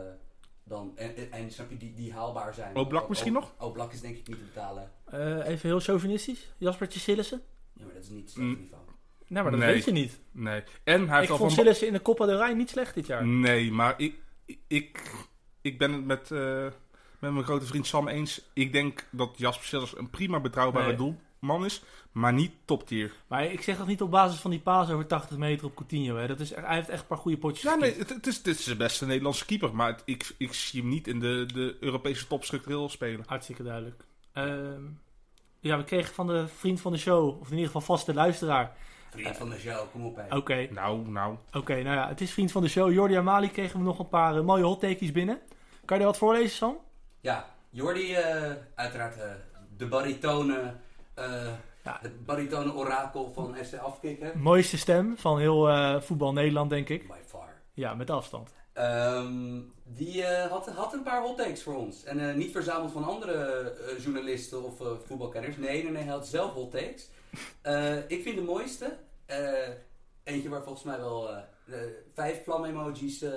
dan. 0.64 0.92
En, 0.96 1.16
en, 1.16 1.32
en 1.32 1.52
snap 1.52 1.70
je, 1.70 1.78
die, 1.78 1.94
die 1.94 2.14
haalbaar 2.14 2.54
zijn. 2.54 2.76
Oblak 2.76 3.10
misschien 3.10 3.38
O- 3.38 3.40
nog? 3.40 3.54
Oblak 3.60 3.94
is 3.94 4.02
denk 4.02 4.18
ik 4.18 4.28
niet 4.28 4.38
te 4.38 4.44
betalen. 4.54 4.92
Eh, 5.06 5.48
even 5.48 5.70
heel 5.70 5.80
chauvinistisch. 5.80 6.54
Jaspertje 6.58 7.00
Sillissen? 7.00 7.42
Ja, 7.74 7.86
maar 7.86 7.94
dat 7.94 8.04
is 8.04 8.10
niet 8.10 8.36
Mm. 8.36 8.50
hetzelfde 8.50 8.62
niveau. 8.62 8.84
Nou, 9.28 9.44
maar 9.44 9.52
dat 9.52 9.62
Nee. 9.62 9.74
weet 9.74 9.86
je 9.86 9.92
niet. 9.92 10.20
Nee. 10.32 10.64
En 10.84 11.08
hij 11.08 11.14
heeft 11.18 11.24
Ik 11.24 11.30
al 11.30 11.38
vond 11.38 11.54
van... 11.54 11.64
Sillissen 11.64 11.88
in 11.88 11.94
de 11.94 12.02
Copa 12.02 12.26
del 12.26 12.38
Rey 12.38 12.54
niet 12.54 12.70
slecht 12.70 12.94
dit 12.96 13.06
jaar. 13.08 13.26
Nee, 13.28 13.72
maar 13.72 13.94
ik, 13.98 14.16
ik, 14.68 15.12
ik 15.66 15.78
ben 15.78 15.94
het 15.94 16.06
met, 16.06 16.32
eh, 16.32 16.64
met 17.20 17.32
mijn 17.32 17.44
grote 17.44 17.66
vriend 17.66 17.88
Sam 17.88 18.08
eens. 18.08 18.42
Ik 18.54 18.72
denk 18.72 19.06
dat 19.12 19.34
Jasper 19.38 19.66
Sillis 19.68 19.98
een 19.98 20.10
prima 20.10 20.40
betrouwbare 20.40 20.88
Nee. 20.88 20.96
doelman 20.96 21.66
is. 21.66 21.84
Maar 22.12 22.34
niet 22.34 22.52
top 22.66 22.88
tier. 22.88 23.14
Maar 23.28 23.46
ik 23.46 23.62
zeg 23.62 23.78
dat 23.78 23.88
niet 23.88 24.02
op 24.02 24.12
basis 24.12 24.40
van 24.40 24.52
die 24.52 24.60
paas 24.60 24.90
over 24.92 25.08
80 25.08 25.38
meter 25.38 25.66
op 25.66 25.76
Coutinho. 25.76 26.16
Hè. 26.18 26.28
Dat 26.28 26.40
is, 26.40 26.56
hij 26.56 26.76
heeft 26.76 26.90
echt 26.90 27.02
een 27.02 27.08
paar 27.08 27.18
goede 27.18 27.38
potjes 27.38 27.62
Ja, 27.64 27.76
nee, 27.76 27.96
het, 27.98 28.10
het 28.10 28.28
is, 28.28 28.38
het 28.38 28.48
is 28.48 28.64
de 28.64 28.76
beste 28.76 29.06
Nederlandse 29.06 29.46
keeper. 29.46 29.76
Maar 29.76 29.88
het- 29.88 30.02
ik, 30.06 30.36
ik 30.38 30.54
zie 30.54 30.82
hem 30.82 30.90
niet 30.90 31.08
in 31.08 31.20
de, 31.20 31.46
de 31.54 31.78
Europese 31.80 32.28
top 32.28 32.44
structureel 32.44 32.90
spelen. 32.90 33.24
Hartstikke 33.28 33.64
duidelijk. 33.64 34.04
Ehm, 34.34 34.82
ja, 35.60 35.78
we 35.78 35.84
kregen 35.84 36.14
van 36.14 36.28
de 36.28 36.48
vriend 36.48 36.82
van 36.82 36.92
de 36.92 36.98
show, 36.98 37.28
of 37.40 37.46
in 37.46 37.52
ieder 37.52 37.66
geval 37.66 37.82
vaste 37.82 38.14
luisteraar. 38.14 38.76
Vriend 39.10 39.38
van 39.38 39.50
de 39.50 39.60
show, 39.60 39.92
kom 39.92 40.06
op 40.06 40.16
hè. 40.16 40.36
Oké, 40.36 40.68
Nou, 40.72 41.10
nou. 41.10 41.36
oké, 41.54 41.74
nou 41.84 41.96
ja, 41.96 42.08
het 42.08 42.22
is 42.22 42.32
vriend 42.32 42.52
van 42.52 42.62
de 42.62 42.68
show. 42.68 42.92
Jordi 42.92 43.16
Amali 43.16 43.52
kregen 43.52 43.80
we 43.80 43.86
nog 43.86 44.00
een 44.00 44.10
paar 44.10 44.36
eh, 44.38 44.44
mooie 44.44 44.64
hottakes 44.64 45.12
binnen. 45.12 45.40
Kan 45.86 45.98
je 45.98 46.04
er 46.04 46.10
wat 46.10 46.18
voorlezen, 46.18 46.56
Sam? 46.56 46.78
Ja, 47.22 47.46
Jordi, 47.70 48.14
eh, 48.14 48.52
uiteraard 48.76 49.18
eh, 49.18 49.32
de 49.78 49.88
baritone, 49.88 50.74
eh, 51.14 51.48
Ja. 51.84 51.98
het 52.02 52.26
baritone 52.26 52.74
orakel 52.74 53.32
van 53.34 53.56
FC 53.56 53.74
Afkikken. 53.74 54.40
Mooiste 54.40 54.78
stem 54.78 55.18
van 55.18 55.40
heel 55.40 56.02
voetbal 56.02 56.34
Nederland, 56.34 56.70
denk 56.70 56.90
ik. 56.90 57.08
By 57.08 57.14
far. 57.26 57.62
Ja, 57.74 57.94
met 57.94 58.10
afstand. 58.10 58.54
Ehm, 58.74 59.60
die 59.84 60.26
had, 60.26 60.70
had 60.70 60.94
een 60.94 61.04
paar 61.04 61.22
hot 61.22 61.38
takes 61.38 61.64
voor 61.64 61.76
ons. 61.76 62.04
En 62.04 62.38
niet 62.38 62.52
verzameld 62.52 62.92
van 62.92 63.04
andere 63.04 63.74
journalisten 64.00 64.64
of 64.64 64.74
voetbalkenners. 65.06 65.58
Nee, 65.58 65.84
nee, 65.84 65.92
nee, 65.92 66.04
hij 66.04 66.12
had 66.12 66.28
zelf 66.28 66.54
hot 66.54 66.72
takes. 66.72 67.10
Ik 68.08 68.24
vind 68.24 68.36
de 68.36 68.44
mooiste. 68.46 68.98
eentje 70.24 70.50
waar 70.50 70.64
volgens 70.64 70.84
mij 70.84 70.98
wel 70.98 71.30
vijf 72.14 72.44
vlam-emojis 72.44 73.22
eh, 73.22 73.32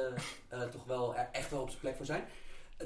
eh, 0.48 0.62
toch 0.62 0.84
wel 0.84 1.14
e- 1.16 1.28
echt 1.32 1.50
wel 1.50 1.60
op 1.62 1.68
zijn 1.68 1.80
plek 1.80 1.96
voor 1.96 2.06
zijn. 2.06 2.24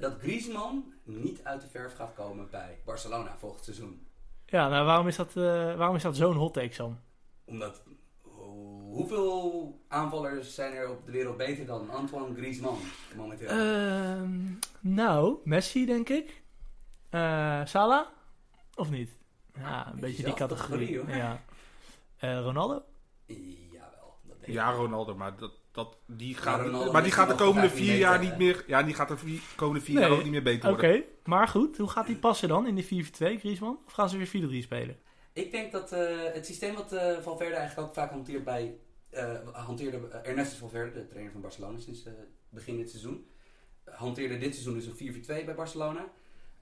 Dat 0.00 0.18
Griezmann 0.18 0.94
niet 1.05 1.44
uit 1.44 1.61
de 1.61 1.68
verf 1.68 1.94
gaat 1.94 2.14
komen 2.14 2.50
bij 2.50 2.78
Barcelona 2.85 3.37
volgend 3.38 3.64
seizoen. 3.64 4.07
Ja, 4.46 4.68
nou 4.68 4.87
waarom 4.87 5.07
is 5.09 5.16
dat, 5.16 5.37
eh, 5.37 5.42
waarom 5.76 5.96
is 5.96 6.02
dat 6.02 6.16
zo'n 6.16 6.37
hot 6.37 6.55
take, 6.55 6.74
Sam? 6.74 7.00
Omdat, 7.44 7.83
ho- 8.22 8.90
hoeveel 8.92 9.81
aanvallers 9.88 10.55
zijn 10.55 10.72
er 10.72 10.90
op 10.90 11.07
de 11.07 11.12
wereld 11.12 11.37
beter 11.37 11.66
dan 11.66 11.90
Antoine 11.90 12.35
Griezmann 12.37 12.78
momenteel? 13.16 13.48
Ehm, 13.48 14.38
nou, 14.81 15.37
Messi, 15.44 15.87
denk 15.87 16.09
ik. 16.09 16.42
Eh 17.11 17.64
Salah? 17.64 18.07
Of 18.74 18.90
niet? 18.90 19.11
Ja, 19.59 19.92
een 19.92 20.00
beetje 20.00 20.24
die 20.24 20.35
categorie. 20.35 20.87
categorie, 20.88 21.16
ja. 21.16 21.42
Eh, 22.18 22.40
Ronaldo? 22.40 22.83
Jawel, 23.26 24.14
dat 24.22 24.24
denk 24.24 24.32
ik. 24.32 24.32
Ja, 24.46 24.70
Ronaldo, 24.72 25.14
maar 25.16 25.37
dat, 25.37 25.52
dat, 25.72 25.96
die 26.07 26.35
gaat, 26.35 26.61
Ronaldo 26.61 26.92
maar 26.92 27.02
die 27.02 27.12
gaat 27.12 27.28
de 27.28 27.35
komende 27.35 27.70
vier 27.70 27.96
jaar 27.96 28.18
niet 28.18 28.38
meer. 28.38 28.64
Ja, 28.66 28.83
die 28.83 28.94
gaat 28.94 29.09
de 29.09 29.16
vier- 29.16 29.40
komende 29.57 29.81
vier 29.85 29.94
Nee. 29.94 30.05
jaar 30.09 30.12
ook 30.16 30.22
niet 30.22 30.33
meer 30.33 30.42
beter 30.42 30.70
Oké, 30.70 30.87
worden. 30.87 31.05
maar 31.24 31.48
goed. 31.48 31.76
Hoe 31.76 31.88
gaat 31.90 32.07
die 32.07 32.16
passen 32.16 32.48
dan 32.48 32.66
in 32.66 32.74
de 32.74 32.85
4-4-2, 32.85 33.38
Griezmann? 33.38 33.78
Of 33.87 33.92
gaan 33.92 34.09
ze 34.09 34.16
weer 34.16 34.26
4-3 34.26 34.62
spelen? 34.62 34.96
Ik 35.33 35.50
denk 35.50 35.72
dat 35.72 35.92
eh, 35.92 36.16
het 36.33 36.46
systeem 36.46 36.74
wat 36.74 36.92
eh 36.92 37.18
Valverde 37.18 37.55
eigenlijk 37.55 37.88
ook 37.88 37.94
vaak 37.94 38.11
hanteert 38.11 38.44
bij... 38.44 38.74
eh, 39.11 39.35
hanteerde 39.52 40.09
Ernesto 40.22 40.57
Valverde, 40.59 40.92
de 41.00 41.07
trainer 41.07 41.33
van 41.33 41.40
Barcelona 41.40 41.78
sinds 41.78 42.05
eh, 42.05 42.12
begin 42.48 42.76
dit 42.76 42.90
seizoen. 42.90 43.26
Hanteerde 43.85 44.38
dit 44.38 44.52
seizoen 44.55 44.74
dus 44.74 44.87
een 44.87 45.22
4-4-2 45.22 45.26
bij 45.44 45.55
Barcelona. 45.55 46.05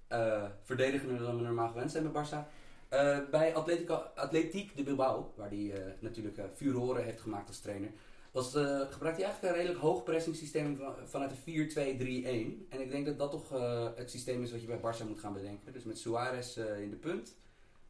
Eh 0.08 0.44
verdedigender 0.62 1.18
dan 1.18 1.36
we 1.36 1.42
normaal 1.42 1.68
gewend 1.68 1.90
zijn 1.90 2.12
bij 2.12 2.24
Barça. 2.24 2.48
Eh, 2.90 3.18
bij 3.31 3.55
Atletico, 3.55 3.94
Atletiek 4.14 4.76
de 4.76 4.83
Bilbao, 4.83 5.33
waar 5.37 5.48
hij 5.48 5.72
eh, 5.72 5.92
natuurlijk 6.00 6.37
eh 6.37 6.44
furoren 6.55 7.05
heeft 7.05 7.20
gemaakt 7.20 7.48
als 7.48 7.61
trainer, 7.61 7.90
was, 8.31 8.46
gebruikte 8.46 9.22
hij 9.22 9.24
eigenlijk 9.24 9.42
een 9.42 9.53
redelijk 9.53 9.81
hoog 9.81 10.03
pressingsysteem 10.03 10.76
van, 10.76 10.94
vanuit 11.05 11.31
de 11.31 11.37
4-2-3-1. 11.37 12.66
En 12.68 12.81
ik 12.81 12.90
denk 12.90 13.07
dat 13.07 13.18
dat 13.18 13.31
toch 13.31 13.48
het 13.96 14.11
systeem 14.11 14.42
is 14.42 14.50
wat 14.50 14.61
je 14.61 14.66
bij 14.66 14.79
Barça 14.79 15.09
moet 15.09 15.20
gaan 15.20 15.33
bedenken. 15.33 15.72
Dus 15.72 15.85
met 15.85 15.98
Suarez 15.98 16.57
in 16.57 16.90
de 16.90 16.96
punt, 16.96 17.37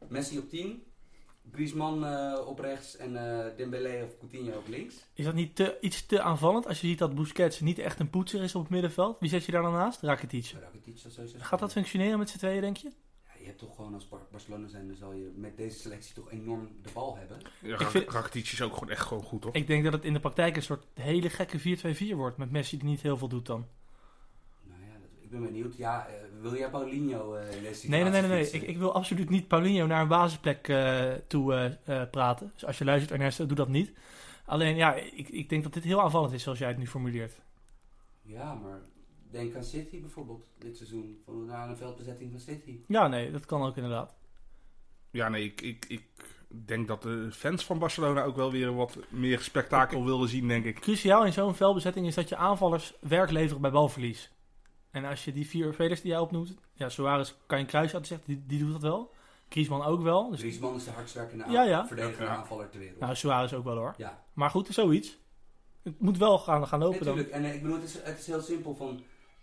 Messi 0.07 0.37
op 0.37 0.49
10, 0.49 0.83
Griezmann 1.51 2.05
op 2.45 2.59
rechts 2.59 2.97
en 2.97 3.15
eh 3.15 3.57
Dembélé 3.57 4.03
of 4.03 4.17
Coutinho 4.17 4.57
op 4.57 4.67
links. 4.67 4.95
Is 5.13 5.25
dat 5.25 5.33
niet 5.33 5.55
te, 5.55 5.77
iets 5.81 6.05
te 6.05 6.21
aanvallend 6.21 6.67
als 6.67 6.81
je 6.81 6.87
ziet 6.87 6.99
dat 6.99 7.15
Busquets 7.15 7.59
niet 7.59 7.79
echt 7.79 7.99
een 7.99 8.09
poetser 8.09 8.43
is 8.43 8.55
op 8.55 8.61
het 8.61 8.71
middenveld? 8.71 9.19
Wie 9.19 9.29
zet 9.29 9.45
je 9.45 9.51
daar 9.51 9.61
dan 9.61 9.73
naast? 9.73 10.01
Rakitic. 10.01 10.53
Rakitic 10.61 10.97
zou 10.97 11.13
sowieso 11.13 11.37
Gaat 11.39 11.59
dat 11.59 11.71
functioneren 11.71 12.19
met 12.19 12.29
z'n 12.29 12.37
tweeën, 12.37 12.61
denk 12.61 12.77
je? 12.77 12.91
Je 13.41 13.47
hebt 13.47 13.59
toch 13.59 13.75
gewoon 13.75 13.93
als 13.93 14.07
Bar- 14.09 14.27
Barcelona 14.31 14.67
zijn, 14.67 14.87
dan 14.87 14.95
zal 14.95 15.13
je 15.13 15.31
met 15.35 15.57
deze 15.57 15.79
selectie 15.79 16.13
toch 16.13 16.31
enorm 16.31 16.69
de 16.81 16.89
bal 16.93 17.17
hebben. 17.17 17.37
Ja, 17.59 17.79
Ik 17.79 17.87
vind- 17.87 18.09
Rakitic 18.09 18.51
is 18.51 18.61
ook 18.61 18.73
gewoon 18.73 18.89
echt 18.89 19.05
gewoon 19.05 19.23
goed, 19.23 19.41
toch? 19.41 19.53
Ik 19.53 19.67
denk 19.67 19.83
dat 19.83 19.93
het 19.93 20.05
in 20.05 20.13
de 20.13 20.19
praktijk 20.19 20.55
een 20.55 20.61
soort 20.63 20.85
hele 20.93 21.29
gekke 21.29 21.59
4-2-4 21.59 22.15
wordt. 22.15 22.37
Met 22.37 22.51
Messi 22.51 22.77
die 22.77 22.87
niet 22.89 23.01
heel 23.01 23.17
veel 23.17 23.27
doet 23.27 23.45
dan. 23.45 23.65
Nou 24.63 24.79
ja, 24.81 24.93
dat, 24.93 25.09
ik 25.21 25.29
ben 25.29 25.41
benieuwd. 25.43 25.75
Ja, 25.77 26.07
eh, 26.07 26.13
wil 26.41 26.55
jij 26.55 26.69
Paulinho 26.69 27.33
eh, 27.33 27.55
in 27.55 27.63
deze 27.63 27.79
situatie 27.79 27.89
Nee, 27.89 28.03
nee, 28.03 28.11
nee, 28.21 28.29
nee. 28.29 28.51
nee. 28.51 28.61
Ik, 28.61 28.67
ik 28.67 28.77
wil 28.77 28.93
absoluut 28.93 29.29
niet 29.29 29.47
Paulinho 29.47 29.85
naar 29.85 30.01
een 30.01 30.07
basisplek 30.07 30.67
eh, 30.67 31.11
toe 31.27 31.77
praten. 32.11 32.51
Dus 32.53 32.65
als 32.65 32.77
je 32.77 32.85
luistert, 32.85 33.11
Ernesto, 33.13 33.45
doe 33.45 33.55
dat 33.57 33.67
niet. 33.69 33.91
Alleen, 34.45 34.75
ja, 34.75 34.93
ik, 34.93 35.29
ik 35.29 35.49
denk 35.49 35.63
dat 35.63 35.73
dit 35.73 35.83
heel 35.83 36.01
aanvallend 36.01 36.33
is 36.33 36.43
zoals 36.43 36.59
jij 36.59 36.67
het 36.67 36.77
nu 36.77 36.87
formuleert. 36.87 37.33
Ja, 38.21 38.53
maar 38.53 38.79
denk 39.31 39.55
aan 39.55 39.63
City 39.63 40.01
bijvoorbeeld 40.01 40.45
dit 40.57 40.77
seizoen. 40.77 41.21
Van 41.25 41.45
naar 41.45 41.69
een 41.69 41.77
veldbezetting 41.77 42.31
van 42.31 42.39
City. 42.39 42.79
Ja, 42.87 43.07
nee, 43.07 43.31
dat 43.31 43.45
kan 43.45 43.61
ook 43.63 43.75
inderdaad. 43.75 44.15
Ja, 45.11 45.29
nee, 45.29 45.43
ik, 45.43 45.61
ik, 45.61 45.85
ik 45.87 46.03
denk 46.47 46.87
dat 46.87 47.01
de 47.01 47.29
fans 47.31 47.65
van 47.65 47.79
Barcelona 47.79 48.23
ook 48.23 48.35
wel 48.35 48.51
weer 48.51 48.75
wat 48.75 48.97
meer 49.09 49.39
spektakel 49.39 50.05
wilden 50.05 50.29
zien, 50.29 50.47
denk 50.47 50.65
ik. 50.65 50.79
Cruciaal 50.79 51.25
in 51.25 51.33
zo'n 51.33 51.55
veldbezetting 51.55 52.07
is 52.07 52.15
dat 52.15 52.29
je 52.29 52.35
aanvallers 52.35 52.93
werk 52.99 53.31
leveren 53.31 53.61
bij 53.61 53.71
balverlies. 53.71 54.31
En 54.91 55.05
als 55.05 55.25
je 55.25 55.31
die 55.33 55.47
vier 55.47 55.73
spelers 55.73 56.01
die 56.01 56.11
jij 56.11 56.19
opnoemt, 56.19 56.53
ja, 56.73 56.89
Suarez 56.89 57.33
kan 57.45 57.57
je 57.57 57.63
een 57.63 57.69
kruis 57.69 57.93
uit 57.93 58.07
zeggen, 58.07 58.27
die, 58.27 58.43
die 58.47 58.59
doet 58.59 58.71
dat 58.71 58.81
wel. 58.81 59.11
Griezmann 59.49 59.83
ook 59.85 60.01
wel. 60.01 60.29
Dus, 60.29 60.39
Griezmann 60.39 60.75
is 60.75 60.83
de 60.83 60.91
hardst 60.91 61.13
werkende 61.15 61.45
Ja, 61.49 61.63
ja. 61.63 61.87
verdedigende 61.87 62.23
Ja. 62.31 62.35
aanvaller 62.35 62.69
ter 62.69 62.79
wereld. 62.79 62.99
nou, 62.99 63.15
Suarez 63.15 63.53
ook 63.53 63.63
wel 63.63 63.77
hoor. 63.77 63.93
ja, 63.97 64.23
Maar 64.33 64.49
goed, 64.49 64.67
zoiets. 64.67 65.17
Het 65.83 65.99
moet 65.99 66.17
wel 66.17 66.39
gaan, 66.39 66.67
gaan 66.67 66.79
lopen 66.79 67.05
dan. 67.05 67.15
natuurlijk. 67.15 67.35
En 67.35 67.49
eh, 67.49 67.55
ik 67.55 67.61
bedoel, 67.61 67.75
het 67.77 67.85
is, 67.85 67.93
het 68.03 68.19
is 68.19 68.27
heel 68.27 68.41
simpel 68.41 68.75
van... 68.75 69.01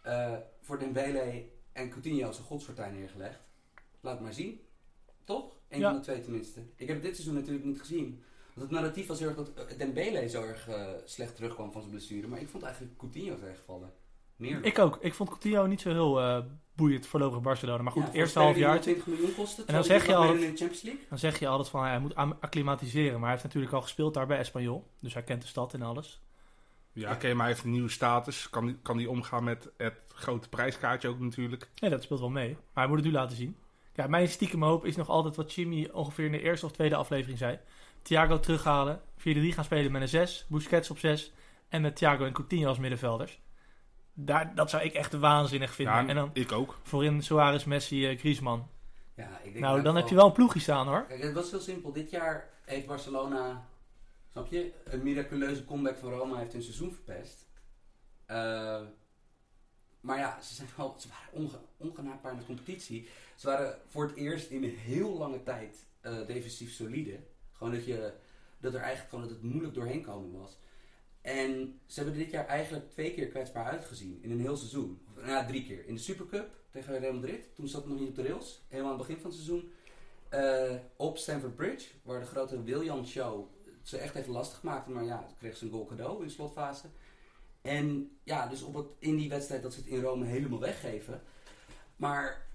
eh, 0.09 0.35
voor 0.63 0.79
Dembele 0.79 1.45
en 1.73 1.91
Coutinho 1.91 2.29
is 2.29 2.39
een 2.39 2.45
neergelegd. 2.93 3.41
Laat 4.01 4.21
maar 4.21 4.33
zien. 4.33 4.61
Toch? 5.25 5.57
Eén 5.69 5.79
Ja. 5.81 5.89
van 5.89 5.99
de 5.99 6.05
twee 6.05 6.21
tenminste. 6.21 6.61
Ik 6.77 6.89
heb 6.89 7.03
dit 7.03 7.15
seizoen 7.15 7.35
natuurlijk 7.35 7.65
niet 7.65 7.81
gezien. 7.81 8.23
Want 8.55 8.71
het 8.71 8.81
narratief 8.81 9.07
was 9.07 9.19
heel 9.19 9.29
erg 9.29 9.37
dat 9.37 9.55
eh, 9.55 9.79
Dembele 9.79 10.29
zo 10.29 10.43
erg 10.43 10.69
eh, 10.69 10.87
slecht 11.05 11.37
terugkwam 11.37 11.73
van 11.73 11.81
zijn 11.81 11.93
blessure. 11.93 12.27
Maar 12.29 12.41
ik 12.41 12.49
vond 12.49 12.63
eigenlijk 12.63 12.97
Coutinho 12.99 13.37
tegenvallen. 13.37 13.93
Meer. 14.37 14.65
Ik 14.65 14.79
ook. 14.79 14.99
Ik 15.01 15.15
vond 15.15 15.29
Coutinho 15.29 15.67
niet 15.67 15.81
zo 15.81 15.91
heel 15.91 16.45
boeiend 16.75 17.07
voorlopig 17.07 17.41
Barcelona. 17.41 17.83
Maar 17.83 17.93
goed, 17.93 18.03
Ja, 18.03 18.09
het 18.09 18.17
eerste 18.17 18.39
half 18.39 18.57
jaar. 18.57 18.73
die 18.73 18.81
20 18.81 19.07
miljoen. 19.07 19.31
En 19.67 19.75
dan 19.75 19.85
zeg 19.85 20.03
je 20.07 20.07
hij 20.13 20.17
al 20.17 20.23
wat 20.27 20.33
dat- 20.33 20.41
meedoen 20.41 20.43
in 20.49 20.51
de 20.53 20.59
Champions 20.59 20.83
League. 20.83 21.03
Dan 21.09 21.19
zeg 21.19 21.39
je 21.39 21.49
altijd 21.49 21.69
van 21.69 21.85
hij 21.85 21.99
moet 22.01 22.15
acclimatiseren. 22.15 23.13
Maar 23.13 23.21
hij 23.23 23.31
heeft 23.31 23.43
natuurlijk 23.43 23.73
al 23.73 23.83
gespeeld 23.83 24.15
daar 24.15 24.27
bij 24.27 24.39
Espanyol. 24.39 24.87
Dus 25.01 25.15
hij 25.15 25.23
kent 25.23 25.43
de 25.43 25.49
stad 25.49 25.75
en 25.75 25.83
alles. 25.83 26.23
Ja, 27.01 27.13
oké, 27.13 27.29
maar 27.35 27.45
hij 27.47 27.53
heeft 27.55 27.65
een 27.65 27.71
nieuwe 27.71 27.89
status. 27.89 28.51
Kan, 28.51 28.67
die- 28.67 28.79
kan 28.83 28.97
die 28.97 29.11
omgaan 29.11 29.45
met 29.45 29.71
het 29.77 29.95
grote 30.15 30.49
prijskaartje 30.49 31.09
ook 31.09 31.19
natuurlijk. 31.21 31.69
Nee, 31.81 31.91
dat 31.91 32.03
speelt 32.03 32.21
wel 32.21 32.31
mee. 32.31 32.49
Maar 32.53 32.85
hij 32.85 32.87
moet 32.87 32.97
het 32.97 33.07
nu 33.07 33.13
laten 33.13 33.37
zien. 33.37 33.57
Ja, 33.95 34.07
mijn 34.07 34.29
stiekem 34.29 34.63
hoop 34.63 34.85
is 34.85 34.97
nog 34.97 35.09
altijd 35.09 35.37
wat 35.37 35.55
Jimmy 35.55 35.89
ongeveer 35.93 36.25
in 36.25 36.33
de 36.33 36.43
eerste 36.43 36.67
of 36.67 36.73
tweede 36.73 36.95
aflevering 36.97 37.39
zei. 37.39 37.59
Thiago 38.03 38.41
terughalen. 38.41 39.01
4-3 39.17 39.53
gaan 39.53 39.65
spelen 39.65 39.93
met 39.93 40.03
een 40.03 40.09
6. 40.09 40.47
Busquets 40.49 40.91
op 40.91 40.99
6. 40.99 41.33
En 41.69 41.83
met 41.83 41.97
Thiago 41.97 42.25
en 42.25 42.33
Coutinho 42.33 42.69
als 42.69 42.79
middenvelders. 42.79 43.41
Daar, 44.15 44.55
dat 44.55 44.71
zou 44.71 44.83
ik 44.83 44.95
echt 44.95 45.13
waanzinnig 45.13 45.75
vinden. 45.75 45.95
Ja, 45.95 46.07
en 46.09 46.15
dan 46.15 46.31
ik 46.33 46.53
ook. 46.53 46.79
voorin 46.83 47.23
Suarez, 47.23 47.65
Messi, 47.65 48.09
eh, 48.09 48.19
Griezmann. 48.19 48.67
Ja, 49.17 49.25
ik 49.43 49.53
denk 49.53 49.65
Nou, 49.65 49.83
dan 49.83 49.97
heb 49.97 50.09
je 50.09 50.15
wel 50.15 50.27
een 50.27 50.33
ploegje 50.33 50.61
staan 50.61 50.87
hoor. 50.87 51.05
Kijk, 51.07 51.23
het 51.23 51.35
was 51.35 51.51
heel 51.51 51.61
simpel. 51.61 51.93
Dit 51.93 52.11
jaar 52.11 52.49
heeft 52.65 52.87
Barcelona 52.87 53.67
Snap? 54.47 54.73
Een 54.85 55.03
miraculeuze 55.03 55.65
comeback 55.65 55.97
van 55.97 56.11
Roma 56.11 56.39
heeft 56.39 56.53
hun 56.53 56.63
seizoen 56.63 56.93
verpest. 56.93 57.47
Eh, 58.27 58.83
maar 60.01 60.19
ja, 60.19 60.41
ze, 60.41 60.55
zijn 60.55 60.69
wel, 60.77 60.95
ze 60.99 61.09
waren 61.09 61.33
onge, 61.33 61.61
ongenaakbaar 61.77 62.33
in 62.33 62.39
de 62.39 62.45
competitie. 62.45 63.09
Ze 63.37 63.47
waren 63.47 63.79
voor 63.87 64.07
het 64.07 64.17
eerst 64.17 64.51
in 64.51 64.65
een 64.65 64.77
heel 64.77 65.19
lange 65.19 65.43
tijd 65.43 65.87
eh, 66.01 66.27
defensief 66.27 66.73
solide. 66.73 67.21
Gewoon 67.53 67.73
dat, 67.73 67.85
je, 67.85 68.13
dat 68.61 68.75
er 68.75 68.81
eigenlijk 68.81 69.11
gewoon 69.11 69.25
dat 69.25 69.35
het 69.35 69.43
moeilijk 69.43 69.75
doorheen 69.75 70.03
komen 70.03 70.41
was. 70.41 70.59
En 71.21 71.81
ze 71.87 72.01
hebben 72.01 72.19
dit 72.19 72.31
jaar 72.31 72.47
eigenlijk 72.47 72.91
twee 72.91 73.15
keer 73.15 73.29
kwetsbaar 73.29 73.65
uitgezien 73.65 74.19
in 74.23 74.31
een 74.31 74.41
heel 74.41 74.57
seizoen. 74.57 75.01
Of, 75.09 75.25
nou 75.25 75.47
drie 75.47 75.65
keer. 75.65 75.87
In 75.87 75.95
de 75.95 76.01
Supercup 76.01 76.51
tegen 76.71 76.99
Real 76.99 77.13
Madrid. 77.13 77.55
Toen 77.55 77.69
zat 77.69 77.81
het 77.81 77.91
nog 77.91 78.01
niet 78.01 78.09
op 78.09 78.15
de 78.15 78.23
rails. 78.23 78.63
Helemaal 78.69 78.93
aan 78.93 78.99
het 78.99 79.07
begin 79.07 79.23
van 79.23 79.31
het 79.31 79.41
seizoen. 79.41 79.73
Eh, 80.29 80.77
op 80.97 81.19
Stamford 81.19 81.57
Bridge, 81.57 81.89
waar 82.03 82.21
de 82.21 82.27
grote 82.27 82.63
William 82.63 83.05
Show 83.05 83.49
ze 83.89 83.99
echt 83.99 84.15
even 84.15 84.33
lastig 84.33 84.63
maakte. 84.63 84.91
Maar 84.91 85.05
ja, 85.05 85.27
kreeg 85.39 85.57
ze 85.57 85.65
een 85.65 85.71
goal 85.71 85.87
cadeau 85.87 86.21
in 86.21 86.27
de 86.27 86.33
slotfase. 86.33 86.87
En 87.63 88.11
ja, 88.23 88.47
dus 88.47 88.63
op 88.63 88.75
het, 88.75 88.87
in 88.99 89.17
die 89.17 89.29
wedstrijd 89.29 89.63
dat 89.63 89.73
ze 89.73 89.81
het 89.81 89.89
in 89.89 90.01
Rome 90.01 90.25
helemaal 90.25 90.61
weggeven. 90.61 91.23
Maar 91.97 92.47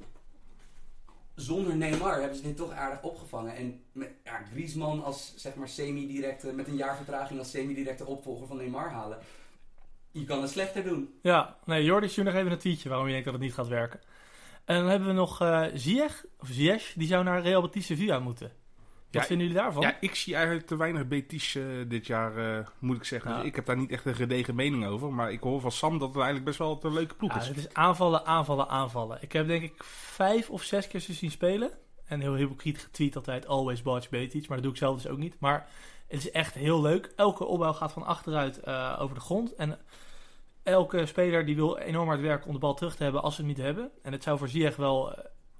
zonder 1.35 1.75
Neymar 1.75 2.19
hebben 2.19 2.37
ze 2.37 2.43
dit 2.43 2.57
toch 2.57 2.71
aardig 2.71 3.01
opgevangen. 3.01 3.55
En 3.55 3.83
met, 3.91 4.11
ja, 4.23 4.43
Griezmann 4.51 5.03
als 5.03 5.33
zeg 5.35 5.55
maar 5.55 5.67
semi-directe, 5.67 6.53
met 6.53 6.67
een 6.67 6.75
jaar 6.75 6.95
vertraging 6.95 7.39
als 7.39 7.49
semi-directe 7.49 8.05
opvolger 8.05 8.47
van 8.47 8.57
Neymar 8.57 8.89
halen. 8.89 9.17
Je 10.11 10.25
kan 10.25 10.41
het 10.41 10.51
slechter 10.51 10.83
doen. 10.83 11.19
Ja, 11.21 11.57
nee, 11.65 11.83
Jordi 11.83 12.09
stuurt 12.09 12.27
nog 12.27 12.35
even 12.35 12.51
een 12.51 12.57
tweetje 12.57 12.89
waarom 12.89 13.05
je 13.05 13.11
denkt 13.11 13.25
dat 13.25 13.35
het 13.35 13.43
niet 13.43 13.53
gaat 13.53 13.67
werken. 13.67 13.99
En 14.65 14.75
dan 14.79 14.89
hebben 14.89 15.07
we 15.07 15.13
nog 15.13 15.41
eh 15.41 15.65
Ziyech, 15.73 16.25
of 16.39 16.47
Ziyech, 16.47 16.93
die 16.95 17.07
zou 17.07 17.23
naar 17.23 17.41
Real 17.41 17.61
Betis 17.61 17.85
Sevilla 17.85 18.19
moeten. 18.19 18.51
Wat 19.13 19.21
Ja, 19.21 19.27
vinden 19.27 19.47
jullie 19.47 19.61
daarvan? 19.61 19.81
Ja, 19.81 19.97
ik 19.99 20.15
zie 20.15 20.35
eigenlijk 20.35 20.67
te 20.67 20.75
weinig 20.75 21.07
Betis 21.07 21.55
eh, 21.55 21.63
dit 21.87 22.07
jaar, 22.07 22.37
eh, 22.37 22.67
moet 22.79 22.97
ik 22.97 23.03
zeggen. 23.03 23.31
Ja. 23.31 23.37
Dus 23.37 23.45
ik 23.45 23.55
heb 23.55 23.65
daar 23.65 23.77
niet 23.77 23.91
echt 23.91 24.05
een 24.05 24.15
gedegen 24.15 24.55
mening 24.55 24.85
over. 24.85 25.13
Maar 25.13 25.31
ik 25.31 25.41
hoor 25.41 25.61
van 25.61 25.71
Sam 25.71 25.97
dat 25.97 26.07
het 26.07 26.15
eigenlijk 26.15 26.45
best 26.45 26.57
wel 26.57 26.79
een 26.81 26.93
leuke 26.93 27.15
ploeg 27.15 27.35
is. 27.35 27.47
het 27.47 27.57
is 27.57 27.73
aanvallen, 27.73 28.25
aanvallen, 28.25 28.69
aanvallen. 28.69 29.17
Ik 29.21 29.31
heb 29.31 29.47
denk 29.47 29.63
ik 29.63 29.83
vijf 29.83 30.49
of 30.49 30.63
zes 30.63 30.87
keer 30.87 30.99
ze 30.99 31.13
zien 31.13 31.31
spelen. 31.31 31.71
En 32.05 32.19
heel 32.19 32.35
hypocriet 32.35 32.79
getweet 32.79 33.15
altijd, 33.15 33.47
always 33.47 33.81
watch 33.81 34.09
Betis. 34.09 34.47
Maar 34.47 34.57
dat 34.57 34.65
doe 34.65 34.73
ik 34.73 34.79
zelf 34.79 35.01
dus 35.01 35.11
ook 35.11 35.17
niet. 35.17 35.35
Maar 35.39 35.67
het 36.07 36.19
is 36.19 36.31
echt 36.31 36.53
heel 36.53 36.81
leuk. 36.81 37.13
Elke 37.15 37.45
opbouw 37.45 37.73
gaat 37.73 37.91
van 37.91 38.05
achteruit 38.05 38.59
eh, 38.59 38.97
over 38.99 39.15
de 39.15 39.21
grond. 39.21 39.55
En 39.55 39.79
elke 40.63 41.05
speler 41.05 41.45
die 41.45 41.55
wil 41.55 41.77
enorm 41.77 42.07
hard 42.07 42.21
werken 42.21 42.47
om 42.47 42.53
de 42.53 42.59
bal 42.59 42.73
terug 42.73 42.95
te 42.95 43.03
hebben 43.03 43.21
als 43.21 43.35
ze 43.35 43.41
het 43.41 43.49
niet 43.49 43.65
hebben. 43.65 43.91
En 44.01 44.11
het 44.11 44.23
zou 44.23 44.37
voor 44.37 44.49
Ziyech 44.49 44.75
wel 44.75 45.15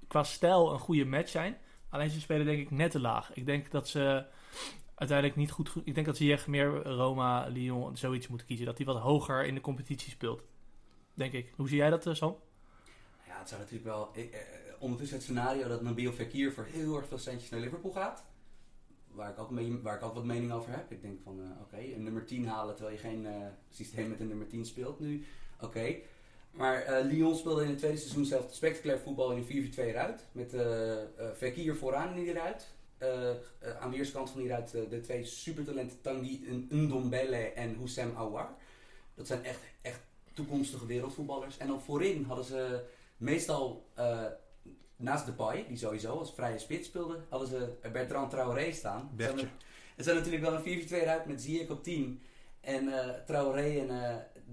qua 0.08 0.22
stijl 0.22 0.72
een 0.72 0.78
goede 0.78 1.04
match 1.04 1.28
zijn. 1.28 1.56
Alleen 1.94 2.10
ze 2.10 2.20
spelen 2.20 2.46
denk 2.46 2.60
ik 2.60 2.70
net 2.70 2.90
te 2.90 3.00
laag. 3.00 3.34
Ik 3.34 3.46
denk 3.46 3.70
dat 3.70 3.88
ze 3.88 4.24
uiteindelijk 4.94 5.38
niet 5.38 5.50
goed... 5.50 5.72
Ik 5.84 5.94
denk 5.94 6.06
dat 6.06 6.16
Ziyech 6.16 6.46
meer 6.46 6.82
Roma, 6.82 7.46
Lyon, 7.46 7.96
zoiets 7.96 8.28
moet 8.28 8.44
kiezen. 8.44 8.66
Dat 8.66 8.76
hij 8.76 8.86
wat 8.86 8.98
hoger 8.98 9.44
in 9.44 9.54
de 9.54 9.60
competitie 9.60 10.10
speelt. 10.10 10.42
Denk 11.14 11.32
ik. 11.32 11.52
Hoe 11.56 11.68
zie 11.68 11.76
jij 11.76 11.90
dat, 11.90 12.06
eh, 12.06 12.14
Sam? 12.14 12.36
Ja, 13.26 13.38
het 13.38 13.48
zou 13.48 13.60
natuurlijk 13.60 13.88
wel. 13.88 14.10
eh, 14.14 14.22
eh, 14.22 14.30
ondertussen 14.78 15.16
het 15.16 15.26
scenario 15.26 15.68
dat 15.68 15.82
Nabil 15.82 16.12
Fekir 16.12 16.52
voor 16.52 16.64
heel 16.64 16.96
erg 16.96 17.08
veel 17.08 17.18
centjes 17.18 17.50
naar 17.50 17.60
Liverpool 17.60 17.92
gaat. 17.92 18.24
Waar 19.08 19.30
ik 19.30 19.38
ook, 19.38 19.50
mee, 19.50 19.78
waar 19.82 19.96
ik 19.96 20.02
ook 20.02 20.14
wat 20.14 20.24
mening 20.24 20.52
over 20.52 20.70
heb. 20.70 20.90
Ik 20.92 21.02
denk 21.02 21.20
van, 21.22 21.40
eh, 21.40 21.60
oké, 21.62 21.94
een 21.94 22.02
nummer 22.02 22.24
10 22.26 22.46
halen 22.46 22.74
terwijl 22.74 22.96
je 22.96 23.02
geen 23.02 23.26
systeem 23.70 24.08
met 24.08 24.20
een 24.20 24.28
nummer 24.28 24.46
10 24.48 24.64
speelt 24.64 25.00
nu. 25.00 25.24
Oké. 25.60 25.96
Maar 26.54 26.82
eh, 26.82 27.04
Lyon 27.04 27.36
speelde 27.36 27.62
in 27.62 27.68
het 27.68 27.78
tweede 27.78 27.96
seizoen 27.96 28.24
zelf 28.24 28.46
spectaculair 28.54 28.98
voetbal 29.00 29.30
in 29.32 29.46
een 29.48 29.72
4-4-2 29.72 29.76
eruit. 29.78 30.24
Met 30.32 30.54
eh 30.54 30.92
eh, 31.02 31.06
Fekir 31.36 31.76
vooraan 31.76 32.08
in 32.16 32.22
die 32.22 32.30
eruit. 32.32 32.66
Eh, 32.98 33.30
eh, 33.30 33.36
aan 33.80 33.90
weerskant 33.90 34.30
van 34.30 34.40
die 34.40 34.48
eruit 34.48 34.74
eh, 34.74 34.80
de 34.90 35.00
twee 35.00 35.24
supertalenten 35.24 36.00
Tanguy 36.00 36.40
Ndombele 36.70 37.36
en 37.36 37.74
Houssem 37.76 38.12
Aouar. 38.16 38.54
Dat 39.14 39.26
zijn 39.26 39.44
echt, 39.44 39.60
echt 39.82 40.00
toekomstige 40.32 40.86
wereldvoetballers. 40.86 41.56
En 41.58 41.66
dan 41.66 41.80
voorin 41.80 42.24
hadden 42.24 42.44
ze 42.44 42.80
meestal 43.16 43.86
eh, 43.94 44.24
naast 44.96 45.26
Depay, 45.26 45.64
die 45.68 45.76
sowieso 45.76 46.18
als 46.18 46.34
vrije 46.34 46.58
spits 46.58 46.86
speelde, 46.88 47.18
hadden 47.28 47.48
ze 47.48 47.88
Bertrand 47.92 48.30
Traoré 48.30 48.72
staan. 48.72 49.10
Bertje. 49.16 49.46
Het 49.96 50.04
zijn- 50.04 50.16
natuurlijk 50.16 50.42
wel 50.44 50.54
een 50.54 50.62
4-4-2 50.62 51.00
eruit 51.02 51.26
met 51.26 51.42
Ziyech 51.42 51.68
op 51.70 51.82
10. 51.82 52.22
En 52.60 52.88
eh, 52.88 53.08
Traoré 53.26 53.78
en 53.78 53.90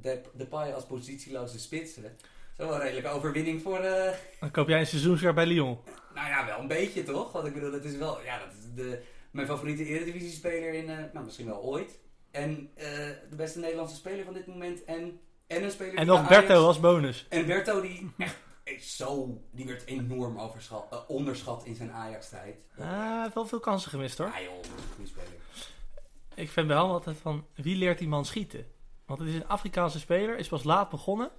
De- 0.01 0.21
Depay 0.33 0.71
als 0.73 0.85
positieloze 0.85 1.59
spitsen. 1.59 2.01
Dat 2.03 2.11
is 2.57 2.65
wel 2.65 2.73
een 2.73 2.81
redelijke 2.81 3.09
overwinning 3.09 3.61
voor... 3.61 3.77
eh, 3.79 4.13
Dan 4.39 4.51
koop 4.51 4.67
jij 4.67 4.79
een 4.79 4.87
seizoenskaart 4.87 5.35
bij 5.35 5.45
Lyon. 5.45 5.77
nou 6.15 6.27
ja, 6.27 6.45
wel 6.45 6.59
een 6.59 6.67
beetje 6.67 7.03
toch? 7.03 7.31
Want 7.31 7.47
ik 7.47 7.53
bedoel, 7.53 7.73
het 7.73 7.85
is 7.85 7.95
wel... 7.95 8.21
Ja, 8.23 8.39
dat 8.39 8.47
is 8.53 8.73
de, 8.75 9.03
mijn 9.31 9.47
favoriete 9.47 9.85
Eredivisie-speler 9.85 10.73
in... 10.73 10.89
eh, 10.89 10.97
nou, 11.13 11.25
misschien 11.25 11.45
wel 11.45 11.61
ooit. 11.61 11.99
En 12.31 12.69
eh, 12.75 12.85
de 13.29 13.35
beste 13.35 13.59
Nederlandse 13.59 13.95
speler 13.95 14.25
van 14.25 14.33
dit 14.33 14.47
moment. 14.47 14.83
En, 14.83 15.19
en 15.47 15.63
een 15.63 15.71
speler 15.71 15.95
En 15.95 16.05
nog 16.05 16.17
Ajax- 16.17 16.29
Berto 16.47 16.65
als 16.65 16.79
bonus. 16.79 17.25
En 17.29 17.45
Berto 17.45 17.81
die 17.81 18.11
echt 18.63 18.83
zo... 18.85 19.41
Die 19.51 19.65
werd 19.65 19.85
enorm 19.85 20.39
overschat, 20.39 21.05
onderschat 21.07 21.65
in 21.65 21.75
zijn 21.75 21.91
Ajax-tijd. 21.91 22.55
Ah, 22.79 23.25
wel 23.33 23.45
veel 23.45 23.59
kansen 23.59 23.89
gemist 23.91 24.17
hoor. 24.17 24.27
Ah 24.27 24.41
joh, 24.41 24.53
goede 24.95 25.09
speler. 25.09 25.39
Ik 26.35 26.49
vind 26.49 26.69
hem 26.69 26.77
altijd 26.77 27.17
van, 27.21 27.45
wie 27.55 27.75
leert 27.75 27.97
die 27.97 28.07
man 28.07 28.25
schieten? 28.25 28.65
Want 29.11 29.23
het 29.23 29.33
is 29.33 29.35
een 29.41 29.47
Afrikaanse 29.47 29.99
speler, 29.99 30.37
is 30.37 30.47
pas 30.47 30.63
laat 30.63 30.89
begonnen. 30.89 31.29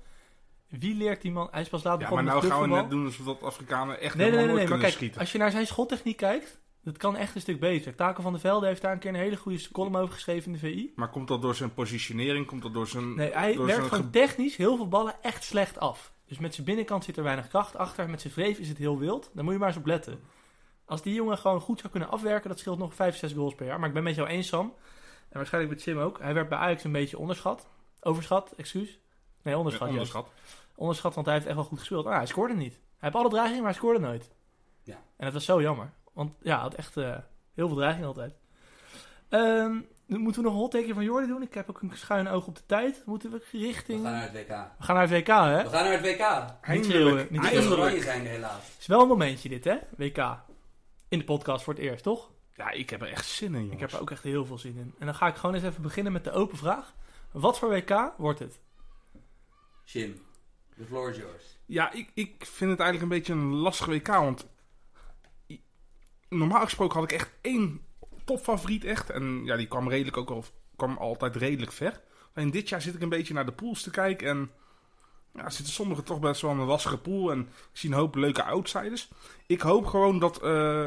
Wie 0.69 0.95
leert 0.95 1.23
die 1.23 1.31
man? 1.33 1.49
Hij 1.51 1.61
is 1.61 1.69
pas 1.69 1.83
laat 1.83 2.01
Ja, 2.01 2.11
maar 2.11 2.25
begonnen 2.25 2.33
nou 2.33 2.45
met 2.45 2.53
gaan 2.53 2.71
we 2.71 2.77
net 2.77 2.91
doen 2.91 3.05
alsof 3.05 3.27
dat 3.27 3.43
Afrikanen 3.43 4.01
echt 4.01 4.15
Nee, 4.15 4.25
helemaal 4.25 4.47
nee, 4.47 4.55
maar 4.55 4.65
kunnen 4.65 4.83
kijk, 4.83 4.93
schieten. 4.93 5.21
als 5.21 5.33
je 5.33 5.39
naar 5.39 5.51
zijn 5.51 5.67
schottechniek 5.67 6.17
kijkt, 6.17 6.61
dat 6.83 6.97
kan 6.97 7.17
echt 7.17 7.35
een 7.35 7.41
stuk 7.41 7.61
beter. 7.61 7.95
Taken 7.95 8.23
van 8.23 8.33
der 8.33 8.41
Velde 8.41 8.67
heeft 8.67 8.83
daar 8.83 8.93
een 8.93 8.99
keer 8.99 9.11
een 9.11 9.17
hele 9.17 9.37
goede 9.37 9.71
column 9.71 9.97
over 9.97 10.15
geschreven 10.15 10.47
in 10.47 10.53
de 10.53 10.59
VI. 10.59 10.93
Maar 10.97 11.11
komt 11.11 11.29
dat 11.29 11.43
door 11.43 11.55
zijn 11.55 11.75
positionering? 11.75 12.47
Komt 12.47 12.63
dat 12.63 12.73
door 12.73 12.87
zijn... 12.87 13.15
Nee, 13.15 13.33
hij 13.33 13.59
werkt 13.59 13.87
gewoon 13.87 14.11
technisch 14.11 14.57
heel 14.57 14.77
veel 14.77 14.89
ballen 14.89 15.15
echt 15.23 15.45
slecht 15.45 15.79
af. 15.79 16.13
Dus 16.27 16.39
met 16.39 16.55
zijn 16.55 16.67
binnenkant 16.67 17.05
zit 17.05 17.17
er 17.17 17.23
weinig 17.23 17.49
kracht 17.49 17.77
achter. 17.77 18.11
Met 18.11 18.21
zijn 18.21 18.33
vreef 18.33 18.59
is 18.59 18.69
het 18.69 18.79
heel 18.79 18.99
wild. 18.99 19.31
Daar 19.35 19.45
moet 19.45 19.53
je 19.53 19.59
maar 19.59 19.69
eens 19.69 19.77
op 19.77 19.87
letten. 19.87 20.21
Als 20.85 21.03
die 21.03 21.15
jongen 21.15 21.39
gewoon 21.39 21.61
goed 21.61 21.79
zou 21.79 21.91
kunnen 21.93 22.11
afwerken, 22.11 22.49
dat 22.49 22.59
scheelt 22.59 22.79
nog 22.79 22.95
5, 22.95 23.17
6 23.17 23.33
goals 23.33 23.55
per 23.55 23.67
jaar. 23.67 23.79
Maar 23.79 23.89
ik 23.89 23.95
ben 23.95 24.03
met 24.03 24.15
jou 24.15 24.29
eens, 24.29 24.49
Sam. 24.49 24.75
En 25.33 25.39
waarschijnlijk 25.39 25.75
met 25.75 25.83
Sim 25.83 25.99
ook. 25.99 26.19
Hij 26.19 26.35
werd 26.35 26.49
bij 26.49 26.59
Ajax 26.59 26.85
een 26.85 26.93
beetje 26.93 27.19
onderschat. 27.19 27.67
Overschat, 28.01 28.53
excuus. 28.57 28.99
Nee, 29.43 29.57
onderschat. 29.57 29.89
Ja, 29.89 29.95
juist. 29.95 30.15
onderschat. 30.15 30.41
Onderschat, 30.75 31.15
want 31.15 31.27
hij 31.27 31.35
heeft 31.35 31.47
echt 31.47 31.57
wel 31.57 31.65
goed 31.65 31.79
gespeeld. 31.79 32.07
Ah, 32.07 32.17
hij 32.17 32.27
scoorde 32.27 32.55
niet. 32.55 32.73
Hij 32.73 32.81
heeft 32.99 33.15
alle 33.15 33.29
dreigingen, 33.29 33.63
maar 33.63 33.71
hij 33.71 33.79
scoorde 33.81 34.01
nooit. 34.01 34.31
Ja. 34.83 34.95
En 35.17 35.25
dat 35.25 35.33
was 35.33 35.45
zo 35.45 35.63
jammer. 35.63 35.91
Want 36.13 36.33
ja, 36.43 36.53
hij 36.55 36.63
had 36.63 36.75
echt 36.75 36.97
eh, 36.97 37.17
heel 37.55 37.67
veel 37.69 37.77
dreiging 37.77 38.05
altijd. 38.07 38.35
Ehm, 39.29 39.77
nu 40.07 40.19
moeten 40.19 40.43
we 40.43 40.47
nog 40.49 40.57
een 40.57 40.63
hot 40.63 40.71
take 40.71 40.95
van 40.95 41.05
Jordi 41.05 41.27
doen. 41.27 41.43
Ik 41.43 41.55
heb 41.55 41.71
ook 41.71 41.83
een 41.83 41.91
schuin 41.95 42.29
oog 42.29 42.47
op 42.47 42.57
de 42.57 42.67
tijd. 42.67 43.03
Moeten 43.07 43.31
we 43.31 43.43
We 43.53 43.59
richting... 43.59 44.03
gaan 44.03 44.13
naar 44.13 44.23
het 44.23 44.33
WK. 44.33 44.49
We 44.49 44.85
gaan 44.85 44.95
naar 44.97 45.09
het 45.09 45.19
WK, 45.19 45.27
hè? 45.27 45.63
We 45.63 45.69
gaan 45.69 45.85
naar 45.85 45.93
het 45.93 46.03
WK. 46.03 46.69
Niet 46.75 46.85
schreeuwen, 46.85 47.19
Eindelijk. 47.19 47.55
niet 47.55 47.71
oranje 47.71 48.03
zijn 48.03 48.27
helaas. 48.27 48.67
Het 48.67 48.77
is 48.81 48.87
wel 48.87 49.03
een 49.03 49.09
momentje 49.09 49.49
dit, 49.49 49.65
hè? 49.65 49.77
WK. 49.97 50.39
In 51.09 51.19
de 51.19 51.25
podcast 51.25 51.65
voor 51.65 51.75
het 51.75 51.83
eerst, 51.83 52.03
toch? 52.03 52.31
Ja, 52.55 52.71
ik 52.71 52.91
heb 52.91 53.03
er 53.03 53.09
echt 53.09 53.27
zin 53.27 53.55
in, 53.55 53.61
jongens. 53.61 53.75
Ik 53.75 53.81
heb 53.81 53.93
er 53.93 54.01
ook 54.01 54.11
echt 54.11 54.23
heel 54.23 54.47
veel 54.47 54.59
zin 54.59 54.77
in. 54.77 54.95
En 54.99 55.07
dan 55.07 55.15
ga 55.15 55.27
ik 55.27 55.37
gewoon 55.37 55.55
eens 55.55 55.65
even 55.65 55.83
beginnen 55.83 56.13
met 56.13 56.25
de 56.25 56.33
open 56.33 56.59
vraag. 56.59 56.95
Wat 57.31 57.59
voor 57.59 57.69
WK 57.69 58.13
wordt 58.17 58.39
het? 58.39 58.61
Jim, 59.85 60.21
the 60.77 60.85
floor 60.85 61.11
is 61.11 61.17
yours. 61.17 61.59
Ja, 61.67 61.93
ik, 61.93 62.11
ik 62.15 62.47
vind 62.47 62.71
het 62.71 62.81
eigenlijk 62.81 63.03
een 63.03 63.19
beetje 63.19 63.33
een 63.33 63.55
lastig 63.55 63.87
WK, 63.87 64.07
want... 64.07 64.47
Normaal 66.29 66.65
gesproken 66.65 67.01
had 67.01 67.11
ik 67.11 67.19
echt 67.19 67.31
één 67.41 67.81
topfavoriet 68.25 68.85
echt. 68.85 69.11
En 69.11 69.45
ja, 69.45 69.57
die 69.57 69.69
kwam 69.69 69.89
redelijk 69.89 70.17
ook 70.17 70.31
al, 70.31 70.45
kwam 70.77 70.97
altijd 70.97 71.37
redelijk 71.37 71.73
ver. 71.73 72.01
Maar 72.35 72.45
in 72.45 72.51
dit 72.51 72.69
jaar 72.69 72.83
zit 72.83 72.95
ik 72.95 73.03
een 73.03 73.09
beetje 73.09 73.35
naar 73.35 73.47
de 73.47 73.53
pools 73.53 73.83
te 73.83 73.91
kijken 73.91 74.29
en... 74.29 74.51
Ja, 75.35 75.45
er 75.45 75.53
zitten 75.53 75.75
sommigen 75.75 76.05
toch 76.05 76.21
best 76.21 76.41
wel 76.41 76.51
een 76.51 76.59
lastige 76.59 76.99
pool. 76.99 77.31
En 77.31 77.41
ik 77.41 77.79
zie 77.79 77.91
een 77.91 77.97
hoop 77.97 78.15
leuke 78.15 78.45
outsiders. 78.45 79.09
Ik 79.47 79.61
hoop 79.61 79.87
gewoon 79.87 80.19
dat, 80.19 80.43
eh, 80.43 80.87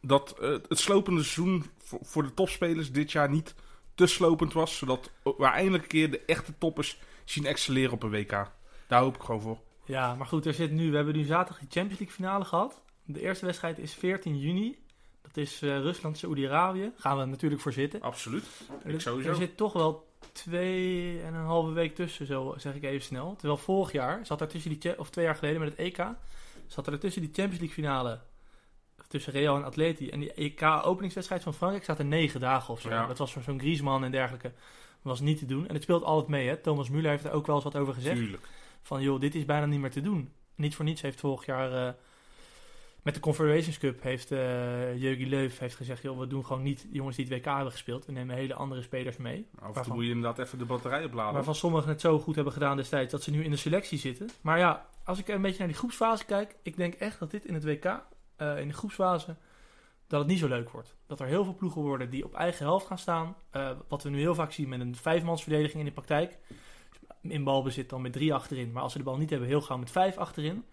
dat 0.00 0.38
eh, 0.38 0.50
het 0.50 0.78
slopende 0.78 1.22
seizoen 1.22 1.64
voor, 1.78 1.98
voor 2.02 2.22
de 2.22 2.34
topspelers 2.34 2.92
dit 2.92 3.12
jaar 3.12 3.30
niet 3.30 3.54
te 3.94 4.06
slopend 4.06 4.52
was. 4.52 4.76
Zodat 4.76 5.10
we 5.22 5.44
eindelijk 5.44 5.82
een 5.82 5.88
keer 5.88 6.10
de 6.10 6.20
echte 6.26 6.52
toppers 6.58 6.98
zien 7.24 7.46
excelleren 7.46 7.92
op 7.92 8.02
een 8.02 8.10
WK. 8.10 8.50
Daar 8.86 9.00
hoop 9.00 9.14
ik 9.14 9.22
gewoon 9.22 9.40
voor. 9.40 9.58
Ja, 9.84 10.14
maar 10.14 10.26
goed, 10.26 10.46
er 10.46 10.54
zit 10.54 10.70
nu, 10.70 10.90
we 10.90 10.96
hebben 10.96 11.16
nu 11.16 11.24
zaterdag 11.24 11.58
de 11.58 11.66
Champions 11.70 11.98
League 12.00 12.16
finale 12.16 12.44
gehad. 12.44 12.82
De 13.04 13.20
eerste 13.20 13.44
wedstrijd 13.44 13.78
is 13.78 13.94
14 13.94 14.38
juni. 14.38 14.78
Dat 15.22 15.36
is 15.36 15.62
eh, 15.62 15.78
Rusland, 15.78 16.18
Saoedi-Arabië. 16.18 16.92
Gaan 16.96 17.18
we 17.18 17.24
natuurlijk 17.24 17.62
voor 17.62 17.72
zitten. 17.72 18.00
Absoluut. 18.00 18.44
Ik 18.84 18.92
Er- 18.92 19.00
sowieso. 19.00 19.28
Er 19.30 19.34
zit 19.36 19.56
toch 19.56 19.72
wel 19.72 20.08
twee 20.32 21.20
en 21.22 21.34
een 21.34 21.44
halve 21.44 21.72
week 21.72 21.94
tussen, 21.94 22.26
zo 22.26 22.54
zeg 22.56 22.74
ik 22.74 22.82
even 22.82 23.02
snel. 23.02 23.36
Terwijl 23.36 23.58
vorig 23.58 23.92
jaar 23.92 24.26
zat 24.26 24.40
er 24.40 24.48
tussen 24.48 24.78
die, 24.78 24.98
of 24.98 25.10
twee 25.10 25.24
jaar 25.24 25.34
geleden 25.34 25.60
met 25.60 25.68
het 25.68 25.78
EK, 25.78 26.06
zat 26.66 26.86
er 26.86 26.98
tussen 26.98 27.22
die 27.22 27.30
Champions 27.32 27.58
League 27.60 27.84
finale 27.84 28.20
tussen 29.10 29.32
Real 29.32 29.56
en 29.56 29.64
Atleti 29.64 30.08
en 30.08 30.20
die 30.20 30.32
EK 30.32 30.62
openingswedstrijd 30.62 31.42
van 31.42 31.54
Frankrijk 31.54 31.84
zaten 31.84 32.08
negen 32.08 32.40
dagen 32.40 32.72
of 32.72 32.80
zo. 32.80 32.88
Ja. 32.88 33.06
Dat 33.06 33.18
was 33.18 33.32
voor 33.32 33.42
zo'n 33.42 33.58
Griezmann 33.58 34.04
en 34.04 34.10
dergelijke 34.10 34.52
was 35.02 35.20
niet 35.20 35.38
te 35.38 35.46
doen. 35.46 35.68
En 35.68 35.74
het 35.74 35.82
speelt 35.82 36.02
altijd 36.02 36.28
mee, 36.28 36.48
hè. 36.48 36.56
Thomas 36.56 36.90
Müller 36.90 37.10
heeft 37.10 37.24
er 37.24 37.32
ook 37.32 37.46
wel 37.46 37.54
eens 37.54 37.64
wat 37.64 37.76
over 37.76 37.94
gezegd. 37.94 38.16
Tuurlijk. 38.16 38.48
Van 38.82 39.02
joh, 39.02 39.20
dit 39.20 39.34
is 39.34 39.44
bijna 39.44 39.66
niet 39.66 39.80
meer 39.80 39.90
te 39.90 40.00
doen. 40.00 40.32
Niet 40.54 40.74
voor 40.74 40.84
niets 40.84 41.00
heeft 41.00 41.20
vorig 41.20 41.46
jaar 41.46 41.86
eh, 41.86 41.92
met 43.02 43.14
de 43.14 43.20
Confederations 43.20 43.78
Cup 43.78 44.02
heeft 44.02 44.32
uh, 44.32 45.00
Jurgen 45.00 45.28
Leuf 45.28 45.58
heeft 45.58 45.76
gezegd... 45.76 46.02
Joh, 46.02 46.18
we 46.18 46.26
doen 46.26 46.44
gewoon 46.44 46.62
niet 46.62 46.86
jongens 46.90 47.16
die 47.16 47.24
het 47.24 47.34
WK 47.34 47.44
hebben 47.44 47.72
gespeeld. 47.72 48.06
We 48.06 48.12
nemen 48.12 48.36
hele 48.36 48.54
andere 48.54 48.82
spelers 48.82 49.16
mee. 49.16 49.46
Of 49.68 49.74
dan 49.74 49.94
moet 49.94 50.04
je 50.04 50.10
inderdaad 50.10 50.38
even 50.38 50.58
de 50.58 50.64
batterij 50.64 51.04
opladen. 51.04 51.34
Waarvan 51.34 51.54
sommigen 51.54 51.88
het 51.88 52.00
zo 52.00 52.18
goed 52.18 52.34
hebben 52.34 52.52
gedaan 52.52 52.76
destijds... 52.76 53.12
dat 53.12 53.22
ze 53.22 53.30
nu 53.30 53.44
in 53.44 53.50
de 53.50 53.56
selectie 53.56 53.98
zitten. 53.98 54.30
Maar 54.40 54.58
ja, 54.58 54.86
als 55.04 55.18
ik 55.18 55.28
een 55.28 55.42
beetje 55.42 55.58
naar 55.58 55.68
die 55.68 55.76
groepsfase 55.76 56.24
kijk... 56.24 56.56
ik 56.62 56.76
denk 56.76 56.94
echt 56.94 57.18
dat 57.18 57.30
dit 57.30 57.44
in 57.44 57.54
het 57.54 57.64
WK, 57.64 58.02
uh, 58.40 58.58
in 58.58 58.68
de 58.68 58.74
groepsfase... 58.74 59.36
dat 60.06 60.20
het 60.20 60.28
niet 60.28 60.38
zo 60.38 60.48
leuk 60.48 60.70
wordt. 60.70 60.96
Dat 61.06 61.20
er 61.20 61.26
heel 61.26 61.44
veel 61.44 61.54
ploegen 61.54 61.82
worden 61.82 62.10
die 62.10 62.24
op 62.24 62.34
eigen 62.34 62.64
helft 62.64 62.86
gaan 62.86 62.98
staan. 62.98 63.36
Uh, 63.52 63.70
wat 63.88 64.02
we 64.02 64.10
nu 64.10 64.18
heel 64.18 64.34
vaak 64.34 64.52
zien 64.52 64.68
met 64.68 64.80
een 64.80 64.96
vijfmansverdediging 64.96 65.78
in 65.78 65.84
de 65.84 65.92
praktijk. 65.92 66.38
In 67.22 67.44
balbezit 67.44 67.88
dan 67.88 68.02
met 68.02 68.12
drie 68.12 68.34
achterin. 68.34 68.72
Maar 68.72 68.82
als 68.82 68.92
ze 68.92 68.98
de 68.98 69.04
bal 69.04 69.16
niet 69.16 69.30
hebben, 69.30 69.48
heel 69.48 69.60
gauw 69.60 69.78
met 69.78 69.90
vijf 69.90 70.16
achterin... 70.16 70.64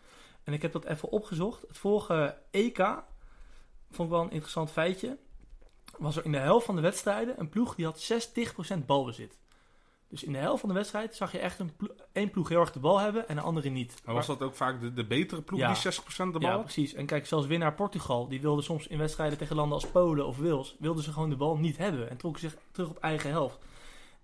En 0.47 0.53
ik 0.53 0.61
heb 0.61 0.71
dat 0.71 0.85
even 0.85 1.09
opgezocht. 1.09 1.61
Het 1.67 1.77
vorige 1.77 2.37
EK, 2.51 2.77
vond 3.89 4.09
ik 4.09 4.15
wel 4.15 4.21
een 4.21 4.31
interessant 4.31 4.71
feitje, 4.71 5.17
was 5.97 6.15
er 6.15 6.25
in 6.25 6.31
de 6.31 6.37
helft 6.37 6.65
van 6.65 6.75
de 6.75 6.81
wedstrijden 6.81 7.39
een 7.39 7.49
ploeg 7.49 7.75
die 7.75 7.85
had 7.85 8.11
60% 8.81 8.85
balbezit. 8.85 9.37
Dus 10.09 10.23
in 10.23 10.31
de 10.31 10.37
helft 10.37 10.59
van 10.59 10.69
de 10.69 10.75
wedstrijd 10.75 11.15
zag 11.15 11.31
je 11.31 11.39
echt 11.39 11.59
een 11.59 11.75
plo 11.75 11.87
één 12.11 12.29
ploeg 12.29 12.49
heel 12.49 12.59
erg 12.59 12.71
de 12.71 12.79
bal 12.79 12.99
hebben 12.99 13.27
en 13.27 13.35
de 13.35 13.41
andere 13.41 13.69
niet. 13.69 14.01
Maar 14.05 14.15
was 14.15 14.27
dat 14.27 14.41
ook 14.41 14.55
vaak 14.55 14.81
de, 14.81 14.93
de 14.93 15.05
betere 15.05 15.41
ploeg 15.41 15.59
Ja. 15.59 15.73
die 15.73 15.93
60% 15.93 16.05
de 16.17 16.31
bal 16.31 16.41
Ja, 16.41 16.51
had? 16.51 16.61
precies. 16.63 16.93
En 16.93 17.05
kijk, 17.05 17.25
zelfs 17.25 17.47
winnaar 17.47 17.73
Portugal, 17.73 18.27
die 18.27 18.41
wilde 18.41 18.61
soms 18.61 18.87
in 18.87 18.97
wedstrijden 18.97 19.37
tegen 19.37 19.55
landen 19.55 19.73
als 19.73 19.87
Polen 19.87 20.25
of 20.27 20.37
Wales, 20.37 20.75
wilden 20.79 21.03
ze 21.03 21.11
gewoon 21.13 21.29
de 21.29 21.35
bal 21.35 21.57
niet 21.57 21.77
hebben 21.77 22.09
en 22.09 22.17
trokken 22.17 22.41
zich 22.41 22.55
terug 22.71 22.89
op 22.89 22.97
eigen 22.97 23.29
helft. 23.29 23.57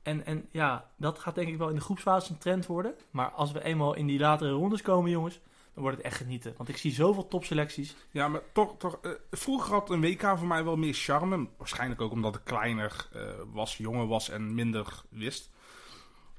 En, 0.01 0.25
en 0.25 0.47
ja, 0.51 0.89
dat 0.97 1.19
gaat 1.19 1.35
denk 1.35 1.47
ik 1.49 1.57
wel 1.57 1.69
in 1.69 1.75
de 1.75 1.81
groepsfase 1.81 2.31
een 2.31 2.37
trend 2.37 2.65
worden. 2.65 2.93
Maar 3.11 3.29
als 3.31 3.51
we 3.51 3.63
eenmaal 3.63 3.93
in 3.93 4.05
die 4.07 4.19
latere 4.19 4.51
rondes 4.51 4.81
komen, 4.81 5.11
jongens, 5.11 5.39
dan 5.73 5.83
wordt 5.83 5.97
het 5.97 6.05
echt 6.05 6.17
genieten. 6.17 6.53
Want 6.57 6.69
ik 6.69 6.77
zie 6.77 6.91
zoveel 6.91 7.27
topselecties. 7.27 7.95
Ja, 8.11 8.27
maar 8.27 8.41
toch, 8.53 8.75
toch 8.77 8.99
eh, 9.01 9.11
vroeger 9.31 9.73
had 9.73 9.89
een 9.89 10.01
WK 10.01 10.21
voor 10.37 10.47
mij 10.47 10.63
wel 10.63 10.75
meer 10.75 10.93
charme. 10.93 11.47
Waarschijnlijk 11.57 12.01
ook 12.01 12.11
omdat 12.11 12.35
ik 12.35 12.41
kleiner 12.43 13.07
eh, 13.13 13.21
was, 13.53 13.77
jonger 13.77 14.07
was 14.07 14.29
en 14.29 14.55
minder 14.55 15.01
wist. 15.09 15.51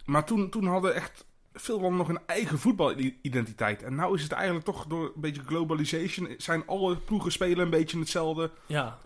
Maar 0.05 0.25
toen, 0.25 0.51
toen 0.51 0.67
hadden 0.67 0.95
echt 0.95 1.25
veel 1.53 1.81
landen 1.81 1.99
nog 1.99 2.09
een 2.09 2.27
eigen 2.27 2.59
voetbalidentiteit. 2.59 3.83
En 3.83 3.95
nu 3.95 4.13
is 4.15 4.23
het 4.23 4.33
eigenlijk 4.33 4.65
toch 4.65 4.87
door 4.87 5.05
een 5.05 5.21
beetje 5.21 5.43
globalization... 5.43 6.35
zijn 6.39 6.67
alle 6.67 6.97
ploegen 6.97 7.33
spelen 7.33 7.65
een 7.65 7.71
beetje 7.71 7.99
hetzelfde. 7.99 8.51
Ja, 8.67 8.99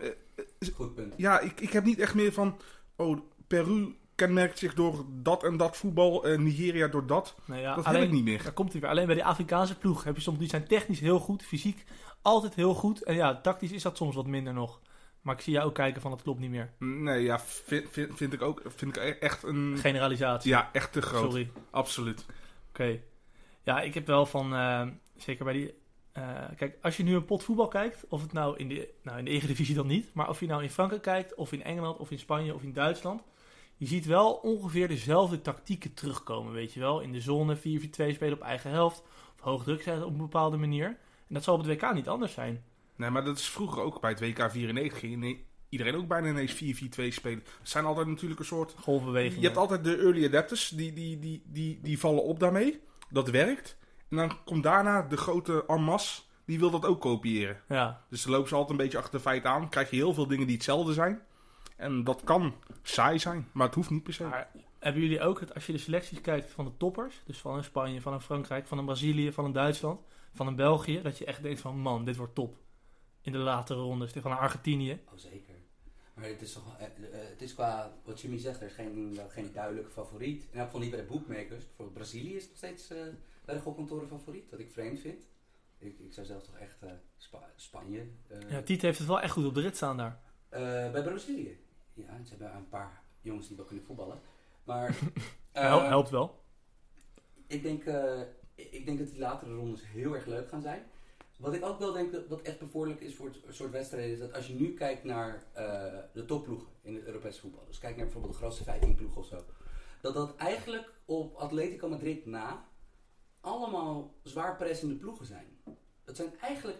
Goed 0.75 0.95
punt. 0.95 1.13
Ja, 1.17 1.39
ik, 1.39 1.61
ik 1.61 1.71
heb 1.71 1.83
niet 1.83 1.99
echt 1.99 2.13
meer 2.13 2.33
van... 2.33 2.57
Oh, 2.95 3.19
Peru 3.47 3.95
kenmerkt 4.15 4.59
zich 4.59 4.73
door 4.73 5.05
dat 5.09 5.43
en 5.43 5.57
dat 5.57 5.77
voetbal. 5.77 6.25
eh, 6.25 6.37
Nigeria 6.37 6.87
door 6.87 7.07
dat. 7.07 7.35
nou 7.45 7.61
ja 7.61 7.75
dat 7.75 7.85
alleen, 7.85 7.99
heb 7.99 8.09
ik 8.09 8.15
niet 8.15 8.23
meer. 8.23 8.43
Daar 8.43 8.51
komt 8.51 8.71
hij 8.71 8.81
weer. 8.81 8.89
Alleen 8.89 9.05
bij 9.05 9.15
die 9.15 9.25
Afrikaanse 9.25 9.77
ploeg 9.77 10.03
heb 10.03 10.15
je 10.15 10.21
soms, 10.21 10.39
die 10.39 10.49
zijn 10.49 10.67
technisch 10.67 10.99
heel 10.99 11.19
goed, 11.19 11.43
fysiek 11.43 11.85
altijd 12.21 12.55
heel 12.55 12.73
goed. 12.73 13.03
En 13.03 13.15
ja, 13.15 13.41
tactisch 13.41 13.71
is 13.71 13.81
dat 13.81 13.97
soms 13.97 14.15
wat 14.15 14.27
minder 14.27 14.53
nog. 14.53 14.79
Maar 15.21 15.35
ik 15.35 15.41
zie 15.41 15.53
jou 15.53 15.67
ook 15.67 15.73
kijken 15.73 16.01
van, 16.01 16.11
dat 16.11 16.21
klopt 16.21 16.39
niet 16.39 16.49
meer. 16.49 16.73
Nee, 16.77 17.23
ja, 17.23 17.39
vind, 17.39 17.89
vind, 17.89 18.17
vind 18.17 18.33
ik 18.33 18.41
ook 18.41 18.61
vind 18.65 18.95
ik 18.95 19.03
echt 19.03 19.43
een... 19.43 19.77
Generalisatie. 19.77 20.49
Ja, 20.49 20.69
echt 20.73 20.91
te 20.91 21.01
groot. 21.01 21.31
Sorry. 21.31 21.51
Absoluut. 21.69 22.25
Oké. 22.69 22.99
Ja, 23.63 23.81
ik 23.81 23.93
heb 23.93 24.07
wel 24.07 24.25
van, 24.25 24.53
eh, 24.55 24.87
zeker 25.17 25.43
bij 25.45 25.53
die... 25.53 25.73
eh, 26.11 26.23
kijk, 26.55 26.77
als 26.81 26.97
je 26.97 27.03
nu 27.03 27.15
een 27.15 27.25
pot 27.25 27.43
voetbal 27.43 27.67
kijkt, 27.67 28.05
of 28.09 28.21
het 28.21 28.33
nou 28.33 28.57
in 28.57 28.67
de, 28.67 28.93
nou 29.03 29.17
in 29.17 29.25
de 29.25 29.31
Eredivisie 29.31 29.75
dan 29.75 29.87
niet, 29.87 30.13
maar 30.13 30.29
of 30.29 30.39
je 30.39 30.47
nou 30.47 30.63
in 30.63 30.69
Frankrijk 30.69 31.01
kijkt, 31.01 31.35
of 31.35 31.51
in 31.51 31.63
Engeland, 31.63 31.97
of 31.97 32.11
in 32.11 32.19
Spanje, 32.19 32.53
of 32.53 32.63
in 32.63 32.73
Duitsland, 32.73 33.21
je 33.77 33.85
ziet 33.85 34.05
wel 34.05 34.31
ongeveer 34.33 34.87
dezelfde 34.87 35.41
tactieken 35.41 35.93
terugkomen, 35.93 36.53
weet 36.53 36.73
je 36.73 36.79
wel. 36.79 36.99
In 36.99 37.11
de 37.11 37.21
zone 37.21 37.57
4-4-2 37.57 37.61
spelen 37.91 38.33
op 38.33 38.41
eigen 38.41 38.71
helft, 38.71 39.03
of 39.35 39.41
hoog 39.41 39.63
druk 39.63 39.81
zetten 39.81 40.05
op 40.05 40.11
een 40.11 40.17
bepaalde 40.17 40.57
manier. 40.57 40.87
En 41.27 41.35
dat 41.35 41.43
zal 41.43 41.55
op 41.55 41.65
het 41.65 41.81
WK 41.81 41.93
niet 41.93 42.07
anders 42.07 42.33
zijn. 42.33 42.63
Nee, 42.99 43.09
maar 43.09 43.23
dat 43.23 43.37
is 43.37 43.49
vroeger 43.49 43.81
ook 43.83 44.01
bij 44.01 44.09
het 44.09 44.19
WK 44.19 44.51
94. 44.51 44.99
Ging 44.99 45.13
ine- 45.13 45.37
iedereen 45.69 45.95
ook 45.95 46.07
bijna 46.07 46.27
ineens 46.27 46.53
4-4-2 46.53 47.13
spelen. 47.13 47.43
Het 47.59 47.69
zijn 47.69 47.85
altijd 47.85 48.07
natuurlijk 48.07 48.39
een 48.39 48.45
soort... 48.45 48.75
Golfbewegingen. 48.79 49.39
Je 49.39 49.45
hebt 49.45 49.57
altijd 49.59 49.83
de 49.83 49.97
early 49.97 50.25
adapters, 50.25 50.69
die, 50.69 50.93
die, 50.93 51.19
die, 51.19 51.43
die, 51.45 51.79
die 51.81 51.99
vallen 51.99 52.23
op 52.23 52.39
daarmee. 52.39 52.79
Dat 53.09 53.29
werkt. 53.29 53.77
En 54.09 54.17
dan 54.17 54.43
komt 54.45 54.63
daarna 54.63 55.01
de 55.01 55.17
grote 55.17 55.63
en 55.67 55.81
masse, 55.83 56.21
die 56.45 56.59
wil 56.59 56.69
dat 56.71 56.85
ook 56.85 57.01
kopiëren. 57.01 57.61
Ja, 57.67 58.03
Dus 58.09 58.21
dan 58.23 58.31
lopen 58.31 58.47
ze 58.49 58.55
altijd 58.55 58.71
een 58.79 58.83
beetje 58.83 58.97
achter 58.97 59.13
de 59.17 59.19
feiten 59.19 59.49
aan. 59.49 59.69
Krijg 59.69 59.89
je 59.89 59.95
heel 59.95 60.13
veel 60.13 60.27
dingen 60.27 60.45
die 60.47 60.55
hetzelfde 60.55 60.93
zijn. 60.93 61.21
En 61.75 62.03
dat 62.03 62.21
kan 62.23 62.53
saai 62.81 63.19
zijn, 63.19 63.47
maar 63.51 63.65
het 63.65 63.75
hoeft 63.75 63.89
niet 63.89 64.03
per 64.03 64.13
se. 64.13 64.23
maar 64.23 64.51
hebben 64.79 65.01
jullie 65.01 65.21
ook 65.21 65.39
het, 65.39 65.53
als 65.53 65.65
je 65.65 65.71
de 65.71 65.77
selecties 65.77 66.21
kijkt 66.21 66.51
van 66.51 66.65
de 66.65 66.71
toppers, 66.77 67.21
dus 67.25 67.37
van 67.37 67.55
een 67.55 67.63
Spanje, 67.63 68.01
van 68.01 68.13
een 68.13 68.21
Frankrijk, 68.21 68.67
van 68.67 68.77
een 68.77 68.85
Brazilië, 68.85 69.31
van 69.31 69.45
een 69.45 69.51
Duitsland, 69.51 69.99
van 70.33 70.47
een 70.47 70.55
België, 70.55 71.01
dat 71.01 71.17
je 71.17 71.25
echt 71.25 71.41
denkt 71.43 71.59
van, 71.59 71.77
man, 71.79 72.05
dit 72.05 72.15
wordt 72.15 72.35
top. 72.35 72.55
In 73.21 73.31
de 73.31 73.37
latere 73.37 73.79
rondes, 73.79 74.11
van 74.11 74.31
een 74.31 74.37
Argentinië. 74.37 75.01
Oh, 75.11 75.17
zeker. 75.17 75.55
Maar 76.13 76.25
het 76.27 76.41
is 76.41 76.53
toch, 76.53 76.77
eh, 76.77 76.85
eh, 76.85 77.29
het 77.29 77.41
is 77.41 77.53
qua, 77.53 77.93
wat 78.03 78.21
Jimmy 78.21 78.37
zegt, 78.37 78.61
er 78.61 78.67
is 78.67 78.73
geen, 78.73 79.15
wel 79.15 79.29
geen 79.29 79.51
duidelijke 79.53 79.89
favoriet. 79.91 80.43
In 80.51 80.57
elk 80.57 80.65
geval 80.65 80.81
niet 80.81 80.91
bij 80.91 80.99
de 81.01 81.05
bookmakers. 81.05 81.65
Bijvoorbeeld 81.65 81.93
Brazilië 81.97 82.35
is 82.35 82.47
nog 82.47 82.57
steeds 82.57 82.89
eh, 82.89 82.97
bij 83.45 83.55
de 83.55 83.61
gokkantoren 83.61 84.07
favoriet, 84.07 84.49
wat 84.49 84.59
ik 84.59 84.71
vreemd 84.71 84.99
vind. 84.99 85.27
Ik, 85.77 85.99
ik 85.99 86.13
zou 86.13 86.25
zelf 86.25 86.43
toch 86.43 86.57
echt 86.57 86.81
eh, 86.81 86.91
Spa- 87.17 87.51
Spanje. 87.55 88.07
eh, 88.27 88.49
Ja, 88.51 88.61
Tiet 88.61 88.81
heeft 88.81 88.97
het 88.97 89.07
wel 89.07 89.21
echt 89.21 89.31
goed 89.33 89.45
op 89.45 89.53
de 89.53 89.61
rit 89.61 89.75
staan 89.75 89.97
daar. 89.97 90.19
eh, 90.49 90.61
bij 90.91 91.03
Brazilië. 91.03 91.57
Ja, 91.93 92.23
ze 92.23 92.29
hebben 92.29 92.55
een 92.55 92.69
paar 92.69 93.01
jongens 93.21 93.47
die 93.47 93.55
wel 93.57 93.65
kunnen 93.65 93.85
voetballen. 93.85 94.19
Maar 94.63 94.97
Hel- 95.51 95.79
eh, 95.81 95.87
helpt 95.87 96.09
wel. 96.09 96.43
ik, 97.47 97.63
denk, 97.63 97.83
eh, 97.83 98.21
ik 98.55 98.85
denk 98.85 98.97
dat 98.99 99.07
die 99.09 99.19
latere 99.19 99.53
rondes 99.55 99.87
heel 99.87 100.15
erg 100.15 100.25
leuk 100.25 100.49
gaan 100.49 100.61
zijn. 100.61 100.83
Wat 101.39 101.53
ik 101.53 101.65
ook 101.65 101.79
wel 101.79 101.91
denk 101.91 102.11
dat, 102.11 102.29
dat 102.29 102.41
echt 102.41 102.59
bevorderlijk 102.59 103.01
is 103.01 103.15
voor 103.15 103.31
het 103.45 103.55
soort 103.55 103.71
wedstrijden, 103.71 104.11
is 104.11 104.19
dat 104.19 104.33
als 104.33 104.47
je 104.47 104.53
nu 104.53 104.73
kijkt 104.73 105.03
naar 105.03 105.43
eh, 105.53 105.97
de 106.13 106.25
topploegen 106.25 106.67
in 106.81 106.95
het 106.95 107.05
Europese 107.05 107.39
voetbal, 107.39 107.65
dus 107.67 107.79
kijk 107.79 107.95
naar 107.95 108.05
bijvoorbeeld 108.05 108.33
de 108.33 108.39
grootste 108.39 108.63
15 108.63 108.95
ploegen 108.95 109.21
of 109.21 109.27
zo, 109.27 109.43
dat 110.01 110.13
dat 110.13 110.35
eigenlijk 110.35 110.93
op 111.05 111.35
Atletico 111.35 111.89
Madrid 111.89 112.25
na 112.25 112.67
allemaal 113.41 114.15
zwaar 114.23 114.55
pressende 114.55 114.95
ploegen 114.95 115.25
zijn. 115.25 115.61
Dat 116.03 116.15
zijn 116.15 116.39
eigenlijk 116.39 116.77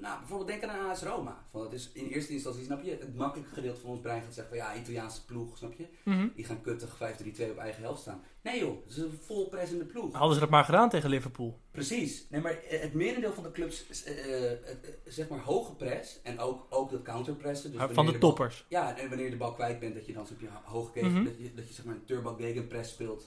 nou, 0.00 0.18
bijvoorbeeld 0.18 0.48
denk 0.48 0.62
aan 0.64 0.90
AS 0.90 1.02
Roma. 1.02 1.44
Van, 1.50 1.62
dat 1.62 1.72
is 1.72 1.90
in 1.92 2.06
eerste 2.06 2.32
instantie, 2.32 2.64
snap 2.64 2.82
je, 2.82 2.90
het 2.90 3.14
makkelijke 3.14 3.54
gedeelte 3.54 3.80
van 3.80 3.90
ons 3.90 4.00
brein 4.00 4.22
gaat 4.22 4.34
zeggen 4.34 4.56
van 4.56 4.66
ja, 4.66 4.74
Italiaanse 4.80 5.24
ploeg, 5.24 5.58
snap 5.58 5.72
je? 5.72 5.86
Mhm. 6.04 6.28
Die 6.34 6.44
gaan 6.44 6.60
kuttig 6.60 6.96
5-3-2 6.96 7.50
op 7.50 7.58
eigen 7.58 7.82
helft 7.82 8.00
staan. 8.00 8.22
Nee 8.42 8.58
joh, 8.60 8.82
het 8.82 8.90
is 8.90 8.96
een 9.02 9.18
vol 9.24 9.48
pressende 9.48 9.84
ploeg. 9.84 10.12
Hadden 10.12 10.34
ze 10.34 10.40
dat 10.40 10.50
maar 10.50 10.64
gedaan 10.64 10.88
tegen 10.88 11.10
Liverpool. 11.10 11.60
Precies. 11.70 12.26
Nee, 12.30 12.40
maar 12.40 12.58
het 12.68 12.94
merendeel 12.94 13.32
van 13.32 13.42
de 13.42 13.52
clubs, 13.52 14.04
eh, 14.04 14.24
eh, 14.24 14.52
eh, 14.52 14.58
zeg 15.04 15.28
maar 15.28 15.38
hoge 15.40 15.74
press 15.74 16.20
en 16.22 16.38
ook, 16.38 16.66
ook 16.70 16.90
dat 16.90 17.02
counterpressen. 17.02 17.70
Dus 17.70 17.78
Maar 17.78 17.90
van 17.92 18.06
de 18.06 18.10
bal- 18.10 18.20
toppers. 18.20 18.64
ja, 18.68 18.96
en 18.98 19.08
wanneer 19.08 19.24
je 19.24 19.30
de 19.32 19.36
bal 19.36 19.52
kwijt 19.54 19.78
bent, 19.80 19.94
dat 19.94 20.06
je 20.06 20.12
dan 20.12 20.22
op 20.32 20.40
je 20.40 20.48
hoog 20.64 20.92
gegen, 20.92 21.12
Mhm. 21.12 21.24
dat, 21.24 21.38
je, 21.38 21.54
dat 21.54 21.68
je 21.68 21.74
zeg 21.74 21.84
maar 21.84 21.94
een 21.94 22.04
turbo 22.04 22.34
gegenpress 22.34 22.90
speelt 22.92 23.26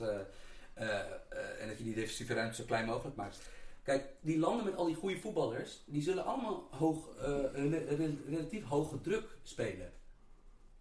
en 1.60 1.68
dat 1.68 1.78
je 1.78 1.84
die 1.84 1.94
defensieve 1.96 2.34
ruimte 2.34 2.56
zo 2.56 2.64
klein 2.64 2.86
mogelijk 2.86 3.16
maakt. 3.16 3.40
Kijk, 3.88 4.06
die 4.22 4.40
landen 4.40 4.66
met 4.66 4.76
al 4.76 4.86
die 4.86 4.96
goede 4.96 5.18
voetballers, 5.18 5.84
die 5.86 6.02
zullen 6.02 6.26
allemaal 6.26 6.68
hoog, 6.72 7.16
eh, 7.16 7.28
rela- 7.54 7.96
rela- 7.96 8.14
relatief 8.28 8.64
hoge 8.64 9.02
druk 9.02 9.38
spelen. 9.44 9.92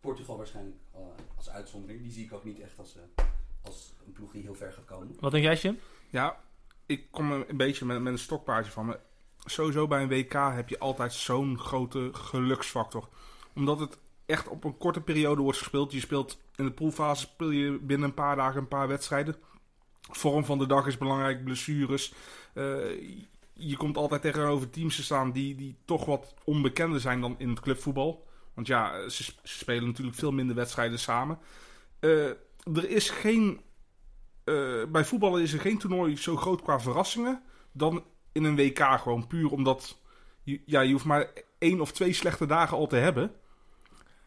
Portugal 0.01 0.37
waarschijnlijk 0.37 0.77
eh, 0.95 1.01
als 1.37 1.51
uitzondering, 1.51 2.03
die 2.03 2.13
zie 2.13 2.25
ik 2.25 2.33
ook 2.33 2.45
niet 2.45 2.61
echt 2.61 2.79
als, 2.79 2.97
eh, 2.97 3.25
als 3.63 3.95
een 4.07 4.13
ploeg 4.13 4.33
die 4.33 4.43
heel 4.43 4.55
ver 4.55 4.73
gaat 4.73 4.85
komen. 4.85 5.17
Wat 5.21 5.33
denk 5.33 5.45
jij, 5.45 5.55
Jim? 5.55 5.79
Ja, 6.11 6.41
ik 6.87 7.11
kom 7.11 7.33
een 7.33 7.57
beetje 7.57 7.85
met, 7.85 8.01
met 8.03 8.13
een 8.13 8.19
stokpaardje 8.19 8.73
van. 8.73 8.87
Maar 8.87 9.01
sowieso 9.45 9.87
bij 9.87 10.03
een 10.03 10.09
WK 10.09 10.33
heb 10.33 10.69
je 10.69 10.79
altijd 10.79 11.13
zo'n 11.13 11.59
grote 11.59 12.09
geluksfactor. 12.13 13.09
Omdat 13.55 13.81
het 13.81 13.99
echt 14.25 14.49
op 14.49 14.65
een 14.65 14.77
korte 14.79 15.01
periode 15.01 15.43
wordt 15.43 15.59
gespeeld. 15.59 15.93
Je 15.93 16.01
speelt 16.01 16.39
in 16.57 16.65
de 16.65 16.73
poolfase 16.73 17.27
speel 17.27 17.51
je 17.51 17.79
binnen 17.79 18.09
een 18.09 18.15
paar 18.15 18.37
dagen 18.37 18.61
een 18.61 18.69
paar 18.69 18.89
wedstrijden. 18.89 19.37
Vorm 20.11 20.45
van 20.45 20.59
de 20.59 20.67
dag 20.67 20.87
is 20.87 20.99
belangrijk, 20.99 21.45
blessures. 21.45 22.13
Eh, 22.53 22.65
je 23.53 23.77
komt 23.77 23.97
altijd 23.97 24.23
tegenover 24.23 24.71
teams 24.71 24.97
te 24.97 25.03
staan 25.03 25.33
die, 25.33 25.55
die 25.55 25.77
toch 25.85 26.05
wat 26.05 26.35
onbekender 26.45 27.01
zijn 27.01 27.21
dan 27.21 27.35
in 27.39 27.49
het 27.49 27.61
clubvoetbal. 27.61 28.27
Want 28.55 28.67
ja, 28.67 29.09
ze, 29.09 29.33
spelen 29.43 29.87
natuurlijk 29.87 30.17
veel 30.17 30.33
minder 30.33 30.57
wedstrijden 30.57 30.99
samen. 30.99 31.39
Eh, 32.01 32.29
er 32.75 32.89
is 32.89 33.11
geen 33.11 33.61
eh, 34.47 34.85
bij 34.89 35.05
voetballen 35.05 35.43
is 35.43 35.53
er 35.53 35.61
geen 35.61 35.79
toernooi 35.79 36.17
zo 36.17 36.37
groot 36.37 36.63
qua 36.63 36.81
verrassingen 36.81 37.43
dan 37.73 38.05
in 38.33 38.45
een 38.45 38.57
WK. 38.57 38.79
Gewoon 38.79 39.27
puur 39.27 39.51
omdat 39.51 39.99
je, 40.43 40.61
ja, 40.67 40.81
je 40.81 40.93
hoeft 40.93 41.05
maar 41.05 41.31
één 41.59 41.81
of 41.81 41.93
twee 41.93 42.13
slechte 42.13 42.47
dagen 42.47 42.77
al 42.77 42.87
te 42.87 42.97
hebben. 42.97 43.33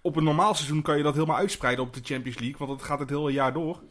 Op 0.02 0.16
een 0.16 0.24
normaal 0.24 0.56
seizoen 0.56 0.82
kan 0.82 0.98
je 0.98 1.04
dat 1.04 1.14
helemaal 1.14 1.38
uitspreiden 1.38 1.86
op 1.86 1.94
de 1.94 2.02
Champions 2.04 2.40
League, 2.40 2.58
want 2.58 2.80
dat 2.80 2.88
gaat 2.88 3.00
het 3.00 3.10
hele 3.10 3.32
jaar 3.32 3.54
door. 3.54 3.82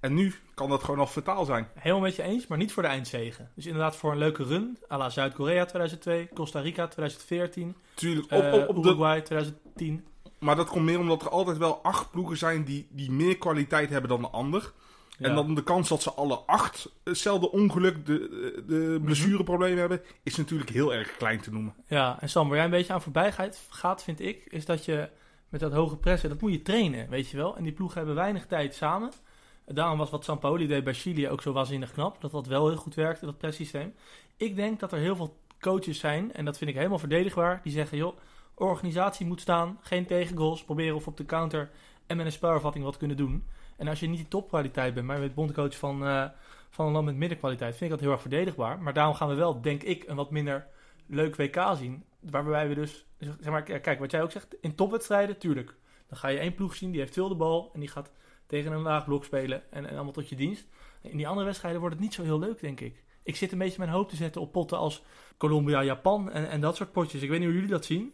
En 0.00 0.14
nu 0.14 0.34
kan 0.54 0.68
dat 0.68 0.84
gewoon 0.84 1.00
al 1.00 1.06
fataal 1.06 1.44
zijn. 1.44 1.68
Helemaal 1.74 2.02
met 2.02 2.16
je 2.16 2.22
eens, 2.22 2.46
maar 2.46 2.58
niet 2.58 2.72
voor 2.72 2.82
de 2.82 2.88
eindzegen. 2.88 3.50
Dus 3.54 3.66
inderdaad 3.66 3.96
voor 3.96 4.12
een 4.12 4.18
leuke 4.18 4.42
run, 4.42 4.78
à 4.90 4.96
la 4.96 5.10
Zuid-Korea 5.10 5.64
2002, 5.64 6.28
Costa 6.34 6.60
Rica 6.60 6.86
2014, 6.86 7.76
Tuurlijk, 7.94 8.32
op, 8.32 8.42
eh, 8.42 8.52
op, 8.52 8.68
op 8.68 8.82
de, 8.82 8.88
Uruguay 8.88 9.20
2010. 9.20 10.06
maar 10.38 10.56
dat 10.56 10.68
komt 10.68 10.84
meer 10.84 10.98
omdat 10.98 11.22
er 11.22 11.28
altijd 11.28 11.58
wel 11.58 11.82
acht 11.82 12.10
ploegen 12.10 12.36
zijn 12.36 12.64
die, 12.64 12.86
die 12.90 13.10
meer 13.10 13.38
kwaliteit 13.38 13.90
hebben 13.90 14.10
dan 14.10 14.20
de 14.20 14.28
ander. 14.28 14.72
En 15.18 15.34
dan 15.34 15.54
de 15.54 15.62
kans 15.62 15.88
dat 15.88 16.02
ze 16.02 16.12
alle 16.12 16.38
acht 16.38 16.92
hetzelfde 17.04 17.50
ongeluk, 17.50 18.06
de, 18.06 18.62
de 18.66 19.00
blessureproblemen 19.04 19.78
hebben, 19.78 20.02
is 20.22 20.36
natuurlijk 20.36 20.70
heel 20.70 20.94
erg 20.94 21.16
klein 21.16 21.40
te 21.40 21.50
noemen. 21.52 21.74
Ja, 21.86 22.20
en 22.20 22.28
Sam, 22.28 22.46
waar 22.48 22.56
jij 22.56 22.64
een 22.64 22.70
beetje 22.70 22.92
aan 22.92 23.02
voorbij 23.02 23.32
gaat, 23.32 23.60
gaat, 23.70 24.02
vind 24.02 24.20
ik, 24.20 24.44
is 24.48 24.64
dat 24.64 24.84
je 24.84 25.08
met 25.48 25.60
dat 25.60 25.72
hoge 25.72 25.96
pressen, 25.96 26.28
dat 26.28 26.40
moet 26.40 26.52
je 26.52 26.62
trainen, 26.62 27.08
weet 27.08 27.28
je 27.28 27.36
wel. 27.36 27.56
En 27.56 27.62
die 27.62 27.72
ploegen 27.72 27.96
hebben 27.96 28.14
weinig 28.14 28.46
tijd 28.46 28.74
samen. 28.74 29.12
Daarom 29.68 29.98
was 29.98 30.10
wat 30.10 30.24
Sampaoli 30.24 30.66
deed 30.66 30.84
bij 30.84 30.94
Chili 30.94 31.28
ook 31.28 31.42
zo 31.42 31.52
waanzinnig 31.52 31.92
knap. 31.92 32.20
Dat 32.20 32.30
dat 32.30 32.46
wel 32.46 32.68
heel 32.68 32.76
goed 32.76 32.94
werkte, 32.94 33.24
dat 33.24 33.38
presssysteem. 33.38 33.94
Ik 34.36 34.56
denk 34.56 34.80
dat 34.80 34.92
er 34.92 34.98
heel 34.98 35.16
veel 35.16 35.36
coaches 35.60 35.98
zijn, 35.98 36.32
en 36.32 36.44
dat 36.44 36.58
vind 36.58 36.70
ik 36.70 36.76
helemaal 36.76 36.98
verdedigbaar, 36.98 37.60
die 37.62 37.72
zeggen, 37.72 37.98
joh, 37.98 38.16
organisatie 38.54 39.26
moet 39.26 39.40
staan, 39.40 39.78
geen 39.80 40.06
tegengoals, 40.06 40.64
proberen 40.64 40.96
of 40.96 41.06
op 41.06 41.16
de 41.16 41.24
counter 41.24 41.70
en 42.06 42.16
met 42.16 42.26
een 42.26 42.32
spelvervatting 42.32 42.84
wat 42.84 42.96
kunnen 42.96 43.16
doen. 43.16 43.44
En 43.76 43.88
als 43.88 44.00
je 44.00 44.06
niet 44.06 44.16
die 44.16 44.28
topkwaliteit 44.28 44.94
bent, 44.94 45.06
maar 45.06 45.16
je 45.16 45.22
bent 45.22 45.34
bondcoach 45.34 45.76
van, 45.76 46.02
uh, 46.02 46.24
van 46.70 46.86
een 46.86 46.92
land 46.92 47.04
met 47.04 47.16
middenkwaliteit, 47.16 47.76
vind 47.76 47.84
ik 47.84 47.90
dat 47.90 48.00
heel 48.00 48.10
erg 48.10 48.20
verdedigbaar. 48.20 48.82
Maar 48.82 48.92
daarom 48.92 49.14
gaan 49.14 49.28
we 49.28 49.34
wel, 49.34 49.60
denk 49.60 49.82
ik, 49.82 50.04
een 50.06 50.16
wat 50.16 50.30
minder 50.30 50.66
leuk 51.06 51.36
WK 51.36 51.64
zien. 51.76 52.04
Waarbij 52.20 52.68
we 52.68 52.74
dus, 52.74 53.06
zeg 53.18 53.50
maar, 53.50 53.62
kijk, 53.62 53.98
wat 53.98 54.10
jij 54.10 54.22
ook 54.22 54.30
zegt, 54.30 54.56
in 54.60 54.74
topwedstrijden, 54.74 55.38
tuurlijk. 55.38 55.74
Dan 56.08 56.18
ga 56.18 56.28
je 56.28 56.38
één 56.38 56.54
ploeg 56.54 56.74
zien, 56.74 56.90
die 56.90 57.00
heeft 57.00 57.12
veel 57.12 57.28
de 57.28 57.34
bal 57.34 57.70
en 57.74 57.80
die 57.80 57.88
gaat 57.88 58.10
tegen 58.48 58.72
een 58.72 58.82
laag 58.82 59.04
blok 59.04 59.24
spelen 59.24 59.72
en, 59.72 59.86
en 59.86 59.94
allemaal 59.94 60.12
tot 60.12 60.28
je 60.28 60.36
dienst. 60.36 60.66
In 61.02 61.16
die 61.16 61.28
andere 61.28 61.46
wedstrijden 61.46 61.80
wordt 61.80 61.94
het 61.94 62.04
niet 62.04 62.14
zo 62.14 62.22
heel 62.22 62.38
leuk, 62.38 62.60
denk 62.60 62.80
ik. 62.80 63.02
Ik 63.22 63.36
zit 63.36 63.52
een 63.52 63.58
beetje 63.58 63.78
mijn 63.78 63.90
hoop 63.90 64.08
te 64.08 64.16
zetten 64.16 64.40
op 64.40 64.52
potten 64.52 64.78
als 64.78 65.02
Colombia, 65.36 65.82
Japan 65.82 66.30
en, 66.30 66.48
en 66.48 66.60
dat 66.60 66.76
soort 66.76 66.92
potjes. 66.92 67.22
Ik 67.22 67.28
weet 67.28 67.38
niet 67.38 67.48
hoe 67.48 67.56
jullie 67.56 67.72
dat 67.72 67.84
zien. 67.84 68.12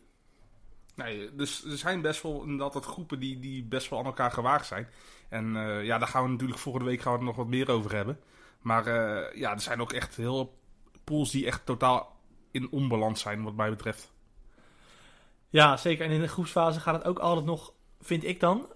Nee, 0.94 1.34
dus 1.34 1.64
er 1.64 1.78
zijn 1.78 2.00
best 2.00 2.22
wel 2.22 2.42
inderdaad 2.42 2.74
wat 2.74 2.84
groepen 2.84 3.18
die, 3.18 3.38
die 3.38 3.64
best 3.64 3.90
wel 3.90 3.98
aan 3.98 4.04
elkaar 4.04 4.30
gewaagd 4.30 4.66
zijn. 4.66 4.88
En 5.28 5.54
uh, 5.54 5.84
ja, 5.84 5.98
daar 5.98 6.08
gaan 6.08 6.24
we 6.24 6.30
natuurlijk 6.30 6.58
volgende 6.58 6.88
week 6.88 7.00
gaan 7.00 7.12
we 7.12 7.18
er 7.18 7.24
nog 7.24 7.36
wat 7.36 7.46
meer 7.46 7.70
over 7.70 7.94
hebben. 7.94 8.20
Maar 8.60 8.86
uh, 8.86 9.40
ja, 9.40 9.52
er 9.52 9.60
zijn 9.60 9.80
ook 9.80 9.92
echt 9.92 10.16
heel 10.16 10.58
pools 11.04 11.30
die 11.30 11.46
echt 11.46 11.66
totaal 11.66 12.16
in 12.50 12.70
onbalans 12.70 13.20
zijn 13.20 13.42
wat 13.42 13.54
mij 13.54 13.70
betreft. 13.70 14.12
Ja, 15.48 15.76
zeker. 15.76 16.04
En 16.06 16.12
in 16.12 16.20
de 16.20 16.28
groepsfase 16.28 16.80
gaat 16.80 16.94
het 16.94 17.04
ook 17.04 17.18
altijd 17.18 17.46
nog, 17.46 17.72
vind 18.00 18.24
ik 18.24 18.40
dan, 18.40 18.66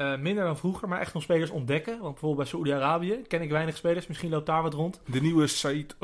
uh, 0.00 0.18
minder 0.18 0.44
dan 0.44 0.56
vroeger, 0.56 0.88
maar 0.88 1.00
echt 1.00 1.14
nog 1.14 1.22
spelers 1.22 1.50
ontdekken. 1.50 1.92
Want 1.92 2.10
bijvoorbeeld 2.10 2.36
bij 2.36 2.46
Saoedi-Arabië 2.46 3.22
ken 3.28 3.42
ik 3.42 3.50
weinig 3.50 3.76
spelers. 3.76 4.06
Misschien 4.06 4.30
loopt 4.30 4.46
daar 4.46 4.62
wat 4.62 4.74
rond. 4.74 5.00
De 5.06 5.20
nieuwe 5.20 5.46
Said 5.46 5.96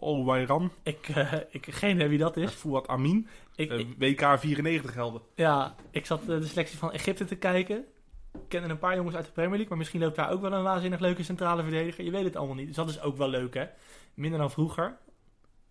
Al-Wairan. 0.00 0.70
Ik, 0.82 1.08
uh, 1.08 1.32
ik 1.50 1.66
geen 1.70 1.94
idee 1.94 2.08
wie 2.08 2.18
dat 2.18 2.36
is. 2.36 2.50
Fouad 2.50 2.88
Amin. 2.88 3.28
Ik, 3.54 3.72
uh, 3.72 3.86
WK 3.98 4.38
94 4.38 4.94
helden. 4.94 5.20
Ja, 5.34 5.74
ik 5.90 6.06
zat 6.06 6.26
de 6.26 6.46
selectie 6.46 6.78
van 6.78 6.92
Egypte 6.92 7.24
te 7.24 7.36
kijken. 7.36 7.84
Ik 8.32 8.48
kende 8.48 8.68
een 8.68 8.78
paar 8.78 8.96
jongens 8.96 9.16
uit 9.16 9.24
de 9.24 9.32
Premier 9.32 9.50
League. 9.50 9.68
Maar 9.68 9.78
misschien 9.78 10.00
loopt 10.00 10.16
daar 10.16 10.30
ook 10.30 10.40
wel 10.40 10.52
een 10.52 10.62
waanzinnig 10.62 11.00
leuke 11.00 11.22
centrale 11.22 11.62
verdediger. 11.62 12.04
Je 12.04 12.10
weet 12.10 12.24
het 12.24 12.36
allemaal 12.36 12.56
niet. 12.56 12.66
Dus 12.66 12.76
dat 12.76 12.88
is 12.88 13.00
ook 13.00 13.16
wel 13.16 13.28
leuk, 13.28 13.54
hè. 13.54 13.66
Minder 14.14 14.38
dan 14.38 14.50
vroeger. 14.50 14.98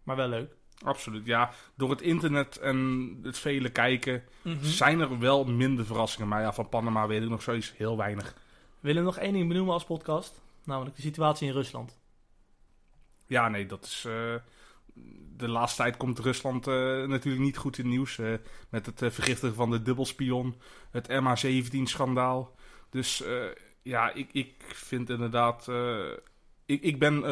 Maar 0.04 0.16
wel 0.16 0.28
leuk. 0.28 0.56
Absoluut, 0.84 1.26
ja. 1.26 1.52
Door 1.76 1.90
het 1.90 2.02
internet 2.02 2.58
en 2.58 3.20
het 3.24 3.38
vele 3.38 3.70
kijken 3.70 4.24
mm 4.42 4.54
-hmm. 4.54 4.64
zijn 4.64 5.00
er 5.00 5.20
wel 5.20 5.46
minder 5.46 5.86
verrassingen. 5.86 6.28
Maar 6.28 6.42
ja, 6.42 6.54
van 6.54 6.70
Panama 6.70 7.08
weet 7.08 7.24
ik 7.24 7.30
nog 7.30 7.42
zoiets 7.42 7.74
heel 7.78 7.98
weinig. 7.98 8.34
We 8.80 8.88
willen 8.88 9.04
nog 9.04 9.18
één 9.18 9.34
ding 9.34 9.48
benoemen 9.48 9.74
als 9.74 9.86
podcast. 9.86 10.42
Namelijk 10.64 10.96
de 10.96 11.02
situatie 11.02 11.48
in 11.48 11.54
Rusland. 11.54 11.98
Ja, 13.28 13.50
nee, 13.50 13.66
dat 13.66 13.86
is... 13.86 14.06
Uh, 14.08 14.36
de 15.38 15.48
laatste 15.48 15.82
tijd 15.82 15.98
komt 15.98 16.20
Rusland 16.20 16.68
uh, 16.68 16.74
natuurlijk 17.06 17.44
niet 17.44 17.58
goed 17.58 17.78
in 17.78 17.90
nieuws. 17.90 18.18
Uh, 18.18 18.34
met 18.70 18.86
het 18.86 19.14
vergiftigen 19.14 19.56
van 19.56 19.72
de 19.72 19.82
dubbelspion. 19.82 20.56
Het 20.92 21.08
MH17-schandaal. 21.10 22.56
Dus 22.90 23.24
ja, 23.82 24.12
ik, 24.14 24.30
ik 24.32 24.54
vind 24.68 25.10
inderdaad... 25.10 25.68
ik, 26.66 26.82
ik 26.82 27.00
ben 27.00 27.24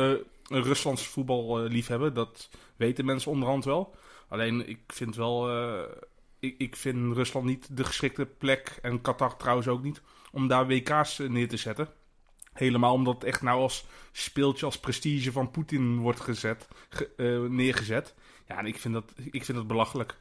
Ruslands 0.47 1.07
voetballiefhebber. 1.07 2.13
Dat 2.13 2.49
weten 2.75 3.05
mensen 3.05 3.31
onderhand 3.31 3.65
wel. 3.65 3.95
Alleen 4.27 4.69
ik 4.69 4.79
vind 4.87 5.15
wel. 5.15 5.55
Uh, 5.55 5.81
ik, 6.39 6.55
ik 6.57 6.75
vind 6.75 7.15
Rusland 7.15 7.45
niet 7.45 7.77
de 7.77 7.83
geschikte 7.83 8.25
plek. 8.25 8.79
En 8.81 9.01
Qatar 9.01 9.37
trouwens 9.37 9.67
ook 9.67 9.83
niet. 9.83 10.01
Om 10.31 10.47
daar 10.47 10.67
WK's 10.67 11.17
neer 11.17 11.47
te 11.47 11.57
zetten. 11.57 11.87
Helemaal 12.53 12.93
omdat 12.93 13.13
het 13.13 13.23
echt 13.23 13.41
nou 13.41 13.61
als 13.61 13.85
speeltje, 14.11 14.65
als 14.65 14.79
prestige 14.79 15.31
van 15.31 15.51
Poetin 15.51 15.97
wordt 15.97 16.19
gezet, 16.19 16.67
ge, 16.89 17.09
uh, 17.17 17.49
neergezet. 17.49 18.15
Ja, 18.47 18.57
en 18.57 18.65
ik 18.65 18.79
vind 18.79 18.93
dat, 18.93 19.13
ik 19.31 19.45
vind 19.45 19.57
dat 19.57 19.67
belachelijk. 19.67 20.17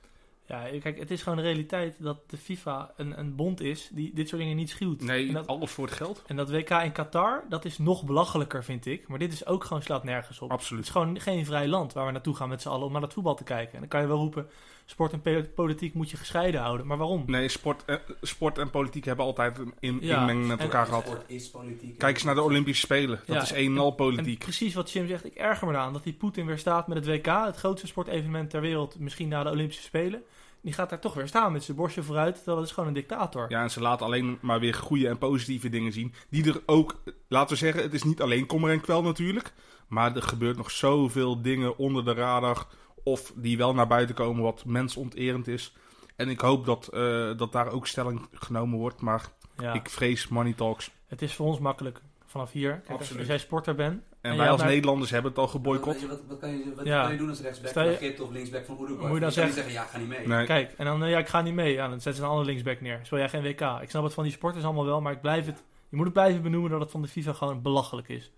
Ja, 0.52 0.80
kijk, 0.80 0.98
het 0.98 1.10
is 1.10 1.22
gewoon 1.22 1.38
de 1.38 1.44
realiteit 1.44 1.96
dat 1.98 2.30
de 2.30 2.36
FIFA 2.36 2.92
een, 2.96 3.18
een 3.18 3.36
bond 3.36 3.60
is 3.60 3.90
die 3.92 4.14
dit 4.14 4.28
soort 4.28 4.40
dingen 4.40 4.56
niet 4.56 4.70
schuwt. 4.70 5.02
Nee, 5.02 5.28
en 5.28 5.34
dat, 5.34 5.46
alles 5.46 5.70
voor 5.70 5.86
het 5.86 5.94
geld. 5.94 6.22
En 6.26 6.36
dat 6.36 6.50
WK 6.50 6.70
in 6.70 6.92
Qatar, 6.92 7.44
dat 7.48 7.64
is 7.64 7.78
nog 7.78 8.04
belachelijker, 8.04 8.64
vind 8.64 8.86
ik. 8.86 9.08
Maar 9.08 9.18
dit 9.18 9.32
is 9.32 9.46
ook 9.46 9.64
gewoon 9.64 9.82
slaat 9.82 10.04
nergens 10.04 10.40
op. 10.40 10.50
Absoluut. 10.50 10.86
Het 10.86 10.94
is 10.94 11.00
gewoon 11.00 11.20
geen 11.20 11.46
vrij 11.46 11.68
land 11.68 11.92
waar 11.92 12.06
we 12.06 12.12
naartoe 12.12 12.36
gaan 12.36 12.48
met 12.48 12.62
z'n 12.62 12.68
allen 12.68 12.86
om 12.86 12.92
naar 12.92 13.00
dat 13.00 13.12
voetbal 13.12 13.34
te 13.34 13.44
kijken. 13.44 13.72
En 13.72 13.80
dan 13.80 13.88
kan 13.88 14.00
je 14.00 14.06
wel 14.06 14.16
roepen, 14.16 14.46
sport 14.84 15.12
en 15.12 15.52
politiek 15.54 15.94
moet 15.94 16.10
je 16.10 16.16
gescheiden 16.16 16.60
houden. 16.60 16.86
Maar 16.86 16.96
waarom? 16.96 17.22
Nee, 17.26 17.48
sport, 17.48 17.84
eh, 17.84 17.96
sport 18.20 18.58
en 18.58 18.70
politiek 18.70 19.04
hebben 19.04 19.24
altijd 19.24 19.58
in, 19.80 19.98
ja, 20.00 20.20
inmenging 20.20 20.46
met 20.46 20.60
elkaar 20.60 20.86
gehad. 20.86 21.06
Sport 21.06 21.24
is 21.26 21.50
politiek. 21.50 21.98
Kijk 21.98 22.14
eens 22.14 22.24
naar 22.24 22.34
de 22.34 22.42
Olympische 22.42 22.84
Spelen. 22.86 23.20
Dat 23.26 23.36
ja, 23.36 23.42
is 23.42 23.50
een 23.50 23.72
en 23.72 23.78
al 23.78 23.90
politiek. 23.90 24.38
En 24.38 24.44
precies 24.44 24.74
wat 24.74 24.90
Jim 24.90 25.06
zegt, 25.06 25.24
ik 25.24 25.34
erger 25.34 25.68
me 25.68 25.76
aan 25.76 25.92
dat 25.92 26.04
die 26.04 26.12
Poetin 26.12 26.46
weer 26.46 26.58
staat 26.58 26.88
met 26.88 26.96
het 26.96 27.06
WK. 27.06 27.26
Het 27.26 27.56
grootste 27.56 27.86
sportevenement 27.86 28.50
ter 28.50 28.60
wereld, 28.60 28.98
misschien 28.98 29.28
na 29.28 29.42
de 29.42 29.50
Olympische 29.50 29.82
Spelen 29.82 30.22
die 30.62 30.72
gaat 30.72 30.90
daar 30.90 31.00
toch 31.00 31.14
weer 31.14 31.28
staan 31.28 31.52
met 31.52 31.64
zijn 31.64 31.76
borstje 31.76 32.02
vooruit. 32.02 32.34
Terwijl 32.34 32.56
het 32.56 32.66
is 32.66 32.72
gewoon 32.72 32.88
een 32.88 32.94
dictator. 32.94 33.50
Ja, 33.50 33.62
en 33.62 33.70
ze 33.70 33.80
laat 33.80 34.02
alleen 34.02 34.38
maar 34.40 34.60
weer 34.60 34.74
goede 34.74 35.08
en 35.08 35.18
positieve 35.18 35.68
dingen 35.68 35.92
zien. 35.92 36.14
Die 36.28 36.44
er 36.44 36.62
ook, 36.66 37.02
laten 37.28 37.48
we 37.48 37.56
zeggen, 37.56 37.82
het 37.82 37.94
is 37.94 38.02
niet 38.02 38.22
alleen 38.22 38.46
kommer 38.46 38.70
en 38.70 38.80
kwel 38.80 39.02
natuurlijk. 39.02 39.52
Maar 39.88 40.16
er 40.16 40.22
gebeurt 40.22 40.56
nog 40.56 40.70
zoveel 40.70 41.42
dingen 41.42 41.78
onder 41.78 42.04
de 42.04 42.12
radar. 42.12 42.66
Of 43.04 43.32
die 43.36 43.56
wel 43.56 43.74
naar 43.74 43.86
buiten 43.86 44.14
komen 44.14 44.42
wat 44.42 44.64
mensonterend 44.64 45.48
is. 45.48 45.76
En 46.16 46.28
ik 46.28 46.40
hoop 46.40 46.64
dat, 46.64 46.90
uh, 46.92 47.36
dat 47.36 47.52
daar 47.52 47.68
ook 47.68 47.86
stelling 47.86 48.28
genomen 48.32 48.78
wordt. 48.78 49.00
Maar 49.00 49.28
ja. 49.58 49.72
ik 49.72 49.90
vrees 49.90 50.28
money 50.28 50.52
talks. 50.52 50.90
Het 51.06 51.22
is 51.22 51.34
voor 51.34 51.46
ons 51.46 51.58
makkelijk 51.58 52.00
vanaf 52.26 52.52
hier. 52.52 52.80
Kijk, 52.86 52.98
als 52.98 53.26
jij 53.26 53.38
sporter 53.38 53.74
bent. 53.74 54.02
En, 54.22 54.30
en 54.30 54.36
wij 54.36 54.50
als. 54.50 54.62
Nederlanders 54.62 55.10
hebben 55.10 55.30
het 55.30 55.40
al 55.40 55.48
geboycott. 55.48 56.06
Wat, 56.06 56.20
wat, 56.28 56.38
kan 56.38 56.50
je, 56.50 56.74
wat 56.74 56.86
ja. 56.86 57.02
kan 57.02 57.12
je 57.12 57.18
doen 57.18 57.28
als 57.28 57.40
rechtsback 57.40 57.72
van 57.72 57.94
Git 57.94 58.20
of 58.20 58.30
linksback 58.30 58.64
van 58.64 58.76
Uruguay? 58.80 59.06
Moet 59.06 59.14
je 59.14 59.20
dan 59.20 59.32
zeggen, 59.32 59.54
zeggen, 59.54 59.72
ja, 59.72 59.82
ga 59.82 59.98
niet 59.98 60.08
mee. 60.08 60.26
Nee. 60.26 60.46
Kijk, 60.46 60.72
en 60.76 60.84
dan, 60.84 61.08
ja, 61.08 61.18
ik 61.18 61.28
ga 61.28 61.40
niet 61.40 61.54
mee. 61.54 61.72
Ja, 61.72 61.88
dan 61.88 62.00
zetten 62.00 62.14
ze 62.14 62.22
een 62.22 62.28
andere 62.28 62.48
linksback 62.48 62.80
neer. 62.80 63.00
Speel 63.02 63.18
jij 63.18 63.28
geen 63.28 63.42
WK. 63.42 63.60
Ik 63.82 63.90
snap 63.90 64.04
het 64.04 64.14
van 64.14 64.24
die 64.24 64.32
sporters 64.32 64.64
allemaal 64.64 64.84
wel, 64.84 65.00
maar 65.00 65.12
ik 65.12 65.20
blijf 65.20 65.46
het, 65.46 65.62
je 65.88 65.96
moet 65.96 66.04
het 66.04 66.14
blijven 66.14 66.42
benoemen 66.42 66.70
dat 66.70 66.80
het 66.80 66.90
van 66.90 67.02
de 67.02 67.08
FIFA 67.08 67.32
gewoon 67.32 67.62
belachelijk 67.62 68.08
is. 68.08 68.32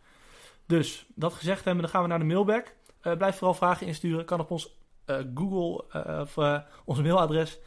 Dus, 0.67 1.07
dat 1.15 1.33
gezegd 1.33 1.65
hebben, 1.65 1.83
dan 1.83 1.91
gaan 1.91 2.03
we 2.03 2.09
naar 2.09 2.19
de 2.19 2.25
mailback. 2.25 2.75
Uh, 3.03 3.17
blijf 3.17 3.37
vooral 3.37 3.55
vragen 3.55 3.87
insturen. 3.87 4.25
Kan 4.25 4.41
op 4.41 4.51
ons 4.51 4.79
uh, 5.07 5.17
Google 5.35 5.85
uh, 6.07 6.21
of 6.21 6.39
ons 6.85 7.01
mailadres 7.01 7.59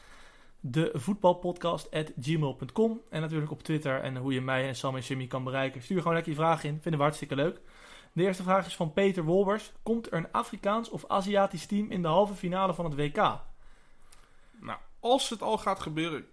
de 0.59 0.89
voetbalpodcast.gmail.com. 0.93 3.01
En 3.09 3.21
natuurlijk 3.21 3.51
op 3.51 3.63
Twitter 3.63 4.01
en 4.01 4.17
hoe 4.17 4.33
je 4.33 4.41
mij 4.41 4.67
en 4.67 4.75
Sam 4.75 4.95
en 4.95 5.01
Jimmy 5.01 5.27
kan 5.27 5.43
bereiken. 5.43 5.81
Stuur 5.81 5.97
gewoon 5.97 6.13
lekker 6.13 6.31
je 6.31 6.37
vragen 6.37 6.69
in. 6.69 6.79
Vinden 6.81 6.99
we 6.99 7.05
hartstikke 7.05 7.35
leuk. 7.35 7.61
De 8.17 8.23
eerste 8.23 8.43
vraag 8.43 8.65
is 8.65 8.75
van 8.75 8.93
Peter 8.93 9.23
Wolbers. 9.23 9.71
Komt 9.83 10.07
er 10.07 10.13
een 10.13 10.31
Afrikaans 10.31 10.89
of 10.89 11.05
Aziatisch 11.07 11.65
team 11.65 11.91
in 11.91 12.01
de 12.01 12.07
halve 12.07 12.33
finale 12.33 12.73
van 12.73 12.85
het 12.85 12.95
WK? 12.95 13.15
Nou, 14.59 14.79
als 14.99 15.29
het 15.29 15.41
al 15.41 15.57
gaat 15.57 15.79
gebeuren... 15.79 16.25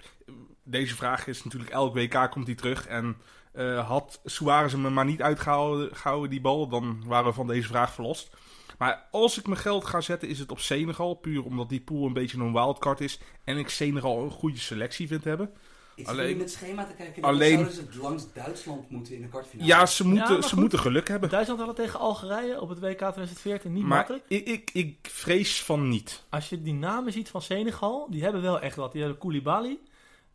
Deze 0.63 0.95
vraag 0.95 1.27
is 1.27 1.45
natuurlijk 1.45 1.73
elk 1.73 1.95
WK 1.95 2.31
komt 2.31 2.47
die 2.47 2.55
terug. 2.55 2.87
En 2.87 3.17
uh, 3.55 3.89
had 3.89 4.21
Suarez 4.25 4.73
hem 4.73 4.93
maar 4.93 5.05
niet 5.05 5.23
uitgehouden, 5.23 6.31
die 6.31 6.41
bal... 6.41 6.69
dan 6.69 7.03
waren 7.07 7.27
we 7.27 7.33
van 7.33 7.47
deze 7.47 7.69
vraag 7.69 7.93
verlost. 7.93 8.37
Maar 8.79 9.09
als 9.11 9.39
ik 9.39 9.47
mijn 9.47 9.61
geld 9.61 9.85
ga 9.85 10.01
zetten, 10.01 10.29
is 10.29 10.39
het 10.39 10.51
op 10.51 10.61
Senegal. 10.61 11.15
Puur 11.15 11.45
omdat 11.45 11.69
die 11.69 11.81
pool 11.81 12.07
een 12.07 12.13
beetje 12.13 12.39
een 12.39 12.53
wildcard 12.53 13.01
is. 13.01 13.21
En 13.45 13.57
ik 13.57 13.69
Senegal 13.69 14.23
een 14.23 14.31
goede 14.31 14.59
selectie 14.59 15.09
vind 15.09 15.25
hebben. 15.25 15.55
Ik 15.95 16.09
alleen, 16.09 16.31
in 16.31 16.39
het 16.39 16.51
schema 16.51 16.85
te 16.85 16.95
kijken. 16.95 17.23
Alleen, 17.23 17.59
zouden 17.59 17.93
ze 17.93 18.01
langs 18.01 18.33
Duitsland 18.33 18.91
moeten 18.91 19.15
in 19.15 19.23
de 19.23 19.29
kwartfinale. 19.29 19.69
Ja, 19.69 19.87
ze 19.87 20.07
moeten, 20.07 20.35
ja, 20.35 20.43
ze 20.43 20.61
moeten 20.61 20.79
geluk 20.79 21.09
hebben. 21.09 21.29
Duitsland 21.29 21.61
hadden 21.61 21.85
tegen 21.85 22.01
Algerije 22.01 22.61
op 22.61 22.69
het 22.69 22.79
WK 22.79 22.99
2014 22.99 23.73
niet 23.73 23.83
maar 23.83 23.97
makkelijk. 23.97 24.25
Ik, 24.29 24.47
ik, 24.47 24.71
ik 24.73 24.99
vrees 25.03 25.63
van 25.63 25.89
niet. 25.89 26.25
Als 26.29 26.49
je 26.49 26.63
die 26.63 26.75
namen 26.75 27.13
ziet 27.13 27.29
van 27.29 27.43
Senegal, 27.43 28.07
die 28.11 28.23
hebben 28.23 28.43
wel 28.43 28.61
echt 28.61 28.77
wat. 28.77 28.93
Die 28.93 29.01
hebben 29.01 29.21
Koulibaly, 29.21 29.79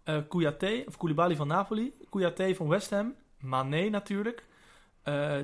uh, 0.05 0.18
Kouyaté, 0.28 0.84
of 0.88 0.97
Koulibaly 0.97 1.36
van 1.36 1.47
Napoli, 1.47 1.93
Kouyaté 2.10 2.55
van 2.55 2.68
West 2.68 2.89
Ham, 2.89 3.16
Mané 3.39 3.89
natuurlijk. 3.89 4.43
Uh, 5.03 5.38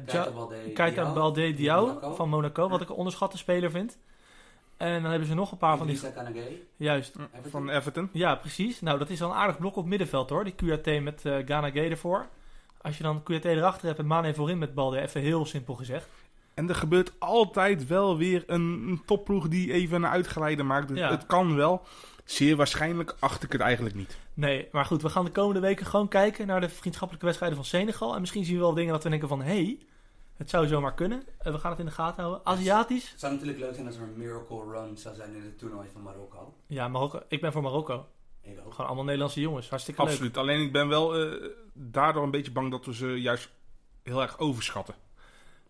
Keita 0.74 1.14
Balde 1.14 1.54
Diao 1.54 2.14
van 2.16 2.30
Monaco, 2.30 2.70
wat 2.70 2.82
ik 2.82 2.90
een 2.90 2.96
onderschatte 2.96 3.38
speler 3.38 3.72
vind. 3.72 3.98
En 4.78 5.02
dan 5.02 5.10
hebben 5.12 5.28
ze 5.28 5.34
nog 5.36 5.52
een 5.52 5.58
paar 5.58 5.78
van 5.78 5.88
die... 5.88 5.96
Juist. 6.76 7.16
Everton. 7.16 7.52
Van 7.52 7.70
Everton. 7.70 8.10
Ja, 8.12 8.36
precies. 8.36 8.82
Nou, 8.82 9.00
dat 9.00 9.10
is 9.10 9.22
al 9.22 9.30
een 9.30 9.36
aardig 9.36 9.58
blok 9.58 9.76
op 9.76 9.86
middenveld 9.86 10.30
hoor. 10.30 10.44
Die 10.44 10.56
QRT 10.56 11.04
met 11.04 11.22
uh, 11.26 11.38
Ghana 11.46 11.72
Gay 11.72 11.90
ervoor. 11.90 12.28
Als 12.82 12.98
je 12.98 13.04
dan 13.04 13.24
QRT 13.24 13.46
erachter 13.46 13.88
hebt 13.88 14.00
en 14.00 14.08
Mane 14.08 14.34
voorin 14.34 14.58
met 14.58 14.74
Balde, 14.74 15.02
even 15.02 15.22
heel 15.22 15.46
simpel 15.46 15.74
gezegd. 15.74 16.10
En 16.54 16.70
er 16.70 16.76
gebeurt 16.76 17.12
altijd 17.20 17.88
wel 17.88 18.18
weer 18.18 18.44
een, 18.48 18.62
een 18.88 19.02
topploeg 19.06 19.48
die 19.48 19.72
even 19.74 19.96
een 20.04 20.10
uitgeleide 20.10 20.64
maakt. 20.64 20.88
Dus 20.88 20.98
Ja. 20.98 21.10
het 21.10 21.26
kan 21.26 21.56
wel. 21.56 21.82
zeer 22.26 22.56
waarschijnlijk 22.56 23.16
acht 23.20 23.44
ik 23.44 23.52
het 23.52 23.62
eigenlijk 23.62 23.96
niet. 23.96 24.18
Nee, 24.34 24.68
maar 24.72 24.86
goed, 24.86 25.02
we 25.02 25.10
gaan 25.10 25.26
de 25.26 25.32
komende 25.32 25.60
weken 25.60 25.86
gewoon 25.86 26.08
kijken 26.08 26.48
naar 26.48 26.62
de 26.62 26.70
vriendschappelijke 26.70 27.26
wedstrijden 27.26 27.58
van 27.58 27.68
Senegal. 27.68 28.14
En 28.14 28.20
misschien 28.20 28.46
zien 28.46 28.56
we 28.56 28.62
wel 28.62 28.74
dingen 28.74 28.94
dat 28.94 29.04
we 29.04 29.10
denken 29.10 29.28
van, 29.28 29.42
hé, 29.42 29.64
hey, 29.64 29.78
het 30.36 30.50
zou 30.50 30.68
zomaar 30.68 30.94
kunnen. 30.94 31.24
Eh, 31.38 31.52
we 31.52 31.60
gaan 31.60 31.72
het 31.72 31.80
in 31.80 31.86
de 31.86 31.92
gaten 31.92 32.24
houden. 32.24 32.46
Aziatisch? 32.46 33.10
Het 33.10 33.20
zou 33.20 33.34
natuurlijk 33.34 33.60
leuk 33.60 33.74
zijn 33.74 33.88
als 33.88 33.96
er 33.96 34.02
een 34.02 34.18
miracle 34.18 34.64
run 34.72 34.98
zou 34.98 35.16
zijn 35.16 35.36
in 35.36 35.42
het 35.42 35.58
toernooi 35.58 35.90
van 35.92 36.02
Marokko. 36.02 36.54
Ja, 36.68 36.88
Marokko. 36.88 37.22
Ik 37.28 37.42
ben 37.42 37.52
voor 37.52 37.62
Marokko. 37.62 38.06
Ik 38.42 38.60
ook. 38.66 38.72
Gewoon 38.72 38.86
allemaal 38.86 39.04
Nederlandse 39.04 39.42
jongens. 39.42 39.70
Hartstikke 39.70 40.02
leuk. 40.02 40.10
Absoluut. 40.10 40.38
Alleen 40.38 40.62
ik 40.62 40.72
ben 40.72 40.88
wel 40.88 41.16
eh, 41.16 41.50
daardoor 41.74 42.24
een 42.24 42.32
beetje 42.32 42.52
bang 42.52 42.72
dat 42.72 42.86
we 42.86 42.94
ze 42.94 43.08
juist 43.08 43.50
heel 44.04 44.22
erg 44.22 44.40
overschatten. 44.40 44.96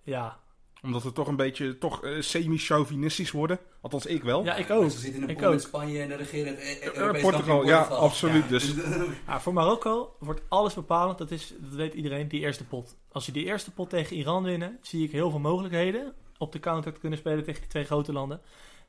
Ja, 0.03 0.39
Omdat 0.85 1.03
we 1.03 1.11
toch 1.11 1.27
een 1.27 1.35
beetje 1.35 1.77
toch, 1.77 2.03
eh, 2.03 2.21
semi-chauvinistisch 2.21 3.31
worden. 3.31 3.59
Althans, 3.81 4.05
ik 4.05 4.23
wel. 4.23 4.43
ja 4.43 4.55
ik 4.55 4.69
ook. 4.69 4.91
Ze 4.91 4.97
zitten 4.99 5.21
in 5.21 5.29
een 5.29 5.35
pool 5.35 5.53
ook. 5.53 5.59
Spanje 5.59 6.01
en 6.01 6.07
de 6.07 6.15
regerend 6.15 6.57
eh, 6.57 6.85
eh, 6.85 6.93
Portugal, 6.93 7.31
kampioen 7.31 7.65
ja, 7.65 7.77
Portugal. 7.77 8.03
absoluut, 8.03 8.49
dus. 8.49 8.73
Ja, 9.27 9.41
voor 9.41 9.53
Marokko 9.53 10.15
wordt 10.19 10.41
alles 10.47 10.73
bepalend. 10.73 11.17
Dat, 11.17 11.31
is, 11.31 11.53
dat 11.59 11.73
weet 11.73 11.93
iedereen, 11.93 12.27
die 12.27 12.39
eerste 12.41 12.63
pot. 12.65 12.97
Als 13.11 13.25
je 13.25 13.31
die 13.31 13.45
eerste 13.45 13.71
pot 13.71 13.89
tegen 13.89 14.15
Iran 14.15 14.43
winnen, 14.43 14.77
zie 14.81 15.03
ik 15.03 15.11
heel 15.11 15.29
veel 15.29 15.39
mogelijkheden 15.39 16.13
op 16.37 16.51
de 16.51 16.59
counter 16.59 16.93
te 16.93 16.99
kunnen 16.99 17.19
spelen 17.19 17.43
tegen 17.43 17.61
die 17.61 17.69
twee 17.69 17.83
grote 17.83 18.13
landen. 18.13 18.41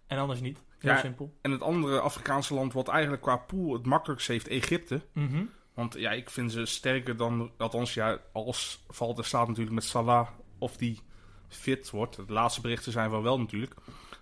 En 0.06 0.18
anders 0.18 0.40
niet. 0.40 0.62
Heel 0.78 0.90
Ja. 0.92 0.98
simpel. 0.98 1.32
En 1.42 1.50
het 1.50 1.62
andere 1.62 2.00
Afrikaanse 2.00 2.54
land 2.54 2.72
wat 2.72 2.88
eigenlijk 2.88 3.22
qua 3.22 3.36
pool 3.36 3.72
het 3.72 3.86
makkelijkst 3.86 4.28
heeft, 4.28 4.48
Egypte. 4.48 5.00
Mhm. 5.12 5.44
Want 5.74 5.94
ja, 5.98 6.10
ik 6.10 6.30
vind 6.30 6.52
ze 6.52 6.66
sterker 6.66 7.16
dan, 7.16 7.50
althans 7.58 7.94
ja, 7.94 8.18
als 8.32 8.84
valt 8.88 9.18
er 9.18 9.24
staat 9.24 9.48
natuurlijk 9.48 9.74
met 9.74 9.84
Salah 9.84 10.28
of 10.58 10.76
die 10.76 11.00
fit 11.48 11.90
wordt. 11.90 12.16
De 12.16 12.32
laatste 12.32 12.60
berichten 12.60 12.92
zijn 12.92 13.10
van 13.10 13.22
wel 13.22 13.38
natuurlijk. 13.38 13.74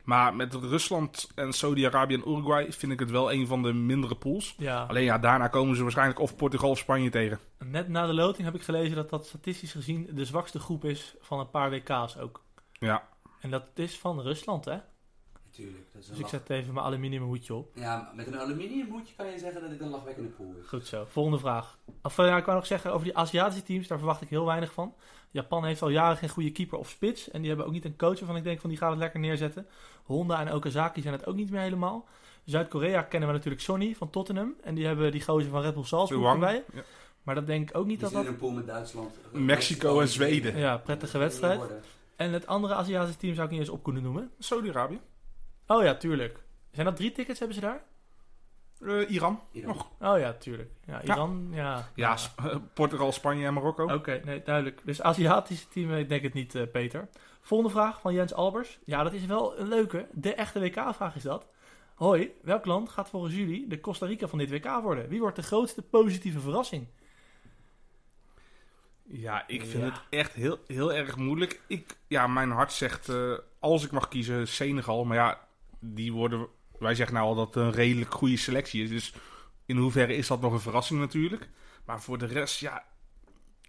Maar 0.05 0.35
met 0.35 0.55
Rusland 0.55 1.31
en 1.35 1.53
Saudi-Arabië 1.53 2.15
en 2.15 2.29
Uruguay 2.29 2.73
vind 2.73 2.93
ik 2.93 2.99
het 2.99 3.11
wel 3.11 3.33
een 3.33 3.47
van 3.47 3.63
de 3.63 3.73
mindere 3.73 4.15
pools. 4.15 4.55
Ja. 4.59 4.85
Alleen 4.89 5.05
ja, 5.05 5.19
daarna 5.19 5.49
komen 5.49 5.77
ze 5.77 5.83
waarschijnlijk 5.83 6.19
of 6.19 6.37
Portugal 6.37 6.71
of 6.71 6.79
Spanje 6.79 7.11
tegen. 7.11 7.39
Net 7.59 7.89
na 7.89 8.07
de 8.07 8.15
loting 8.15 8.45
heb 8.45 8.55
ik 8.55 8.63
gelezen 8.63 8.97
dat 8.97 9.11
dat 9.11 9.27
statistisch 9.27 9.73
gezien 9.73 10.09
de 10.13 10.25
zwakste 10.25 10.59
groep 10.59 10.85
is 10.85 11.15
van 11.21 11.39
een 11.39 11.51
paar 11.51 11.71
WK's 11.71 12.17
ook. 12.17 12.43
Ja, 12.73 13.09
En 13.41 13.51
dat 13.51 13.65
is 13.75 13.99
van 13.99 14.21
Rusland, 14.21 14.65
hè? 14.65 14.77
Dat 15.63 16.01
is 16.01 16.07
Dus 16.07 16.17
ik 16.17 16.21
lach- 16.23 16.31
zet 16.31 16.51
even 16.51 16.75
mijn 16.75 16.87
aluminium 16.87 17.23
hoedje 17.23 17.55
op. 17.55 17.71
Ja, 17.75 18.13
met 18.15 18.27
een 18.27 18.39
aluminium 18.39 18.91
hoedje 18.91 19.15
kan 19.17 19.27
je 19.27 19.39
zeggen 19.39 19.61
dat 19.61 19.71
dit 19.71 19.81
een 19.81 19.89
lachwekkende 19.89 20.29
pool 20.29 20.55
is. 20.63 20.69
Goed 20.69 20.87
zo. 20.87 21.05
Volgende 21.09 21.39
vraag. 21.39 21.79
Of, 22.03 22.17
ja, 22.17 22.37
ik 22.37 22.45
wou 22.45 22.57
nog 22.57 22.67
zeggen 22.67 22.93
over 22.93 23.05
die 23.05 23.17
Aziatische 23.17 23.63
teams, 23.65 23.87
daar 23.87 23.99
verwacht 23.99 24.21
ik 24.23 24.29
heel 24.29 24.45
weinig 24.45 24.73
van. 24.73 24.95
Japan 25.31 25.65
heeft 25.65 25.83
al 25.83 25.89
jaren 25.89 26.17
geen 26.17 26.29
goede 26.29 26.51
keeper 26.53 26.79
of 26.79 26.89
spits. 26.89 27.31
En 27.31 27.39
die 27.41 27.49
hebben 27.49 27.67
ook 27.67 27.73
niet 27.73 27.85
een 27.85 27.97
coach 27.97 28.19
waarvan 28.19 28.37
ik 28.37 28.45
denk 28.45 28.61
van 28.61 28.71
die 28.71 28.79
gaat 28.79 28.91
het 28.91 28.99
lekker 28.99 29.21
neerzetten. 29.21 29.67
Honda 30.05 30.41
en 30.47 30.55
Okazaki 30.55 31.01
zijn 31.01 31.15
het 31.15 31.27
ook 31.27 31.35
niet 31.37 31.51
meer 31.51 31.61
helemaal. 31.61 32.07
Zuid-Korea 32.45 33.03
kennen 33.03 33.29
we 33.29 33.35
natuurlijk 33.35 33.63
Sonny 33.63 33.95
van 33.95 34.11
Tottenham. 34.11 34.55
En 34.63 34.75
die 34.75 34.87
hebben 34.87 35.13
die 35.13 35.23
gozer 35.23 35.51
van 35.51 35.61
Red 35.63 35.75
Bull 35.75 35.85
Salzburg 35.85 36.33
erbij. 36.33 36.65
Ja. 36.73 36.83
Maar 37.23 37.35
dat 37.35 37.47
denk 37.47 37.71
ik 37.71 37.77
ook 37.77 37.87
niet 37.87 37.99
Die 38.01 38.05
dat 38.05 38.13
dat... 38.13 38.23
in 38.25 38.29
een 38.29 38.37
pool 38.37 38.51
met 38.51 38.67
Duitsland. 38.67 39.19
Mexico 39.33 40.01
en 40.01 40.09
Zweden. 40.09 40.57
Ja, 40.57 40.77
prettige 40.77 41.19
wedstrijd. 41.19 41.61
En 42.17 42.33
het 42.33 42.47
andere 42.47 42.75
Aziatische 42.75 43.19
team 43.21 43.35
zou 43.35 43.47
ik 43.47 43.53
niet 43.53 43.61
eens 43.61 43.71
op 43.71 43.83
kunnen 43.83 44.03
noemen. 44.03 44.31
Saudi-Arabië. 44.39 45.01
Oh 45.67 45.83
ja, 45.83 45.95
tuurlijk. 45.95 46.43
Zijn 46.71 46.87
dat 46.87 46.97
drie 46.97 47.13
tickets 47.13 47.39
hebben 47.39 47.57
ze 47.57 47.63
daar? 47.63 47.83
Eh, 48.81 49.11
Iran. 49.11 49.41
Iran. 49.53 49.69
Nog. 49.77 49.91
Oh 50.01 50.19
ja, 50.19 50.33
tuurlijk. 50.33 50.71
Ja, 50.87 51.03
Iran, 51.03 51.49
ja. 51.51 51.89
Ja, 51.95 52.17
Sp- 52.17 52.39
eh, 52.45 52.57
Portugal, 52.75 53.13
Spanje 53.13 53.47
en 53.47 53.55
Marokko. 53.55 53.95
Oké, 53.95 54.21
nee, 54.25 54.43
duidelijk. 54.43 54.81
Dus 54.85 55.03
Aziatische 55.03 55.69
team, 55.69 55.93
ik 55.93 56.09
denk 56.09 56.23
het 56.23 56.35
niet, 56.35 56.55
eh, 56.55 56.63
Peter. 56.73 57.09
Volgende 57.41 57.73
vraag 57.73 58.01
van 58.01 58.15
Jens 58.15 58.35
Albers. 58.35 58.79
Ja, 58.85 59.03
dat 59.03 59.13
is 59.13 59.27
wel 59.27 59.59
een 59.59 59.69
leuke. 59.69 60.07
De 60.13 60.35
echte 60.35 60.61
WK-vraag 60.61 61.15
is 61.17 61.23
dat. 61.23 61.47
Hoi, 61.95 62.33
welk 62.43 62.65
land 62.65 62.89
gaat 62.89 63.09
volgens 63.09 63.35
jullie 63.35 63.67
de 63.67 63.81
Costa 63.81 64.07
Rica 64.07 64.27
van 64.27 64.39
dit 64.39 64.51
WK 64.51 64.81
worden? 64.83 65.09
Wie 65.09 65.21
wordt 65.21 65.37
de 65.37 65.43
grootste 65.43 65.83
positieve 65.83 66.41
verrassing? 66.41 66.87
Ja, 69.03 69.45
ik 69.47 69.61
vind 69.61 69.83
Ja. 69.83 69.91
het 69.91 70.01
echt 70.11 70.33
heel, 70.33 70.59
heel 70.67 70.93
erg 70.93 71.17
moeilijk. 71.17 71.61
Ik, 71.67 71.97
ja, 72.07 72.27
mijn 72.27 72.51
hart 72.51 72.73
zegt, 72.73 73.09
eh, 73.09 73.33
als 73.59 73.85
ik 73.85 73.91
mag 73.91 74.09
kiezen, 74.09 74.49
Senegal. 74.49 75.05
Maar 75.05 75.17
ja, 75.17 75.44
die 75.85 76.13
worden, 76.13 76.47
wij 76.79 76.95
zeggen 76.95 77.15
nou 77.15 77.27
al 77.27 77.35
dat 77.35 77.47
het 77.47 77.57
een 77.57 77.73
redelijk 77.73 78.15
goede 78.15 78.37
selectie 78.37 78.83
is. 78.83 78.89
Dus 78.89 79.15
in 79.67 79.77
hoeverre 79.77 80.17
is 80.17 80.27
dat 80.27 80.41
nog 80.41 80.53
een 80.53 80.61
verrassing 80.61 81.01
natuurlijk. 81.01 81.49
Maar 81.85 82.03
voor 82.03 82.19
de 82.19 82.27
rest, 82.27 82.61
ja, 82.61 82.85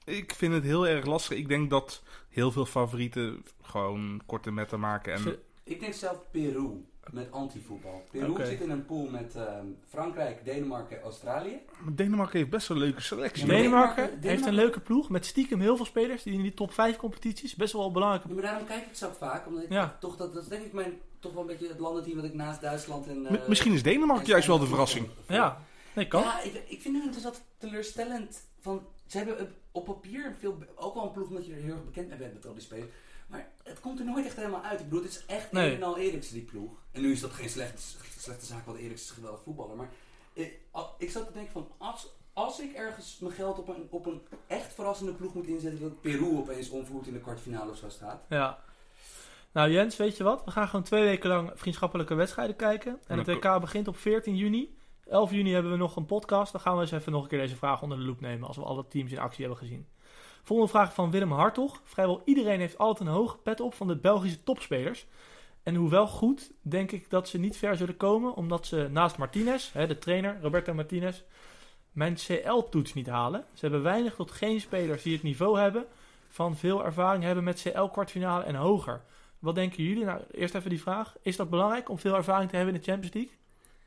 ik 0.04 0.34
vind 0.34 0.54
het 0.54 0.64
heel 0.64 0.88
erg 0.88 1.06
lastig. 1.06 1.38
Ik 1.38 1.48
denk 1.48 1.70
dat 1.70 2.04
heel 2.30 2.52
veel 2.52 2.66
favorieten 2.66 3.46
gewoon 3.62 4.22
korte 4.26 4.52
metten 4.52 4.80
maken. 4.80 5.14
En 5.14 5.40
Ik 5.64 5.80
denk 5.80 5.94
zelf 5.94 6.18
Peru 6.32 6.86
met 7.12 7.32
antivoetbal. 7.32 8.04
Peru 8.12 8.46
zit 8.46 8.62
in 8.62 8.70
een 8.70 8.86
pool 8.86 9.10
met 9.10 9.36
ehm, 9.36 9.66
Frankrijk, 9.88 10.46
Denemarken, 10.46 11.02
Australië. 11.02 11.60
Maar 11.84 11.96
Denemarken 11.96 12.38
heeft 12.38 12.50
best 12.50 12.68
wel 12.68 12.78
een 12.78 12.84
leuke 12.84 13.02
selectie. 13.02 13.46
Ja, 13.46 13.52
Denemarken 13.54 13.96
Denemarken- 13.96 14.30
heeft 14.30 14.46
een 14.46 14.54
leuke 14.54 14.80
ploeg 14.80 15.10
met 15.10 15.26
stiekem 15.26 15.60
heel 15.60 15.76
veel 15.76 15.86
spelers 15.86 16.24
die 16.24 16.34
in 16.34 16.42
die 16.42 16.54
top 16.54 16.74
5 16.74 16.96
competities 16.98 17.56
best 17.56 17.74
wel 17.74 17.92
belangrijke 17.92 18.28
Ja, 18.28 18.34
maar 18.34 18.44
daarom 18.44 18.68
kijk 18.68 18.86
ik 18.86 18.96
zo 18.96 19.12
vaak. 19.18 19.48
Omdat 19.48 19.64
ik 19.64 19.70
Ja. 19.72 19.98
toch, 20.00 20.16
dat, 20.18 20.34
dat 20.34 20.44
is 20.44 20.50
denk 20.50 20.66
ik 20.66 20.74
mijn, 20.74 20.94
toch 21.20 21.32
wel 21.34 21.42
een 21.42 21.48
beetje 21.48 21.68
het 21.68 21.80
landenteam 21.80 22.16
wat 22.16 22.26
ik 22.26 22.34
naast 22.34 22.62
Duitsland 22.62 23.08
en... 23.08 23.26
Eh, 23.26 23.48
Misschien 23.48 23.74
is 23.74 23.84
Denemarken 23.84 24.24
en 24.26 24.30
juist 24.32 24.48
wel 24.48 24.60
de 24.60 24.66
verrassing. 24.68 25.08
Ja, 25.28 25.62
nee, 25.94 26.08
kan. 26.08 26.22
Ja, 26.22 26.42
ik, 26.42 26.64
ik 26.68 26.82
vind 26.82 27.04
het 27.04 27.14
dus 27.14 27.22
dat 27.24 27.42
teleurstellend. 27.58 28.48
Van, 28.60 28.82
ze 29.08 29.18
hebben 29.18 29.40
op- 29.40 29.50
op 29.72 29.86
papier 29.86 30.36
veel, 30.40 30.58
ook 30.76 30.94
wel 30.94 31.04
een 31.04 31.12
ploeg 31.12 31.28
omdat 31.28 31.46
je 31.46 31.54
er 31.54 31.62
heel 31.62 31.74
erg 31.74 31.86
bekend 31.86 32.08
mee 32.10 32.18
bent 32.18 32.34
met 32.34 32.46
al 32.46 32.54
die 32.54 32.62
spelers. 32.64 32.90
Maar 33.28 33.48
het 33.64 33.80
komt 33.80 34.00
er 34.00 34.06
nooit 34.06 34.26
echt 34.26 34.36
helemaal 34.36 34.64
uit. 34.64 34.80
Ik 34.80 34.86
bedoel, 34.90 35.04
het 35.04 35.12
is 35.12 35.26
echt 35.26 35.52
Nee. 35.52 35.70
een 35.70 35.76
en 35.76 35.84
al 35.84 35.98
Eriksen 35.98 36.34
die 36.34 36.44
ploeg. 36.44 36.72
En 36.96 37.02
nu 37.02 37.12
is 37.12 37.20
dat 37.22 37.32
geen 37.32 37.50
slechte, 37.50 37.82
slechte 38.20 38.46
zaak, 38.46 38.66
want 38.66 38.78
Eriksen 38.78 39.00
is 39.04 39.10
een 39.10 39.16
geweldig 39.16 39.42
voetballer. 39.44 39.76
Maar 39.76 39.90
al- 40.72 40.96
ik 40.98 41.10
zat 41.12 41.26
te 41.28 41.34
denken 41.34 41.52
van, 41.52 41.68
als, 41.78 42.08
als 42.34 42.60
ik 42.60 42.74
ergens 42.74 43.18
mijn 43.20 43.34
geld 43.34 43.60
op 43.60 43.68
een, 43.68 43.88
op 43.90 44.06
een 44.06 44.22
echt 44.48 44.74
verrassende 44.74 45.12
ploeg 45.14 45.34
moet 45.34 45.48
inzetten, 45.48 45.82
dat 45.82 46.02
Peru 46.02 46.38
opeens 46.38 46.70
onvoert 46.70 47.08
in 47.08 47.14
de 47.14 47.20
kwartfinale 47.20 47.72
of 47.72 47.78
zo 47.78 47.90
staat. 47.90 48.24
Ja. 48.30 48.60
Nou 49.52 49.70
Jens, 49.72 49.98
weet 49.98 50.18
je 50.18 50.24
wat? 50.24 50.42
We 50.46 50.52
gaan 50.52 50.68
gewoon 50.68 50.86
twee 50.86 51.04
weken 51.04 51.30
lang 51.30 51.52
vriendschappelijke 51.56 52.14
wedstrijden 52.16 52.56
kijken. 52.56 53.00
En 53.08 53.18
het 53.18 53.26
Dan 53.26 53.36
WK 53.36 53.60
begint 53.62 53.88
op 53.88 53.98
14 53.98 54.36
juni. 54.36 54.78
11 55.08 55.32
juni 55.32 55.54
hebben 55.54 55.72
we 55.72 55.78
nog 55.78 55.96
een 55.96 56.06
podcast. 56.06 56.52
Dan 56.52 56.62
gaan 56.62 56.76
we 56.76 56.82
eens 56.82 56.92
even 56.92 57.12
nog 57.12 57.24
een 57.24 57.30
keer 57.30 57.40
deze 57.40 57.56
vraag 57.56 57.82
onder 57.82 57.98
de 57.98 58.04
loep 58.04 58.22
nemen. 58.22 58.48
Als 58.48 58.58
we 58.58 58.64
alle 58.64 58.88
teams 58.88 59.12
in 59.12 59.20
actie 59.20 59.46
hebben 59.46 59.60
gezien. 59.64 59.88
Volgende 60.44 60.72
vraag 60.72 60.94
van 60.94 61.12
Willem 61.12 61.32
Hartog. 61.32 61.82
Vrijwel 61.84 62.22
iedereen 62.26 62.60
heeft 62.60 62.78
altijd 62.78 63.08
een 63.10 63.16
hoge 63.16 63.38
pet 63.38 63.60
op 63.60 63.74
van 63.74 63.88
de 63.88 63.96
Belgische 63.98 64.44
topspelers. 64.44 65.06
En 65.66 65.76
hoewel 65.76 66.08
goed, 66.08 66.52
denk 66.62 66.92
ik 66.92 67.10
dat 67.10 67.28
ze 67.28 67.38
niet 67.38 67.58
ver 67.58 67.78
zullen 67.78 67.98
komen. 67.98 68.36
Omdat 68.36 68.68
ze 68.68 68.88
naast 68.92 69.18
Martinez, 69.18 69.72
hè, 69.74 69.88
de 69.88 69.98
trainer, 69.98 70.38
Roberto 70.42 70.74
Martinez, 70.74 71.22
mijn 71.92 72.16
CL-toets 72.16 72.94
niet 72.94 73.08
halen. 73.08 73.46
Ze 73.54 73.60
hebben 73.60 73.84
weinig 73.84 74.16
tot 74.16 74.32
geen 74.32 74.62
spelers 74.62 75.04
die 75.04 75.14
het 75.14 75.24
niveau 75.24 75.60
hebben 75.60 75.86
van 76.30 76.58
veel 76.58 76.86
ervaring 76.86 77.24
hebben 77.24 77.44
met 77.44 77.62
CL-kwartfinale 77.62 78.44
en 78.44 78.56
hoger. 78.56 79.02
Wat 79.40 79.56
denken 79.56 79.84
jullie? 79.84 80.06
Nou, 80.06 80.22
eerst 80.32 80.56
even 80.56 80.70
die 80.70 80.82
vraag. 80.82 81.16
Is 81.22 81.36
dat 81.36 81.50
belangrijk 81.50 81.90
om 81.90 82.00
veel 82.00 82.16
ervaring 82.16 82.50
te 82.50 82.56
hebben 82.56 82.74
in 82.74 82.80
de 82.80 82.86
Champions 82.86 83.16
League? 83.16 83.34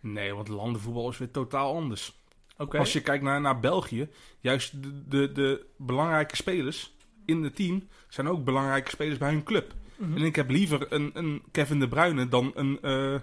Nee, 0.01 0.35
want 0.35 0.49
landenvoetbal 0.49 1.09
is 1.09 1.19
weer 1.19 1.31
totaal 1.31 1.75
anders. 1.75 2.17
Als 2.57 2.93
je 2.93 3.01
kijkt 3.01 3.25
naar, 3.25 3.41
naar 3.41 3.61
België, 3.61 4.09
juist 4.41 4.83
de, 4.83 5.09
de, 5.09 5.33
de 5.33 5.67
belangrijke 5.77 6.37
spelers 6.37 6.95
in 7.25 7.43
het 7.43 7.57
team 7.57 7.89
zijn 8.09 8.29
ook 8.29 8.45
belangrijke 8.45 8.91
spelers 8.91 9.19
bij 9.19 9.31
hun 9.31 9.45
club. 9.45 9.75
Mhm. 9.99 10.17
En 10.17 10.23
ik 10.23 10.37
heb 10.37 10.51
liever 10.51 10.93
een, 10.93 11.11
een 11.15 11.43
Kevin 11.51 11.81
De 11.81 11.89
Bruyne 11.89 12.29
dan 12.29 12.53
een, 12.55 12.79
eh, 12.83 13.21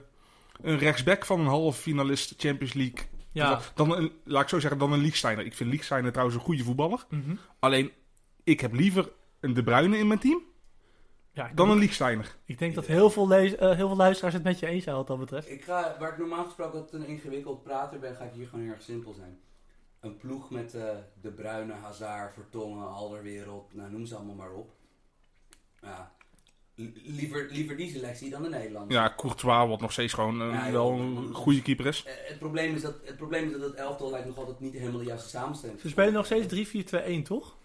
een 0.62 0.78
rechtsback 0.78 1.26
van 1.26 1.40
een 1.40 1.46
halve 1.46 1.82
finalist 1.82 2.34
Champions 2.38 2.74
League. 2.74 3.00
Ja. 3.32 3.62
Dan 3.76 3.96
een, 3.96 4.12
laat 4.24 4.42
ik 4.42 4.50
zo 4.50 4.60
zeggen, 4.60 4.80
dan 4.80 4.92
een 4.92 5.00
Liechtensteiner. 5.00 5.46
Ik 5.46 5.54
vind 5.54 5.70
Liechtensteiner 5.70 6.12
trouwens 6.12 6.38
een 6.38 6.44
goede 6.44 6.64
voetballer. 6.64 7.06
Mhm. 7.10 7.36
Alleen, 7.60 7.92
ik 8.44 8.60
heb 8.60 8.74
liever 8.74 9.12
een 9.40 9.54
De 9.54 9.64
Bruyne 9.64 9.98
in 9.98 10.08
mijn 10.08 10.20
team 10.20 10.42
ja 11.36 11.44
dan 11.44 11.66
een 11.66 11.68
denk, 11.68 11.80
Liechtensteiner. 11.80 12.36
ik 12.46 12.60
denk 12.60 12.76
dat 12.76 12.86
heel 12.86 13.10
veel, 13.10 13.34
eh, 13.34 13.76
heel 13.76 13.88
veel 13.88 13.96
luisteraars 13.96 14.34
het 14.34 14.44
met 14.44 14.60
je 14.60 14.68
eens 14.68 14.84
zijn 14.84 14.96
wat 14.96 15.08
dat 15.08 15.20
betreft. 15.20 15.50
Ik 15.50 15.64
ga, 15.64 15.96
waar 16.00 16.12
ik 16.12 16.18
normaal 16.18 16.44
gesproken 16.44 16.80
altijd 16.80 17.02
een 17.02 17.08
ingewikkeld 17.08 17.64
prater 17.64 18.00
ben, 18.00 18.16
ga 18.16 18.24
ik 18.24 18.34
hier 18.34 18.48
gewoon 18.48 18.64
heel 18.64 18.74
erg 18.74 18.82
simpel 18.82 19.14
zijn. 19.14 19.40
Een 20.00 20.18
ploeg 20.18 20.50
met 20.50 20.74
eh, 20.74 20.84
De 21.22 21.32
Bruyne, 21.32 21.74
Hazard, 21.74 22.34
Vertongen, 22.34 22.88
Alderwereld, 22.88 23.74
nou 23.74 23.92
noem 23.92 24.06
ze 24.06 24.16
allemaal 24.16 24.36
maar 24.36 24.52
op. 24.52 24.72
Ja, 25.82 26.12
liever, 27.04 27.48
liever 27.52 27.78
die 27.78 27.90
selectie 27.92 28.30
dan 28.30 28.42
de 28.44 28.50
Nederlanders. 28.50 28.96
Ja, 28.96 29.14
Courtois, 29.18 29.70
wat 29.70 29.82
nog 29.82 29.92
steeds 29.92 30.14
gewoon 30.14 30.38
Ja, 30.38 30.64
joh, 30.64 30.72
wel 30.72 30.92
een 30.92 31.34
goede 31.34 31.62
keeper 31.62 31.86
is. 31.86 32.04
Eh, 32.06 32.14
het, 32.28 32.40
probleem 32.40 32.76
is 32.76 32.82
dat, 32.82 32.94
het 33.04 33.18
probleem 33.18 33.46
is 33.46 33.52
dat 33.52 33.62
het 33.62 33.74
elftal 33.74 34.10
lijkt 34.12 34.28
nog 34.28 34.38
altijd 34.38 34.60
niet 34.60 34.74
helemaal 34.74 35.00
de 35.00 35.06
juiste 35.06 35.30
samenstelling. 35.30 35.80
Ze 35.80 35.90
spelen 35.90 36.14
nog 36.14 36.26
steeds 36.26 36.48
3-4-2-1, 36.48 37.22
toch? 37.24 37.56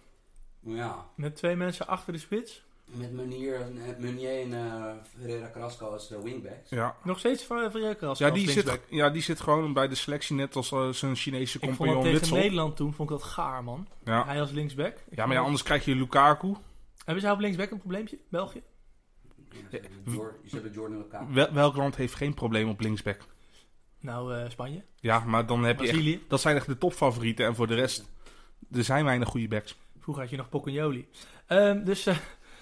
Ja, 0.60 1.06
Met 1.14 1.36
twee 1.36 1.56
mensen 1.56 1.86
achter 1.86 2.12
de 2.12 2.18
spits. 2.18 2.62
met 2.84 3.12
Meunier, 3.12 3.60
en- 3.60 3.78
Meunier 3.98 4.40
en 4.42 4.54
eh 4.54 4.84
Ferreira 5.18 5.50
Carrasco 5.52 5.86
als 5.86 6.10
eh, 6.10 6.18
wingbacks. 6.22 6.70
Ja. 6.70 6.96
Nog 7.04 7.18
steeds 7.18 7.42
van 7.44 7.70
Verjekker 7.70 8.08
als 8.08 8.18
Ja, 8.18 8.28
als 8.28 8.34
die 8.38 8.46
linksback. 8.46 8.74
zit, 8.88 8.98
ja, 8.98 9.10
die 9.10 9.22
zit 9.22 9.40
gewoon 9.40 9.72
bij 9.72 9.88
de 9.88 9.94
selectie 9.94 10.36
net 10.36 10.56
als 10.56 10.72
eh, 10.72 10.88
zijn 10.88 11.16
Chinese 11.16 11.58
Ik 11.60 11.64
vond 11.64 11.78
dat 11.78 11.86
compagnon 11.86 12.18
tegen. 12.20 12.34
Nederland 12.36 12.76
toen, 12.76 12.92
vond 12.94 13.10
ik 13.10 13.18
dat 13.18 13.26
gaar, 13.26 13.64
man. 13.64 13.88
Ja. 14.04 14.24
Hij 14.24 14.40
als 14.40 14.50
linksback. 14.50 14.94
Ik 15.10 15.16
ja, 15.16 15.26
maar 15.26 15.36
ja, 15.36 15.42
anders 15.42 15.62
krijg 15.62 15.84
je 15.84 15.94
Lukaku. 15.94 16.54
Hebben 17.04 17.22
zij 17.22 17.32
op 17.32 17.38
linksback 17.40 17.70
een 17.70 17.78
probleempje, 17.78 18.18
België? 18.28 18.62
Ze, 19.70 19.80
hebben 19.80 20.34
hebben 20.50 20.72
Jordan. 20.72 21.32
Wel- 21.32 21.52
welk 21.52 21.76
land 21.76 21.96
heeft 21.96 22.14
geen 22.14 22.34
probleem 22.34 22.68
op 22.68 22.80
linksback? 22.80 23.20
Nou, 24.00 24.34
eh, 24.34 24.50
Spanje. 24.50 24.84
Ja, 25.00 25.18
maar 25.18 25.46
dan 25.46 25.64
heb 25.64 25.80
je 25.80 25.88
echt, 25.88 26.28
dat 26.28 26.40
zijn 26.40 26.56
echt 26.56 26.66
de 26.66 26.78
topfavorieten. 26.78 27.46
En 27.46 27.54
voor 27.54 27.66
de 27.66 27.74
rest, 27.74 28.10
er 28.72 28.84
zijn 28.84 29.04
weinig 29.04 29.28
goede 29.28 29.48
backs. 29.48 29.76
Vroeger 29.98 30.22
had 30.22 30.30
je 30.30 30.36
nog 30.36 30.48
Pocagnoli. 30.48 31.08
Ehm 31.46 31.84
dus 31.84 32.06
eh, 32.06 32.16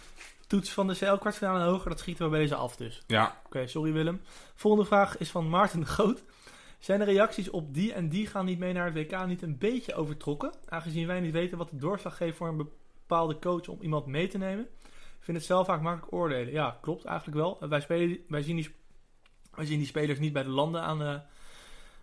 toets 0.46 0.72
van 0.72 0.86
de 0.86 0.94
CL 0.96 1.14
kwartfinale 1.14 1.58
en 1.60 1.66
hoger, 1.66 1.88
dat 1.90 1.98
schieten 1.98 2.24
we 2.24 2.30
bij 2.30 2.40
deze 2.40 2.54
af 2.54 2.76
dus. 2.76 3.02
Ja, 3.06 3.40
Oké, 3.46 3.66
sorry 3.66 3.92
Willem. 3.92 4.20
Volgende 4.54 4.86
vraag 4.86 5.18
is 5.18 5.30
van 5.30 5.48
Maarten 5.48 5.80
de 5.80 5.86
Groot. 5.86 6.22
Zijn 6.78 6.98
de 6.98 7.04
reacties 7.04 7.50
op 7.50 7.74
die 7.74 7.92
en 7.92 8.08
die 8.08 8.26
gaan 8.26 8.44
niet 8.44 8.58
mee 8.58 8.72
naar 8.72 8.84
het 8.84 8.94
WK 8.94 9.26
niet 9.26 9.42
een 9.42 9.58
beetje 9.58 9.94
overtrokken? 9.94 10.52
Aangezien 10.68 11.06
wij 11.06 11.20
niet 11.20 11.32
weten 11.32 11.58
wat 11.58 11.70
de 11.70 11.76
doorslag 11.76 12.16
geeft 12.16 12.36
voor 12.36 12.48
een 12.48 12.56
bepaalde 12.56 13.38
coach 13.38 13.68
om 13.68 13.78
iemand 13.80 14.06
mee 14.06 14.28
te 14.28 14.38
nemen. 14.38 14.68
Ik 15.28 15.34
vind 15.34 15.46
het 15.46 15.56
zelf 15.56 15.66
vaak 15.66 15.82
makkelijk 15.82 16.12
oordelen. 16.12 16.52
Ja, 16.52 16.78
klopt 16.80 17.04
eigenlijk 17.04 17.38
wel. 17.38 17.68
Wij, 17.68 17.80
spelen, 17.80 18.18
wij, 18.28 18.42
zien, 18.42 18.56
die, 18.56 18.74
wij 19.54 19.64
zien 19.64 19.78
die 19.78 19.86
spelers 19.86 20.18
niet 20.18 20.32
bij 20.32 20.42
de 20.42 20.48
landen 20.48 20.82
aan 20.82 20.98
de, 20.98 21.20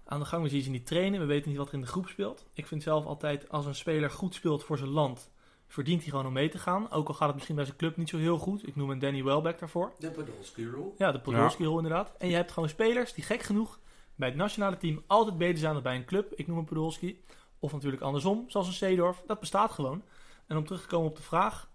aan 0.04 0.20
de 0.20 0.26
gang. 0.26 0.44
We 0.44 0.50
zien 0.50 0.62
ze 0.62 0.70
niet 0.70 0.86
trainen. 0.86 1.20
We 1.20 1.26
weten 1.26 1.50
niet 1.50 1.58
wat 1.58 1.68
er 1.68 1.74
in 1.74 1.82
de 1.82 1.88
groep 1.88 2.08
speelt. 2.08 2.46
Ik 2.54 2.68
vind 2.68 2.84
zelf 2.84 3.06
altijd 3.06 3.50
als 3.50 3.66
een 3.66 3.76
speler 3.76 4.12
goed 4.12 4.34
speelt 4.34 4.64
voor 4.64 4.78
zijn 4.78 4.90
land, 4.90 5.32
verdient 5.68 6.02
hij 6.02 6.10
gewoon 6.10 6.26
om 6.26 6.34
mee 6.34 6.50
te 6.50 6.58
gaan. 6.58 6.92
Ook 6.92 7.08
al 7.08 7.14
gaat 7.14 7.26
het 7.26 7.36
misschien 7.36 7.56
bij 7.56 7.66
zijn 7.66 7.78
club 7.78 7.98
niet 7.98 8.10
zo 8.10 8.18
heel 8.18 8.38
goed. 8.38 8.68
Ik 8.68 8.76
noem 8.76 8.90
een 8.90 9.00
Danny 9.00 9.24
Welbeck 9.24 9.60
daarvoor. 9.60 9.94
De 10.00 10.12
Podolski 10.12 10.70
rule. 10.70 10.92
Ja, 10.98 11.12
de 11.12 11.20
Podolski-rol 11.20 11.78
inderdaad. 11.78 12.14
En 12.18 12.28
je 12.28 12.36
hebt 12.36 12.52
gewoon 12.52 12.70
spelers 12.70 13.14
die 13.14 13.24
gek 13.24 13.42
genoeg 13.42 13.80
bij 14.16 14.28
het 14.28 14.38
nationale 14.38 14.78
team 14.78 15.04
altijd 15.08 15.38
beter 15.38 15.58
zijn 15.58 15.74
dan 15.74 15.84
bij 15.84 15.96
een 15.96 16.06
club. 16.06 16.34
Ik 16.34 16.48
noem 16.48 16.58
een 16.58 16.66
Podolski. 16.66 17.24
Of 17.60 17.72
natuurlijk 17.72 18.02
andersom, 18.02 18.44
zoals 18.48 18.68
een 18.68 18.74
Seedorf. 18.74 19.24
Dat 19.28 19.40
bestaat 19.40 19.72
gewoon. 19.72 20.04
En 20.48 20.58
om 20.58 20.66
terug 20.66 20.82
te 20.82 20.88
komen 20.88 21.10
op 21.10 21.16
de 21.16 21.24
vraag, 21.24 21.74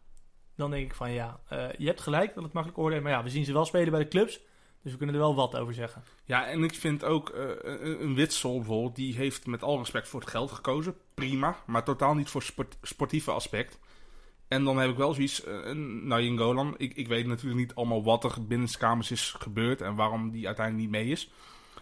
dan 0.60 0.70
denk 0.70 0.84
ik 0.84 0.94
van 0.94 1.12
ja, 1.12 1.40
eh, 1.48 1.66
je 1.78 1.86
hebt 1.86 2.00
gelijk 2.00 2.34
dat 2.34 2.44
het 2.44 2.52
makkelijk 2.52 2.80
oordelen. 2.80 3.02
Maar 3.02 3.12
ja, 3.12 3.22
we 3.22 3.30
zien 3.30 3.44
ze 3.44 3.52
wel 3.52 3.64
spelen 3.64 3.90
bij 3.90 4.00
de 4.00 4.08
clubs. 4.08 4.40
Dus 4.82 4.92
we 4.92 4.98
kunnen 4.98 5.14
er 5.14 5.20
wel 5.20 5.34
wat 5.34 5.56
over 5.56 5.74
zeggen. 5.74 6.04
Ja, 6.24 6.46
en 6.46 6.62
ik 6.62 6.74
vind 6.74 7.04
ook 7.04 7.28
eh, 7.28 7.44
een, 8.00 8.14
Witsel 8.14 8.56
bijvoorbeeld, 8.56 8.96
die 8.96 9.14
heeft 9.14 9.46
met 9.46 9.62
al 9.62 9.78
respect 9.78 10.08
voor 10.08 10.20
het 10.20 10.30
geld 10.30 10.52
gekozen. 10.52 10.94
Prima, 11.14 11.56
maar 11.66 11.84
totaal 11.84 12.14
niet 12.14 12.28
voor 12.28 12.42
sport, 12.42 12.76
sportieve 12.82 13.30
aspect. 13.30 13.78
En 14.48 14.64
dan 14.64 14.78
heb 14.78 14.90
ik 14.90 14.96
wel 14.96 15.14
zoiets, 15.14 15.46
uh, 15.46 15.54
een 15.64 16.38
Golan. 16.38 16.74
Ik, 16.76 16.94
ik 16.94 17.08
weet 17.08 17.26
natuurlijk 17.26 17.60
niet 17.60 17.74
allemaal 17.74 18.02
wat 18.02 18.24
er 18.24 18.46
binnenskamers 18.46 19.10
is 19.10 19.34
gebeurd 19.38 19.80
en 19.80 19.94
waarom 19.94 20.30
die 20.30 20.46
uiteindelijk 20.46 20.90
niet 20.90 21.00
mee 21.02 21.10
is. 21.10 21.30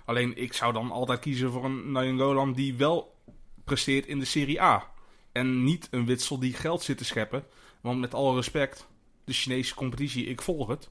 Alleen 0.05 0.37
ik 0.37 0.53
zou 0.53 0.73
dan 0.73 0.91
altijd 0.91 1.19
kiezen 1.19 1.53
voor 1.53 1.65
een 1.65 1.93
Nayin 1.93 2.19
Golan 2.19 2.53
die 2.53 2.75
wel 2.75 3.15
presteert 3.65 4.07
in 4.07 4.19
de 4.19 4.25
Serie 4.25 4.63
A. 4.63 4.91
En 5.33 5.65
niet 5.65 5.89
een 5.91 6.07
Witsel 6.07 6.39
die 6.39 6.53
geld 6.53 6.83
zit 6.83 6.99
te 6.99 7.05
scheppen. 7.05 7.45
Want 7.81 8.01
met 8.01 8.15
alle 8.15 8.35
respect, 8.35 8.87
de 9.25 9.33
Chinese 9.33 9.75
competitie, 9.75 10.27
ik 10.27 10.43
volg 10.43 10.69
het. 10.69 10.91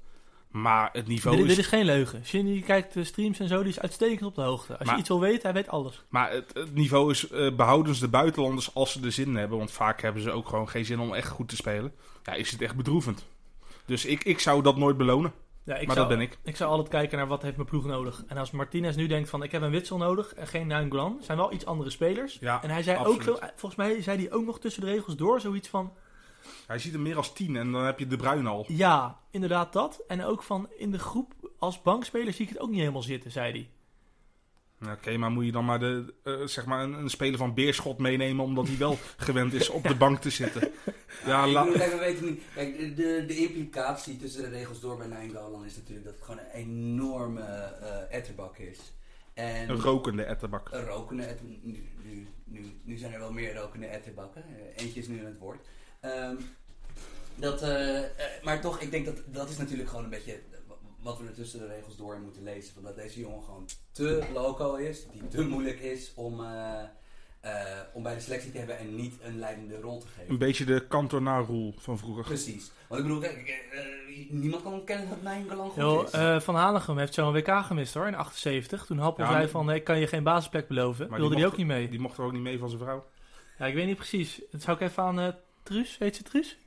Maar 0.52 0.90
het 0.94 1.08
niveau 1.08 1.38
Dit, 1.38 1.46
is... 1.46 1.56
dit 1.56 1.66
is 1.66 1.72
geen 1.72 1.86
leugen. 1.86 2.26
Shinny 2.26 2.62
kijkt 2.62 2.94
de 2.94 3.04
streams 3.04 3.40
en 3.40 3.48
zo, 3.48 3.60
die 3.60 3.70
is 3.72 3.80
uitstekend 3.80 4.24
op 4.24 4.36
de 4.36 4.42
hoogte. 4.42 4.78
Als 4.78 4.86
Maar- 4.86 4.94
je 4.94 5.00
iets 5.00 5.10
wil 5.10 5.20
weten, 5.20 5.42
hij 5.42 5.54
weet 5.54 5.70
alles. 5.70 6.04
Maar 6.10 6.32
het, 6.32 6.54
het 6.54 6.74
niveau 6.74 7.12
is 7.12 7.30
eh, 7.30 7.56
behoudens 7.56 8.00
de 8.00 8.08
buitenlanders 8.08 8.74
als 8.74 8.92
ze 8.92 9.04
er 9.04 9.12
zin 9.12 9.28
in 9.28 9.36
hebben. 9.36 9.58
Want 9.58 9.72
vaak 9.72 10.02
hebben 10.02 10.22
ze 10.22 10.32
ook 10.32 10.48
gewoon 10.48 10.70
geen 10.70 10.86
zin 10.86 11.00
om 11.00 11.14
echt 11.14 11.30
goed 11.30 11.50
te 11.50 11.56
spelen. 11.56 11.94
Ja, 12.24 12.34
is 12.34 12.52
het 12.52 12.62
echt 12.62 12.76
bedroevend. 12.76 13.26
Dus 13.86 14.06
ik, 14.06 14.24
ik 14.24 14.40
zou 14.40 14.62
dat 14.64 14.78
nooit 14.78 14.98
belonen. 14.98 15.34
Ja, 15.64 15.76
ik 15.76 15.88
maar 15.88 15.96
zou, 15.96 16.08
dat 16.08 16.18
ben 16.18 16.28
ik. 16.28 16.38
Ik 16.44 16.56
zou 16.56 16.70
altijd 16.70 16.90
kijken 16.90 17.18
naar 17.18 17.28
wat 17.28 17.42
heeft 17.42 17.56
mijn 17.56 17.68
ploeg 17.68 17.86
nodig. 17.86 18.24
En 18.28 18.38
als 18.38 18.52
Martinez 18.52 18.96
nu 18.96 19.08
denkt 19.08 19.30
van 19.30 19.44
ik 19.44 19.52
heb 19.52 19.62
een 19.62 19.72
Witsel 19.72 19.98
nodig 19.98 20.34
en 20.34 20.48
geen 20.48 20.68
Nainggolan, 20.68 21.18
zijn 21.22 21.38
wel 21.38 21.54
iets 21.54 21.66
andere 21.66 21.90
spelers. 21.90 22.38
Ja, 22.40 22.64
En 22.64 22.70
hij 22.70 22.84
zei 22.84 22.98
ook 23.00 23.06
absoluut. 23.16 23.40
volgens 23.56 23.76
mij 23.76 24.02
zei 24.02 24.18
hij 24.18 24.32
ook 24.32 24.46
nog 24.46 24.60
tussen 24.60 24.82
de 24.86 24.92
regels 24.92 25.16
door 25.16 25.42
zoiets 25.42 25.68
van 25.68 25.94
Hij 26.68 26.80
ziet 26.80 26.94
er 26.94 27.00
meer 27.00 27.18
als 27.18 27.34
tien 27.34 27.56
en 27.56 27.72
dan 27.72 27.86
heb 27.86 28.00
je 28.00 28.08
De 28.08 28.18
Bruyne 28.18 28.50
al. 28.50 28.66
ja, 28.68 29.20
inderdaad 29.32 29.74
dat. 29.74 30.04
En 30.08 30.24
ook 30.24 30.44
van 30.44 30.70
in 30.78 30.92
de 30.92 31.00
groep 31.00 31.34
als 31.60 31.82
bankspeler 31.82 32.34
zie 32.34 32.46
ik 32.46 32.52
het 32.52 32.60
ook 32.60 32.70
niet 32.70 32.80
helemaal 32.80 33.02
zitten, 33.02 33.32
zei 33.32 33.52
hij. 33.52 33.70
Ja, 34.82 34.92
Oké, 34.92 35.18
maar 35.18 35.32
moet 35.32 35.46
je 35.46 35.52
dan 35.52 35.66
maar, 35.66 35.80
de, 35.80 36.14
eh, 36.24 36.42
zeg 36.46 36.66
maar 36.66 36.84
een, 36.84 36.94
een 36.94 37.10
speler 37.10 37.38
van 37.38 37.54
Beerschot 37.54 37.98
meenemen... 37.98 38.46
omdat 38.46 38.68
hij 38.68 38.78
wel 38.78 38.98
gewend 39.18 39.54
is 39.54 39.70
op 39.70 39.84
de 39.84 39.96
bank 39.96 40.20
te 40.20 40.30
zitten. 40.30 40.72
Ja, 41.26 41.46
ik 41.46 41.74
kijk, 41.74 41.92
we 41.92 41.98
weten 41.98 42.26
niet. 42.26 42.42
Kijk, 42.54 42.96
de, 42.96 43.24
de 43.28 43.38
implicatie 43.38 44.18
tussen 44.18 44.42
de 44.42 44.50
regels 44.50 44.80
door 44.80 44.98
bij 44.98 45.08
Nijngalan 45.08 45.66
is 45.66 45.76
natuurlijk 45.76 46.06
dat 46.06 46.16
het 46.16 46.24
gewoon 46.24 46.40
een 46.40 46.52
enorme 46.52 47.42
eh 47.42 48.18
etterbak 48.18 48.58
is. 48.58 48.80
En 49.34 49.70
een 49.70 49.82
rokende 49.82 50.24
etterbak. 50.24 50.70
een 50.72 50.86
rokende 50.86 51.36
nu, 51.62 51.84
nu, 52.04 52.28
nu, 52.44 52.66
nu 52.84 52.98
zijn 52.98 53.14
er 53.14 53.20
wel 53.20 53.32
meer 53.32 53.56
rokende 53.56 53.86
etterbakken. 53.86 54.44
Eh, 54.44 54.84
eentje 54.84 55.00
is 55.00 55.08
nu 55.08 55.20
aan 55.20 55.26
het 55.26 55.40
woord. 55.40 55.68
Ehm, 56.00 56.36
dat, 57.36 57.62
eh, 57.62 58.04
eh, 58.04 58.10
maar 58.44 58.62
toch, 58.62 58.80
ik 58.80 58.92
denk 58.92 59.06
dat 59.06 59.18
dat 59.26 59.50
is 59.50 59.58
natuurlijk 59.58 59.90
gewoon 59.90 60.04
een 60.04 60.10
beetje 60.10 60.40
wat 61.02 61.18
we 61.20 61.26
er 61.28 61.34
tussen 61.34 61.60
de 61.60 61.68
regels 61.68 61.98
door 61.98 62.20
moeten 62.20 62.44
lezen. 62.44 62.74
Van 62.74 62.84
dat 62.84 62.96
deze 62.96 63.20
jongen 63.20 63.44
gewoon 63.44 63.66
te 63.92 64.24
loco 64.34 64.76
is, 64.76 65.06
die 65.12 65.28
te 65.28 65.42
moeilijk 65.48 65.80
is 65.80 66.12
om, 66.16 66.44
eh, 66.44 66.80
eh, 67.40 67.80
om 67.94 68.04
bij 68.04 68.14
de 68.14 68.20
selectie 68.22 68.52
te 68.52 68.58
hebben 68.58 68.78
en 68.78 68.96
niet 68.96 69.16
een 69.24 69.40
leidende 69.40 69.80
rol 69.80 70.00
te 70.00 70.08
geven. 70.08 70.32
Een 70.32 70.38
beetje 70.38 70.66
de 70.66 70.88
Cantona-rule 70.88 71.74
van 71.78 71.98
vroeger. 71.98 72.24
Precies. 72.24 72.72
Want 72.88 73.02
ik 73.02 73.08
bedoel, 73.08 73.22
kijk, 73.22 73.48
eh, 73.48 73.80
eh, 73.80 74.30
niemand 74.30 74.64
kan 74.64 74.74
ontkennen 74.74 75.10
dat 75.10 75.22
Nijngalan 75.22 75.70
goed 75.70 75.76
Yo, 75.84 76.02
is. 76.04 76.12
eh, 76.12 76.40
van 76.40 76.56
Hanegem 76.56 76.98
heeft 76.98 77.14
zo'n 77.14 77.34
WK 77.34 77.48
gemist 77.66 77.94
hoor, 77.94 78.08
in 78.08 78.16
78. 78.16 78.86
Toen 78.86 78.98
Happel 78.98 79.24
Ja, 79.26 79.32
zei 79.32 79.48
van 79.48 79.66
nee, 79.66 79.76
ik 79.76 79.84
kan 79.84 80.00
je 80.00 80.08
geen 80.08 80.24
basisplek 80.24 80.68
beloven. 80.68 81.10
Maar 81.10 81.20
Wilde 81.20 81.36
die 81.36 81.46
ook 81.46 81.58
niet 81.58 81.68
mee. 81.68 81.90
Die 81.90 82.00
mocht 82.00 82.18
er 82.18 82.24
ook 82.24 82.32
niet 82.32 82.42
mee 82.42 82.60
van 82.60 82.70
zijn 82.70 82.82
vrouw. 82.82 83.06
Ja, 83.58 83.66
ik 83.66 83.74
weet 83.74 83.86
niet 83.86 83.96
precies. 83.96 84.42
Dat 84.52 84.62
zou 84.62 84.78
ik 84.78 84.84
even 84.90 85.04
aan 85.04 85.20
eh 85.20 85.28
Truus, 85.68 85.98
heet 85.98 86.16
ze 86.16 86.24
Truus? 86.24 86.58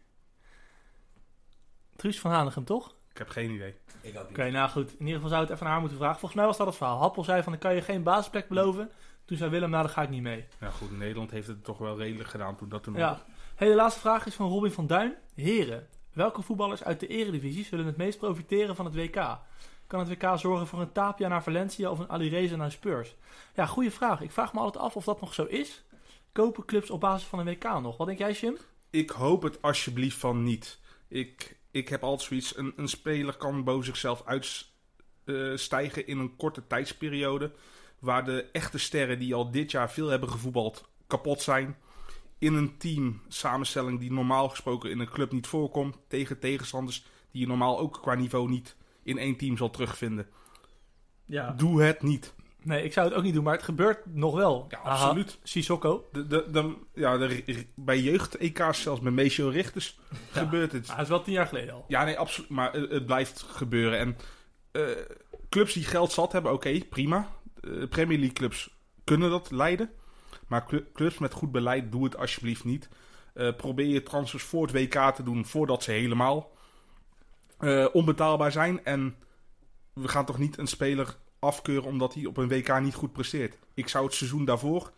Truus 1.96 2.20
van 2.20 2.30
Hanegem, 2.30 2.64
toch? 2.64 2.94
Ik 3.11 3.18
heb 3.18 3.28
geen 3.28 3.51
idee. 3.51 3.74
ik 4.01 4.18
ook 4.18 4.28
niet. 4.28 4.38
Oké, 4.38 4.51
nou 4.51 4.70
goed. 4.70 4.90
In 4.90 4.98
ieder 4.98 5.14
geval 5.14 5.28
zou 5.28 5.42
het 5.42 5.51
even 5.51 5.66
aan 5.66 5.70
haar 5.72 5.80
moeten 5.80 5.98
vragen. 5.98 6.18
Volgens 6.18 6.40
mij 6.40 6.48
was 6.48 6.57
dat 6.57 6.66
het 6.66 6.76
verhaal. 6.76 6.98
Happel 6.98 7.24
zei 7.24 7.42
van, 7.42 7.53
ik 7.53 7.59
kan 7.59 7.74
je 7.74 7.82
geen 7.82 8.03
basisplek 8.03 8.48
beloven. 8.48 8.90
Toen 9.24 9.36
zei 9.36 9.51
Willem, 9.51 9.70
nou, 9.70 9.82
dan 9.82 9.92
ga 9.92 10.03
ik 10.03 10.09
niet 10.09 10.22
mee. 10.22 10.46
Ja 10.61 10.70
goed, 10.70 10.98
Nederland 10.98 11.30
heeft 11.30 11.46
het 11.46 11.64
toch 11.64 11.78
wel 11.78 11.98
redelijk 11.98 12.28
gedaan 12.28 12.57
toen 12.57 12.68
dat 12.68 12.82
toen 12.82 12.94
Ja. 12.94 13.22
Hey, 13.55 13.68
de 13.68 13.74
laatste 13.74 14.01
vraag 14.01 14.26
is 14.26 14.34
van 14.34 14.48
Robin 14.48 14.72
van 14.72 14.86
Duin. 14.86 15.14
Heren, 15.34 15.88
welke 16.12 16.42
voetballers 16.42 16.84
uit 16.84 17.01
de 17.01 17.07
eredivisie 17.07 17.64
zullen 17.64 17.86
het 17.86 17.96
meest 17.96 18.18
profiteren 18.18 18.76
van 18.76 18.84
het 18.84 18.94
WK? 18.94 19.38
Kan 19.86 19.98
het 20.01 20.09
WK 20.09 20.38
zorgen 20.38 20.66
voor 20.66 20.80
een 20.80 20.92
Tapia 20.92 21.28
naar 21.28 21.42
Valencia 21.42 21.90
of 21.90 21.98
een 21.98 22.11
Alireza 22.11 22.57
naar 22.57 22.70
Spurs? 22.70 23.14
Ja, 23.55 23.66
goede 23.66 23.90
vraag. 23.90 24.20
Ik 24.20 24.30
vraag 24.30 24.53
me 24.53 24.61
altijd 24.61 24.84
af 24.84 24.96
of 24.96 25.05
dat 25.05 25.20
nog 25.20 25.34
zo 25.34 25.44
is. 25.44 25.84
Kopen 26.32 26.64
clubs 26.64 26.90
op 26.90 27.01
basis 27.01 27.28
van 27.28 27.38
een 27.38 27.44
WK 27.44 27.80
nog? 27.80 27.96
Wat 27.96 28.07
denk 28.07 28.18
jij, 28.18 28.32
Jim? 28.32 28.57
Ik 28.91 29.11
hoop 29.11 29.43
het 29.43 29.62
alsjeblieft 29.62 30.16
van 30.16 30.43
niet. 30.43 30.78
Ik, 31.09 31.57
ik 31.70 31.88
heb 31.88 32.03
altijd 32.03 32.28
zoiets. 32.28 32.57
Een, 32.57 32.72
een 32.76 32.88
speler 32.88 33.36
kan 33.36 33.64
boven 33.64 33.84
zichzelf 33.84 34.22
uitstijgen 34.24 36.07
in 36.07 36.18
een 36.18 36.36
korte 36.36 36.66
tijdsperiode. 36.66 37.53
Waar 37.99 38.24
de 38.24 38.49
echte 38.53 38.78
sterren 38.78 39.18
die 39.18 39.34
al 39.34 39.51
dit 39.51 39.70
jaar 39.70 39.91
veel 39.91 40.09
hebben 40.09 40.30
gevoetbald 40.30 40.88
kapot 41.07 41.43
zijn. 41.43 41.76
In 42.38 42.55
een 42.55 42.76
team 42.78 43.22
samenstelling 43.28 44.01
die 44.01 44.12
normaal 44.12 44.49
gesproken 44.49 44.91
in 44.91 44.99
een 44.99 45.11
club 45.11 45.32
niet 45.32 45.47
voorkomt. 45.47 45.97
Tegen 46.09 46.38
tegenstanders 46.38 47.05
die 47.30 47.41
je 47.41 47.47
normaal 47.47 47.78
ook 47.78 47.99
qua 48.03 48.14
niveau 48.14 48.49
niet 48.49 48.76
in 49.03 49.18
één 49.18 49.36
team 49.36 49.57
zal 49.57 49.70
terugvinden. 49.70 50.28
Ja. 51.24 51.51
Doe 51.51 51.82
het 51.82 52.03
niet. 52.03 52.34
Nee, 52.62 52.84
ik 52.84 52.92
zou 52.92 53.08
het 53.08 53.16
ook 53.16 53.22
niet 53.22 53.34
doen, 53.34 53.44
maar 53.44 53.54
het 53.54 53.62
gebeurt 53.62 53.98
nog 54.06 54.34
wel. 54.34 54.66
Ja, 54.68 54.78
Aha, 54.78 54.90
absoluut. 55.04 55.38
Sissoko. 55.42 56.08
De, 56.12 56.26
de, 56.26 56.46
de, 56.50 56.74
ja, 56.94 57.16
de, 57.18 57.66
bij 57.74 58.00
jeugd-EK's, 58.00 58.82
zelfs 58.82 59.00
met 59.00 59.12
Meesjo 59.12 59.48
Richters, 59.48 59.98
Ja. 60.11 60.40
gebeurt 60.40 60.72
het. 60.72 60.86
Dat 60.86 60.98
is 61.00 61.08
wel 61.08 61.22
tien 61.22 61.32
jaar 61.32 61.46
geleden 61.46 61.74
al. 61.74 61.84
Ja, 61.88 62.04
nee, 62.04 62.18
absoluut. 62.18 62.50
Maar 62.50 62.72
het, 62.72 62.90
het 62.90 63.06
blijft 63.06 63.42
gebeuren. 63.42 63.98
En 63.98 64.16
eh, 64.72 64.82
clubs 65.48 65.72
die 65.72 65.84
geld 65.84 66.12
zat 66.12 66.32
hebben, 66.32 66.52
oké, 66.52 66.78
prima. 66.90 67.28
Eh, 67.61 67.70
Premier 67.88 68.16
League 68.18 68.34
clubs 68.36 68.70
kunnen 69.04 69.30
dat 69.30 69.50
leiden. 69.50 69.90
Maar 70.46 70.66
clu- 70.66 70.86
clubs 70.94 71.18
met 71.18 71.32
goed 71.32 71.52
beleid, 71.52 71.92
doe 71.92 72.04
het 72.04 72.16
alsjeblieft 72.16 72.64
niet. 72.64 72.88
Eh, 73.34 73.54
probeer 73.56 73.86
je 73.86 74.02
transfers 74.02 74.42
voor 74.42 74.62
het 74.66 74.72
WK 74.72 75.14
te 75.14 75.22
doen 75.22 75.46
voordat 75.46 75.82
ze 75.82 75.90
helemaal 75.90 76.52
eh, 77.58 77.86
onbetaalbaar 77.92 78.52
zijn. 78.52 78.84
En 78.84 79.16
we 79.92 80.08
gaan 80.08 80.24
toch 80.26 80.38
niet 80.38 80.58
een 80.58 80.66
speler 80.66 81.16
afkeuren 81.41 81.88
omdat 81.88 82.14
hij 82.14 82.26
op 82.26 82.36
een 82.36 82.49
WK 82.49 82.80
niet 82.80 82.95
goed 82.95 83.12
presteert. 83.12 83.59
Ik 83.74 83.88
zou 83.88 84.05
het 84.05 84.14
seizoen 84.14 84.45
daarvoor 84.45 84.91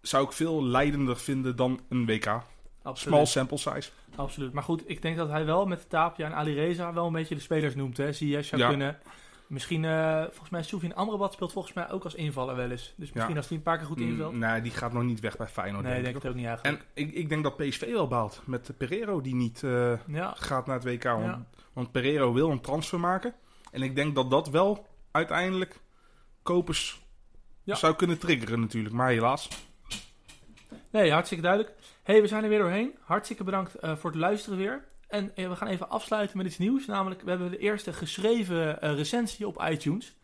zou 0.00 0.24
ik 0.24 0.32
veel 0.32 0.64
leidender 0.64 1.16
vinden 1.16 1.56
dan 1.56 1.80
een 1.88 2.06
WK. 2.06 2.22
Small 2.24 2.42
Absoluut. 2.82 3.28
sample 3.28 3.56
size. 3.58 3.90
Absoluut. 4.16 4.52
Maar 4.52 4.62
goed, 4.62 4.82
ik 4.90 5.02
denk 5.02 5.16
dat 5.16 5.28
hij 5.28 5.44
wel 5.44 5.66
met 5.66 5.88
Tapia 5.90 6.26
en 6.26 6.34
Alireza 6.34 6.92
wel 6.92 7.06
een 7.06 7.12
beetje 7.12 7.34
de 7.34 7.40
spelers 7.40 7.74
noemt. 7.74 7.96
Hè. 7.96 8.12
Ziyech 8.12 8.44
zou 8.44 8.60
Ja. 8.62 8.68
kunnen. 8.68 8.98
Misschien, 9.46 9.84
eh, 9.84 10.22
volgens 10.22 10.50
mij, 10.50 10.62
Sofian 10.62 10.94
Amrabat 10.94 11.32
speelt 11.32 11.52
volgens 11.52 11.74
mij 11.74 11.90
ook 11.90 12.04
als 12.04 12.14
invaller 12.14 12.56
wel 12.56 12.70
eens. 12.70 12.94
Dus 12.96 13.12
misschien 13.12 13.30
Ja. 13.32 13.36
als 13.36 13.48
hij 13.48 13.56
een 13.56 13.62
paar 13.62 13.76
keer 13.78 13.86
goed 13.86 14.00
invult. 14.00 14.32
Mm, 14.32 14.38
nee, 14.38 14.60
die 14.60 14.70
gaat 14.72 14.92
nog 14.92 15.02
niet 15.02 15.20
weg 15.20 15.36
bij 15.36 15.46
Feyenoord. 15.46 15.84
nee, 15.84 15.96
ik 15.96 16.02
denk 16.02 16.04
denk 16.04 16.16
ik. 16.16 16.22
het 16.22 16.30
ook 16.30 16.36
niet 16.38 16.46
eigenlijk. 16.46 16.84
En 16.94 17.04
ik, 17.04 17.14
ik 17.14 17.28
denk 17.28 17.42
dat 17.42 17.56
PSV 17.56 17.92
wel 17.92 18.08
baalt 18.08 18.40
met 18.44 18.70
Pereiro 18.76 19.20
die 19.20 19.34
niet 19.34 19.62
eh, 19.62 19.92
ja, 20.06 20.34
gaat 20.36 20.66
naar 20.66 20.74
het 20.74 20.84
WK. 20.84 21.04
Want, 21.04 21.44
want 21.72 21.92
Pereiro 21.92 22.32
wil 22.32 22.50
een 22.50 22.60
transfer 22.60 23.00
maken. 23.00 23.34
En 23.70 23.82
ik 23.82 23.94
denk 23.94 24.14
dat 24.14 24.30
dat 24.30 24.48
wel 24.48 24.86
uiteindelijk 25.10 25.80
kopers 26.42 27.06
Ja. 27.62 27.74
zou 27.74 27.94
kunnen 27.94 28.18
triggeren 28.18 28.60
natuurlijk. 28.60 28.94
Maar 28.94 29.08
helaas. 29.08 29.48
nee, 30.90 31.12
hartstikke 31.12 31.42
duidelijk. 31.44 31.74
hey, 32.02 32.20
we 32.20 32.26
zijn 32.26 32.42
er 32.42 32.48
weer 32.48 32.58
doorheen. 32.58 32.94
Hartstikke 33.00 33.44
bedankt 33.44 33.74
eh, 33.74 33.96
voor 33.96 34.10
het 34.10 34.18
luisteren 34.18 34.58
weer. 34.58 34.84
En 35.08 35.36
eh, 35.36 35.48
we 35.48 35.56
gaan 35.56 35.68
even 35.68 35.90
afsluiten 35.90 36.36
met 36.36 36.46
iets 36.46 36.58
nieuws. 36.58 36.86
Namelijk, 36.86 37.22
we 37.22 37.30
hebben 37.30 37.50
de 37.50 37.58
eerste 37.58 37.92
geschreven 37.92 38.80
eh, 38.80 38.94
recensie 38.94 39.46
op 39.46 39.62
iTunes. 39.70 40.16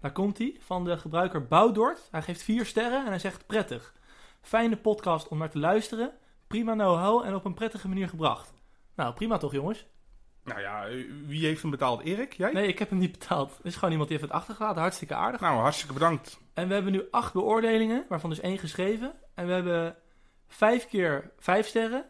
Daar 0.00 0.12
komt 0.12 0.38
hij, 0.38 0.56
van 0.60 0.84
de 0.84 0.98
gebruiker 0.98 1.46
Boudort. 1.46 2.08
Hij 2.10 2.22
geeft 2.22 2.42
vier 2.42 2.66
sterren 2.66 3.00
en 3.00 3.06
hij 3.06 3.18
zegt 3.18 3.46
prettig. 3.46 3.94
Fijne 4.40 4.76
podcast 4.76 5.28
om 5.28 5.38
naar 5.38 5.50
te 5.50 5.58
luisteren. 5.58 6.12
Prima 6.46 6.72
know-how 6.72 7.24
en 7.24 7.34
op 7.34 7.44
een 7.44 7.54
prettige 7.54 7.88
manier 7.88 8.08
gebracht. 8.08 8.52
Nou, 8.94 9.14
prima 9.14 9.36
toch 9.38 9.52
jongens? 9.52 9.86
Nou 10.44 10.60
ja, 10.60 10.86
eh, 10.86 11.04
wie 11.26 11.46
heeft 11.46 11.62
hem 11.62 11.70
betaald? 11.70 12.02
Erik? 12.02 12.32
Jij? 12.32 12.52
Nee, 12.52 12.66
ik 12.66 12.78
heb 12.78 12.90
hem 12.90 12.98
niet 12.98 13.18
betaald. 13.18 13.56
Het 13.56 13.66
is 13.66 13.74
gewoon 13.74 13.90
iemand 13.90 14.08
die 14.08 14.18
heeft 14.18 14.30
het 14.30 14.40
achtergelaten. 14.40 14.80
Hartstikke 14.80 15.14
aardig. 15.14 15.40
Nou, 15.40 15.60
hartstikke 15.60 15.92
bedankt. 15.92 16.40
En 16.54 16.68
we 16.68 16.74
hebben 16.74 16.92
nu 16.92 17.04
acht 17.10 17.32
beoordelingen, 17.32 18.04
waarvan 18.08 18.30
dus 18.30 18.40
één 18.40 18.58
geschreven. 18.58 19.12
En 19.34 19.46
we 19.46 19.52
hebben 19.52 19.96
vijf 20.48 20.86
keer 20.88 21.30
vijf 21.38 21.66
sterren. 21.66 22.04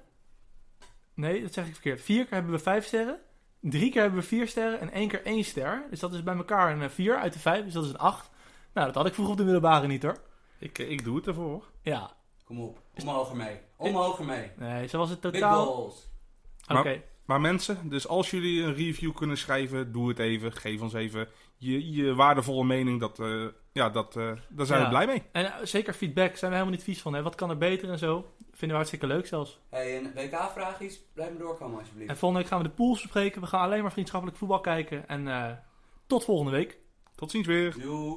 Nee, 1.15 1.43
dat 1.43 1.53
zeg 1.53 1.67
ik 1.67 1.73
verkeerd. 1.73 2.01
Vier 2.01 2.25
keer 2.25 2.35
hebben 2.35 2.53
we 2.53 2.59
vijf 2.59 2.87
sterren. 2.87 3.19
Drie 3.61 3.91
keer 3.91 4.01
hebben 4.03 4.21
we 4.21 4.27
vier 4.27 4.49
sterren 4.49 4.81
en 4.81 4.91
één 4.93 5.09
keer 5.09 5.25
één 5.25 5.45
ster. 5.45 5.87
Dus 5.91 6.01
dat 6.01 6.13
is 6.13 6.23
bij 6.23 6.37
elkaar 6.37 6.73
een 6.73 6.83
eh, 6.83 6.89
vier 6.89 7.17
uit 7.17 7.33
de 7.33 7.39
vijf. 7.39 7.65
Dus 7.65 7.73
dat 7.73 7.85
is 7.85 7.91
een 7.91 7.99
acht. 7.99 8.31
Nou, 8.75 8.87
dat 8.87 8.95
had 8.97 9.07
ik 9.07 9.13
vroeger 9.15 9.33
op 9.35 9.39
de 9.39 9.45
middelbare 9.45 9.87
niet 9.87 10.03
hoor. 10.03 10.17
Ik, 10.59 10.79
eh, 10.79 10.91
ik 10.91 11.05
doe 11.05 11.17
het 11.17 11.27
ervoor. 11.27 11.65
Ja, 11.83 12.11
Kom 12.45 12.61
op, 12.61 12.83
omhoog 13.01 13.31
ermee. 13.31 13.61
Omhoog 13.77 14.19
ermee. 14.19 14.51
nee, 14.57 14.87
zo 14.87 14.99
was 14.99 15.11
het 15.11 15.21
Big 15.21 15.33
totaal. 15.33 15.93
Oké, 16.69 17.03
Maar 17.33 17.41
mensen, 17.41 17.89
dus 17.89 18.09
als 18.09 18.31
jullie 18.31 18.63
een 18.63 18.75
review 18.75 19.15
kunnen 19.15 19.37
schrijven, 19.39 19.93
doe 19.93 20.09
het 20.09 20.19
even. 20.19 20.53
Geef 20.53 20.81
ons 20.81 20.93
even 20.93 21.29
je, 21.57 21.93
je 21.93 22.15
waardevolle 22.15 22.65
mening. 22.65 23.01
Dat, 23.01 23.19
eh, 23.21 23.45
ja, 23.73 23.91
dat, 23.91 24.17
eh, 24.17 24.33
daar 24.49 24.67
zijn 24.67 24.79
Ja. 24.79 24.85
we 24.85 24.91
blij 24.91 25.07
mee. 25.07 25.23
en 25.33 25.45
eh, 25.45 25.53
zeker 25.63 25.93
feedback 25.95 26.37
zijn 26.37 26.51
we 26.51 26.57
helemaal 26.57 26.77
niet 26.77 26.85
vies 26.85 27.03
van. 27.03 27.15
Hè? 27.15 27.23
Wat 27.23 27.35
kan 27.35 27.51
er 27.51 27.59
beter 27.59 27.91
en 27.91 27.99
zo? 27.99 28.21
Vinden 28.39 28.69
we 28.69 28.75
hartstikke 28.75 29.07
leuk 29.07 29.27
zelfs. 29.27 29.61
Hey, 29.71 29.97
een 29.97 30.13
WK-vraag 30.15 30.81
is, 30.81 31.01
blijf 31.15 31.33
me 31.33 31.39
doorkomen 31.39 31.79
alsjeblieft. 31.79 32.11
En 32.11 32.17
volgende 32.17 32.43
week 32.45 32.53
gaan 32.53 32.63
we 32.63 32.69
de 32.69 32.75
pools 32.75 33.03
bespreken. 33.03 33.41
We 33.41 33.47
gaan 33.47 33.61
alleen 33.61 33.83
maar 33.83 33.93
vriendschappelijk 33.93 34.39
voetbal 34.39 34.61
kijken. 34.61 35.09
En 35.09 35.29
eh, 35.29 35.53
tot 36.07 36.25
volgende 36.25 36.51
week. 36.53 36.79
Tot 37.15 37.31
ziens 37.31 37.47
weer. 37.47 37.75
Doei. 37.79 38.17